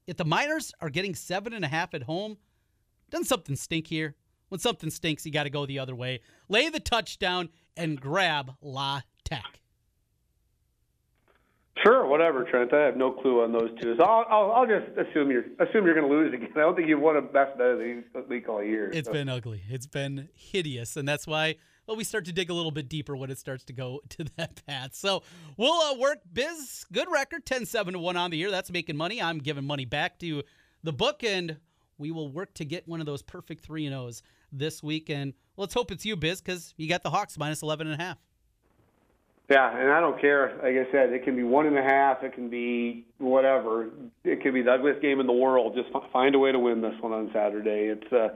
If 0.08 0.18
the 0.18 0.26
Miners 0.26 0.74
are 0.82 0.90
getting 0.90 1.14
seven 1.14 1.54
and 1.54 1.66
a 1.66 1.68
half 1.68 1.94
at 1.94 2.04
home, 2.04 2.38
doesn't 3.12 3.26
something 3.26 3.56
stink 3.56 3.88
here? 3.88 4.16
When 4.50 4.60
something 4.60 4.90
stinks, 4.90 5.26
you 5.26 5.32
got 5.32 5.44
to 5.44 5.50
go 5.50 5.66
the 5.66 5.80
other 5.80 5.96
way. 5.96 6.22
Lay 6.50 6.70
the 6.70 6.80
touchdown 6.80 7.50
and 7.78 8.00
grab 8.00 8.52
La 8.62 9.02
Tech. 9.24 9.62
Sure, 11.84 12.08
whatever, 12.08 12.44
Trent. 12.44 12.74
I 12.74 12.86
have 12.86 12.98
no 12.98 13.12
clue 13.12 13.44
on 13.44 13.52
those 13.52 13.70
two. 13.82 13.96
So 13.98 14.04
I'll, 14.04 14.26
I'll, 14.30 14.52
I'll 14.52 14.66
just 14.66 14.88
assume 14.98 15.30
you're 15.30 15.46
assume 15.60 15.86
you're 15.86 15.94
going 15.94 16.10
to 16.10 16.14
lose 16.14 16.34
again. 16.34 16.50
I 16.56 16.62
don't 16.62 16.76
think 16.76 16.88
you've 16.88 17.00
won 17.02 17.18
a 17.18 17.22
best 17.22 17.58
bet 17.58 17.68
of 17.68 17.78
the 17.78 18.04
week 18.28 18.50
all 18.50 18.64
year. 18.64 18.90
It's 18.92 19.08
so. 19.08 19.14
been 19.14 19.30
ugly. 19.30 19.62
It's 19.70 19.86
been 19.86 20.30
hideous, 20.34 20.98
and 20.98 21.08
that's 21.08 21.28
why 21.28 21.56
well 21.86 21.96
we 21.96 22.04
start 22.04 22.26
to 22.26 22.34
dig 22.34 22.50
a 22.50 22.54
little 22.54 22.72
bit 22.72 22.90
deeper 22.90 23.16
when 23.16 23.30
it 23.30 23.38
starts 23.38 23.64
to 23.66 23.74
go 23.74 24.02
to 24.10 24.26
that 24.38 24.66
path. 24.66 24.96
So 24.96 25.24
we'll 25.56 25.80
uh, 25.82 26.00
work. 26.00 26.20
Biz, 26.34 26.86
good 26.92 27.08
record, 27.12 27.46
10-7 27.46 27.92
to 27.92 28.00
one 28.00 28.18
on 28.18 28.32
the 28.32 28.38
year. 28.38 28.50
That's 28.50 28.72
making 28.72 28.98
money. 28.98 29.22
I'm 29.22 29.38
giving 29.38 29.66
money 29.66 29.86
back 29.86 30.18
to 30.20 30.44
the 30.84 30.94
book, 30.94 31.24
and 31.24 31.58
we 31.98 32.12
will 32.12 32.32
work 32.32 32.54
to 32.56 32.66
get 32.66 32.88
one 32.88 33.00
of 33.00 33.06
those 33.06 33.22
perfect 33.22 33.64
three 33.64 33.86
and 33.86 33.94
O's 33.94 34.24
this 34.52 34.82
week. 34.84 35.10
And 35.10 35.34
let's 35.56 35.74
hope 35.74 35.92
it's 35.92 36.06
you, 36.06 36.16
Biz, 36.16 36.42
because 36.42 36.74
you 36.78 36.88
got 36.88 37.04
the 37.04 37.10
Hawks 37.10 37.38
minus 37.38 37.62
11 37.62 37.88
and 37.88 38.00
a 38.00 38.04
half. 38.04 38.18
Yeah, 39.50 39.78
and 39.78 39.92
I 39.92 40.02
don't 40.02 40.20
care. 40.20 40.58
Like 40.58 40.76
I 40.76 40.92
said, 40.92 41.14
it 41.14 41.24
can 41.24 41.38
be 41.38 41.44
one 41.44 41.68
and 41.68 41.78
a 41.78 41.82
half. 41.82 42.22
It 42.22 42.34
can 42.34 42.50
be 42.50 43.06
whatever. 43.18 43.88
It 44.26 44.44
could 44.44 44.54
be 44.54 44.62
the 44.62 44.72
ugliest 44.72 45.02
game 45.02 45.22
in 45.22 45.28
the 45.28 45.34
world. 45.34 45.74
Just 45.74 45.88
find 46.12 46.36
a 46.36 46.40
way 46.40 46.52
to 46.52 46.60
win 46.60 46.82
this 46.82 46.96
one 47.00 47.14
on 47.14 47.30
Saturday. 47.34 47.88
It's, 47.88 48.12
uh, 48.12 48.36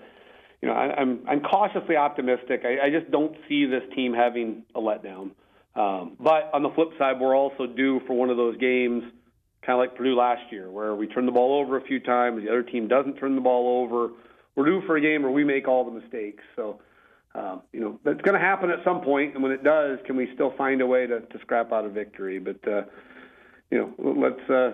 you 0.62 0.69
know, 0.69 0.74
I, 0.74 0.95
I'm 0.95 1.19
I'm 1.28 1.41
cautiously 1.41 1.97
optimistic. 1.97 2.62
I, 2.63 2.88
I 2.88 2.89
just 2.89 3.12
don't 3.12 3.36
see 3.50 3.65
this 3.65 3.84
team 3.93 4.13
having 4.13 4.63
a 4.74 4.80
letdown. 4.80 5.32
Um, 5.76 6.15
but 6.17 6.50
on 6.54 6.63
the 6.63 6.69
flip 6.76 6.89
side, 6.97 7.19
we're 7.19 7.36
also 7.36 7.65
due 7.65 8.00
for 8.08 8.13
one 8.13 8.30
of 8.30 8.38
those 8.38 8.58
games, 8.58 9.04
kind 9.65 9.74
of 9.74 9.80
like 9.80 9.95
Purdue 9.97 10.15
last 10.15 10.43
year, 10.50 10.71
where 10.71 10.95
we 10.95 11.08
turn 11.08 11.26
the 11.26 11.32
ball 11.32 11.60
over 11.60 11.78
a 11.78 11.82
few 11.82 12.00
times, 12.00 12.43
the 12.43 12.50
other 12.50 12.63
team 12.63 12.88
doesn't 12.88 13.15
turn 13.15 13.36
the 13.36 13.41
ball 13.41 13.84
over 13.84 14.12
we're 14.56 14.66
due 14.66 14.82
for 14.86 14.98
a 14.98 15.02
game 15.02 15.24
where 15.24 15.32
we 15.32 15.44
make 15.44 15.68
all 15.68 15.86
the 15.86 16.00
mistakes. 16.00 16.44
So, 16.56 16.80
um, 17.34 17.62
you 17.72 17.80
know, 17.80 18.00
that's 18.04 18.22
going 18.22 18.34
to 18.34 18.46
happen 18.46 18.70
at 18.70 18.84
some 18.84 19.02
point, 19.02 19.34
and 19.34 19.44
when 19.44 19.52
it 19.52 19.64
does, 19.64 20.00
can 20.06 20.18
we 20.18 20.30
still 20.34 20.54
find 20.58 20.82
a 20.82 20.88
way 20.88 21.08
to, 21.08 21.22
to 21.22 21.40
scrap 21.40 21.72
out 21.72 21.86
a 21.86 21.90
victory? 21.90 22.40
But, 22.40 22.68
uh, 22.68 22.84
you 23.70 23.78
know, 23.78 23.94
let's 23.98 24.50
uh, 24.50 24.74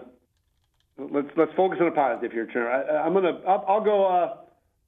let's 0.98 1.30
let's 1.38 1.52
focus 1.56 1.78
on 1.80 1.88
a 1.88 1.92
positive 1.92 2.32
here, 2.32 2.48
Turner. 2.48 2.70
I, 2.72 3.06
I'm 3.06 3.14
gonna 3.14 3.40
I'll, 3.48 3.64
I'll 3.68 3.84
go 3.84 4.06
uh, 4.06 4.38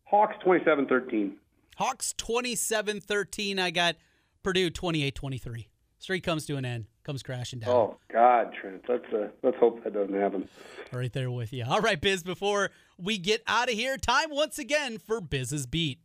Hawks 0.06 0.36
27-13. 0.44 1.34
Hawks 1.78 2.14
27-13. 2.18 3.60
I 3.60 3.70
got 3.70 3.96
Purdue 4.42 4.72
28-23. 4.72 5.68
Streak 6.00 6.24
comes 6.24 6.46
to 6.48 6.56
an 6.56 6.66
end 6.66 6.86
comes 7.10 7.24
crashing 7.24 7.60
down. 7.60 7.70
Oh 7.70 7.98
God, 8.14 8.54
Trent. 8.60 8.84
Let's 8.88 9.06
uh, 9.14 9.30
let's 9.42 9.58
hope 9.58 9.84
that 9.84 9.94
doesn't 9.94 10.14
happen. 10.14 10.48
Right 10.92 11.12
there 11.12 11.32
with 11.32 11.52
you. 11.52 11.66
All 11.68 11.82
right, 11.82 12.00
Biz. 12.00 12.24
Before 12.24 12.70
we 13.02 13.18
get 13.18 13.44
out 13.48 13.70
of 13.70 13.76
here, 13.76 13.98
time 13.98 14.30
once 14.30 14.60
again 14.60 14.98
for 14.98 15.22
Biz's 15.22 15.66
beat. 15.66 16.00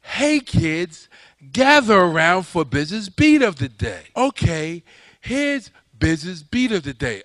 Hey 0.00 0.40
kids, 0.40 1.08
gather 1.52 1.98
around 1.98 2.44
for 2.44 2.64
Biz's 2.64 3.08
beat 3.08 3.42
of 3.42 3.56
the 3.56 3.68
day. 3.68 4.04
Okay, 4.16 4.84
here's 5.20 5.70
Biz's 5.98 6.42
beat 6.42 6.72
of 6.72 6.84
the 6.84 6.94
day. 6.94 7.22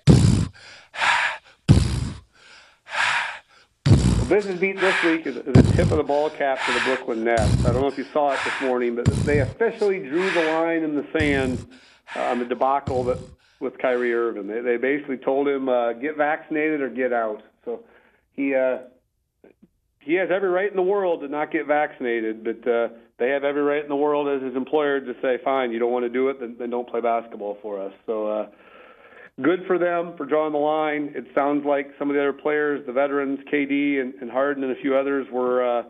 Biz's 4.28 4.58
beat 4.58 4.80
this 4.80 5.02
week 5.04 5.26
is 5.26 5.36
the 5.36 5.72
tip 5.74 5.90
of 5.90 5.98
the 5.98 6.02
ball 6.02 6.30
cap 6.30 6.58
for 6.58 6.72
the 6.72 6.80
Brooklyn 6.80 7.24
Nets. 7.24 7.64
I 7.64 7.72
don't 7.72 7.82
know 7.82 7.88
if 7.88 7.98
you 7.98 8.06
saw 8.12 8.32
it 8.32 8.40
this 8.44 8.60
morning, 8.62 8.96
but 8.96 9.04
they 9.24 9.40
officially 9.40 10.00
drew 10.00 10.30
the 10.30 10.44
line 10.44 10.82
in 10.82 10.96
the 10.96 11.06
sand 11.16 11.66
on 12.16 12.38
the 12.38 12.44
debacle 12.44 13.04
that 13.04 13.18
with 13.62 13.78
Kyrie 13.78 14.12
Irving. 14.12 14.48
They, 14.48 14.60
they 14.60 14.76
basically 14.76 15.16
told 15.16 15.48
him 15.48 15.68
uh, 15.68 15.94
get 15.94 16.16
vaccinated 16.16 16.82
or 16.82 16.90
get 16.90 17.12
out. 17.12 17.42
So 17.64 17.84
he 18.34 18.54
uh, 18.54 18.78
he 20.00 20.14
has 20.14 20.28
every 20.34 20.48
right 20.48 20.70
in 20.70 20.76
the 20.76 20.82
world 20.82 21.20
to 21.20 21.28
not 21.28 21.52
get 21.52 21.66
vaccinated, 21.66 22.42
but 22.42 22.68
uh, 22.68 22.88
they 23.18 23.28
have 23.28 23.44
every 23.44 23.62
right 23.62 23.82
in 23.82 23.88
the 23.88 23.96
world 23.96 24.28
as 24.28 24.42
his 24.42 24.56
employer 24.56 25.00
to 25.00 25.12
say, 25.22 25.38
fine, 25.44 25.70
you 25.70 25.78
don't 25.78 25.92
want 25.92 26.04
to 26.04 26.08
do 26.08 26.28
it, 26.28 26.40
then, 26.40 26.56
then 26.58 26.70
don't 26.70 26.88
play 26.88 27.00
basketball 27.00 27.58
for 27.62 27.80
us. 27.80 27.92
So. 28.06 28.26
Uh, 28.26 28.46
good 29.40 29.60
for 29.66 29.78
them 29.78 30.14
for 30.18 30.26
drawing 30.26 30.52
the 30.52 30.58
line. 30.58 31.12
It 31.14 31.24
sounds 31.34 31.64
like 31.64 31.90
some 31.98 32.10
of 32.10 32.14
the 32.14 32.20
other 32.20 32.34
players, 32.34 32.84
the 32.86 32.92
veterans, 32.92 33.38
KD 33.50 34.00
and, 34.00 34.14
and 34.20 34.30
Harden 34.30 34.62
and 34.62 34.76
a 34.76 34.80
few 34.82 34.94
others, 34.94 35.26
were 35.32 35.80
uh, 35.80 35.84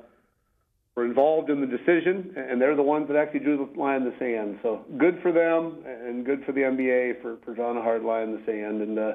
were 0.95 1.05
involved 1.07 1.49
in 1.49 1.61
the 1.61 1.67
decision, 1.67 2.35
and 2.37 2.61
they're 2.61 2.77
the 2.77 2.83
ones 2.83 3.09
that 3.09 3.17
actually 3.17 3.41
drew 3.41 3.57
the 3.57 3.81
line 3.81 4.03
in 4.03 4.05
the 4.05 4.15
sand. 4.19 4.59
So 4.63 4.85
good 4.99 5.19
for 5.23 5.33
them, 5.33 5.79
and 5.87 6.25
good 6.25 6.45
for 6.45 6.53
the 6.53 6.61
NBA 6.61 7.23
for, 7.23 7.39
for 7.45 7.55
drawing 7.55 7.79
a 7.79 7.83
hard 7.83 8.03
line 8.03 8.29
in 8.29 8.33
the 8.33 8.43
sand. 8.45 8.83
And 8.83 8.99
uh, 8.99 9.13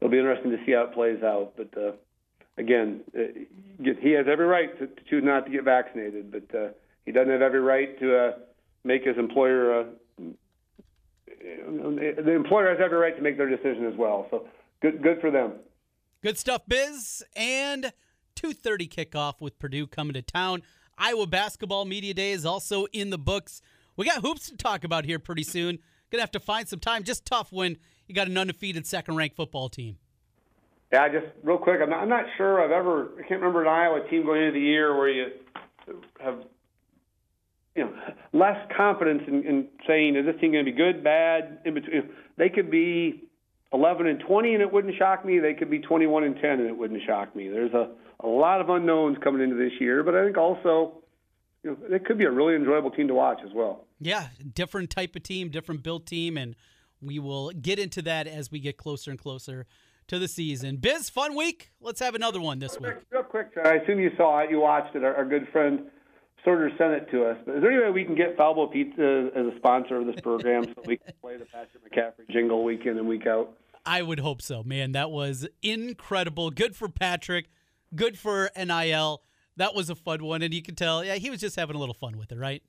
it'll 0.00 0.10
be 0.10 0.18
interesting 0.18 0.50
to 0.50 0.58
see 0.66 0.72
how 0.72 0.84
it 0.84 0.92
plays 0.92 1.22
out. 1.22 1.52
But 1.56 1.70
uh, 1.76 1.92
again, 2.58 3.00
uh, 3.16 3.22
he 4.00 4.12
has 4.12 4.26
every 4.30 4.46
right 4.46 4.78
to, 4.78 4.88
choose 5.08 5.24
not 5.24 5.46
to 5.46 5.50
get 5.50 5.64
vaccinated, 5.64 6.30
but 6.30 6.54
uh, 6.58 6.68
he 7.06 7.12
doesn't 7.12 7.30
have 7.30 7.42
every 7.42 7.60
right 7.60 7.98
to 7.98 8.16
uh, 8.16 8.32
make 8.84 9.04
his 9.04 9.16
employer. 9.18 9.80
Uh, 9.80 9.84
the 11.26 12.32
employer 12.34 12.70
has 12.70 12.78
every 12.82 12.98
right 12.98 13.16
to 13.16 13.22
make 13.22 13.36
their 13.36 13.48
decision 13.48 13.86
as 13.86 13.96
well. 13.96 14.26
So 14.30 14.46
good, 14.82 15.02
good 15.02 15.20
for 15.20 15.30
them. 15.30 15.52
Good 16.22 16.38
stuff, 16.38 16.62
Biz. 16.68 17.24
And 17.34 17.92
2:30 18.36 18.88
kickoff 18.88 19.40
with 19.40 19.58
Purdue 19.58 19.86
coming 19.86 20.14
to 20.14 20.22
town. 20.22 20.62
Iowa 20.98 21.26
basketball 21.26 21.86
media 21.86 22.12
day 22.12 22.32
is 22.32 22.44
also 22.44 22.84
in 22.92 23.10
the 23.10 23.18
books. 23.18 23.62
We 23.96 24.04
got 24.04 24.20
hoops 24.20 24.48
to 24.50 24.56
talk 24.56 24.84
about 24.84 25.06
here 25.06 25.18
pretty 25.18 25.44
soon. 25.44 25.78
Gonna 26.10 26.22
have 26.22 26.30
to 26.32 26.40
find 26.40 26.68
some 26.68 26.80
time. 26.80 27.04
Just 27.04 27.24
tough 27.24 27.52
when 27.52 27.78
you 28.06 28.14
got 28.14 28.26
an 28.26 28.36
undefeated 28.36 28.86
second-ranked 28.86 29.36
football 29.36 29.68
team. 29.68 29.96
Yeah, 30.92 31.08
just 31.08 31.26
real 31.42 31.58
quick. 31.58 31.80
I'm 31.82 31.90
not, 31.90 32.00
I'm 32.00 32.08
not 32.08 32.24
sure 32.36 32.62
I've 32.62 32.72
ever. 32.72 33.10
I 33.18 33.28
can't 33.28 33.40
remember 33.40 33.62
an 33.62 33.68
Iowa 33.68 34.08
team 34.08 34.24
going 34.24 34.42
into 34.42 34.58
the 34.58 34.64
year 34.64 34.96
where 34.96 35.08
you 35.08 35.26
have 36.20 36.38
you 37.76 37.84
know 37.84 37.92
less 38.32 38.58
confidence 38.76 39.22
in, 39.26 39.44
in 39.44 39.68
saying 39.86 40.16
is 40.16 40.26
this 40.26 40.40
team 40.40 40.52
going 40.52 40.64
to 40.64 40.70
be 40.70 40.76
good, 40.76 41.04
bad, 41.04 41.60
in 41.64 41.74
between. 41.74 42.10
They 42.36 42.48
could 42.48 42.70
be 42.70 43.28
11 43.72 44.06
and 44.08 44.20
20 44.20 44.54
and 44.54 44.62
it 44.62 44.72
wouldn't 44.72 44.96
shock 44.96 45.24
me. 45.24 45.38
They 45.38 45.54
could 45.54 45.70
be 45.70 45.78
21 45.78 46.24
and 46.24 46.34
10 46.34 46.44
and 46.44 46.66
it 46.66 46.76
wouldn't 46.76 47.02
shock 47.06 47.36
me. 47.36 47.48
There's 47.48 47.72
a 47.72 47.90
a 48.22 48.26
lot 48.26 48.60
of 48.60 48.68
unknowns 48.68 49.16
coming 49.22 49.40
into 49.40 49.56
this 49.56 49.72
year, 49.80 50.02
but 50.02 50.14
I 50.14 50.24
think 50.24 50.36
also 50.36 51.02
you 51.62 51.70
know 51.70 51.94
it 51.94 52.04
could 52.04 52.18
be 52.18 52.24
a 52.24 52.30
really 52.30 52.56
enjoyable 52.56 52.90
team 52.90 53.08
to 53.08 53.14
watch 53.14 53.38
as 53.44 53.52
well. 53.54 53.84
Yeah, 54.00 54.26
different 54.54 54.90
type 54.90 55.14
of 55.14 55.22
team, 55.22 55.50
different 55.50 55.84
built 55.84 56.06
team, 56.06 56.36
and 56.36 56.56
we 57.00 57.18
will 57.18 57.50
get 57.50 57.78
into 57.78 58.02
that 58.02 58.26
as 58.26 58.50
we 58.50 58.58
get 58.58 58.76
closer 58.76 59.10
and 59.10 59.20
closer 59.20 59.66
to 60.10 60.18
the 60.18 60.28
season. 60.28 60.76
Biz, 60.76 61.08
fun 61.08 61.36
week. 61.36 61.70
Let's 61.80 62.00
have 62.00 62.16
another 62.16 62.40
one 62.40 62.58
this 62.58 62.78
week. 62.80 62.94
Real 63.10 63.22
quick, 63.22 63.52
I 63.64 63.74
assume 63.74 64.00
you 64.00 64.10
saw 64.16 64.40
it, 64.40 64.50
you 64.50 64.58
watched 64.60 64.96
it. 64.96 65.04
Our, 65.04 65.14
our 65.14 65.24
good 65.24 65.46
friend 65.52 65.88
Sorter 66.44 66.68
sent 66.76 66.94
it 66.94 67.10
to 67.12 67.26
us. 67.26 67.36
But 67.46 67.56
is 67.56 67.62
there 67.62 67.70
any 67.70 67.80
way 67.80 67.90
we 67.90 68.04
can 68.04 68.16
get 68.16 68.36
Falbo 68.36 68.72
Pizza 68.72 69.30
as 69.36 69.46
a 69.46 69.56
sponsor 69.58 69.96
of 69.96 70.06
this 70.06 70.20
program 70.20 70.64
so 70.64 70.82
we 70.84 70.96
can 70.96 71.14
play 71.20 71.36
the 71.36 71.44
Patrick 71.44 71.84
McCaffery 71.84 72.28
jingle 72.28 72.64
week 72.64 72.86
in 72.86 72.98
and 72.98 73.06
week 73.06 73.28
out? 73.28 73.56
I 73.86 74.02
would 74.02 74.18
hope 74.18 74.42
so, 74.42 74.64
man. 74.64 74.92
That 74.92 75.12
was 75.12 75.46
incredible. 75.62 76.50
Good 76.50 76.74
for 76.74 76.88
Patrick. 76.88 77.46
Good 77.94 78.18
for 78.18 78.50
NIL. 78.56 79.22
That 79.58 79.76
was 79.76 79.90
a 79.90 79.94
fun 79.94 80.24
one, 80.24 80.42
and 80.42 80.52
you 80.52 80.62
can 80.62 80.74
tell, 80.74 81.04
yeah, 81.04 81.16
he 81.16 81.30
was 81.30 81.38
just 81.38 81.54
having 81.54 81.76
a 81.76 81.78
little 81.78 81.94
fun 81.94 82.18
with 82.18 82.32
it, 82.32 82.38
right? 82.38 82.64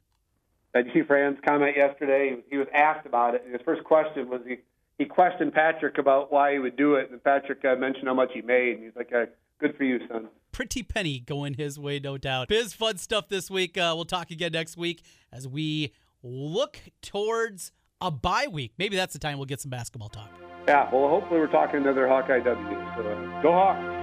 Did 0.75 0.87
you 0.87 0.93
see 0.93 1.07
Fran's 1.07 1.39
comment 1.45 1.75
yesterday? 1.75 2.37
He 2.51 2.57
was 2.57 2.67
asked 2.71 3.07
about 3.07 3.33
it. 3.33 3.43
His 3.51 3.61
first 3.65 3.83
question 3.83 4.29
was 4.29 4.41
he 4.47 4.57
he 5.01 5.07
questioned 5.07 5.51
Patrick 5.51 5.97
about 5.97 6.31
why 6.31 6.53
he 6.53 6.59
would 6.59 6.75
do 6.75 6.93
it, 6.93 7.09
and 7.09 7.23
Patrick 7.23 7.65
uh, 7.65 7.75
mentioned 7.75 8.07
how 8.07 8.13
much 8.13 8.29
he 8.33 8.41
made, 8.41 8.75
and 8.75 8.83
he's 8.83 8.95
like, 8.95 9.11
uh, 9.11 9.25
"Good 9.59 9.75
for 9.75 9.83
you, 9.83 9.99
son." 10.07 10.27
Pretty 10.51 10.83
penny 10.83 11.19
going 11.19 11.55
his 11.55 11.79
way, 11.79 11.99
no 11.99 12.19
doubt. 12.19 12.49
Biz 12.49 12.73
fun 12.73 12.97
stuff 12.97 13.27
this 13.27 13.49
week. 13.49 13.79
Uh, 13.79 13.93
we'll 13.95 14.05
talk 14.05 14.29
again 14.29 14.51
next 14.51 14.77
week 14.77 15.01
as 15.33 15.47
we 15.47 15.93
look 16.21 16.77
towards 17.01 17.71
a 17.99 18.11
bye 18.11 18.47
week. 18.51 18.73
Maybe 18.77 18.95
that's 18.95 19.13
the 19.13 19.19
time 19.19 19.39
we'll 19.39 19.45
get 19.45 19.59
some 19.59 19.71
basketball 19.71 20.09
talk. 20.09 20.29
Yeah, 20.67 20.87
well, 20.93 21.09
hopefully 21.09 21.39
we're 21.39 21.47
talking 21.47 21.77
another 21.77 22.07
Hawkeye 22.07 22.41
W. 22.41 22.77
So 22.95 23.01
uh, 23.01 23.41
go 23.41 23.51
Hawks! 23.53 24.00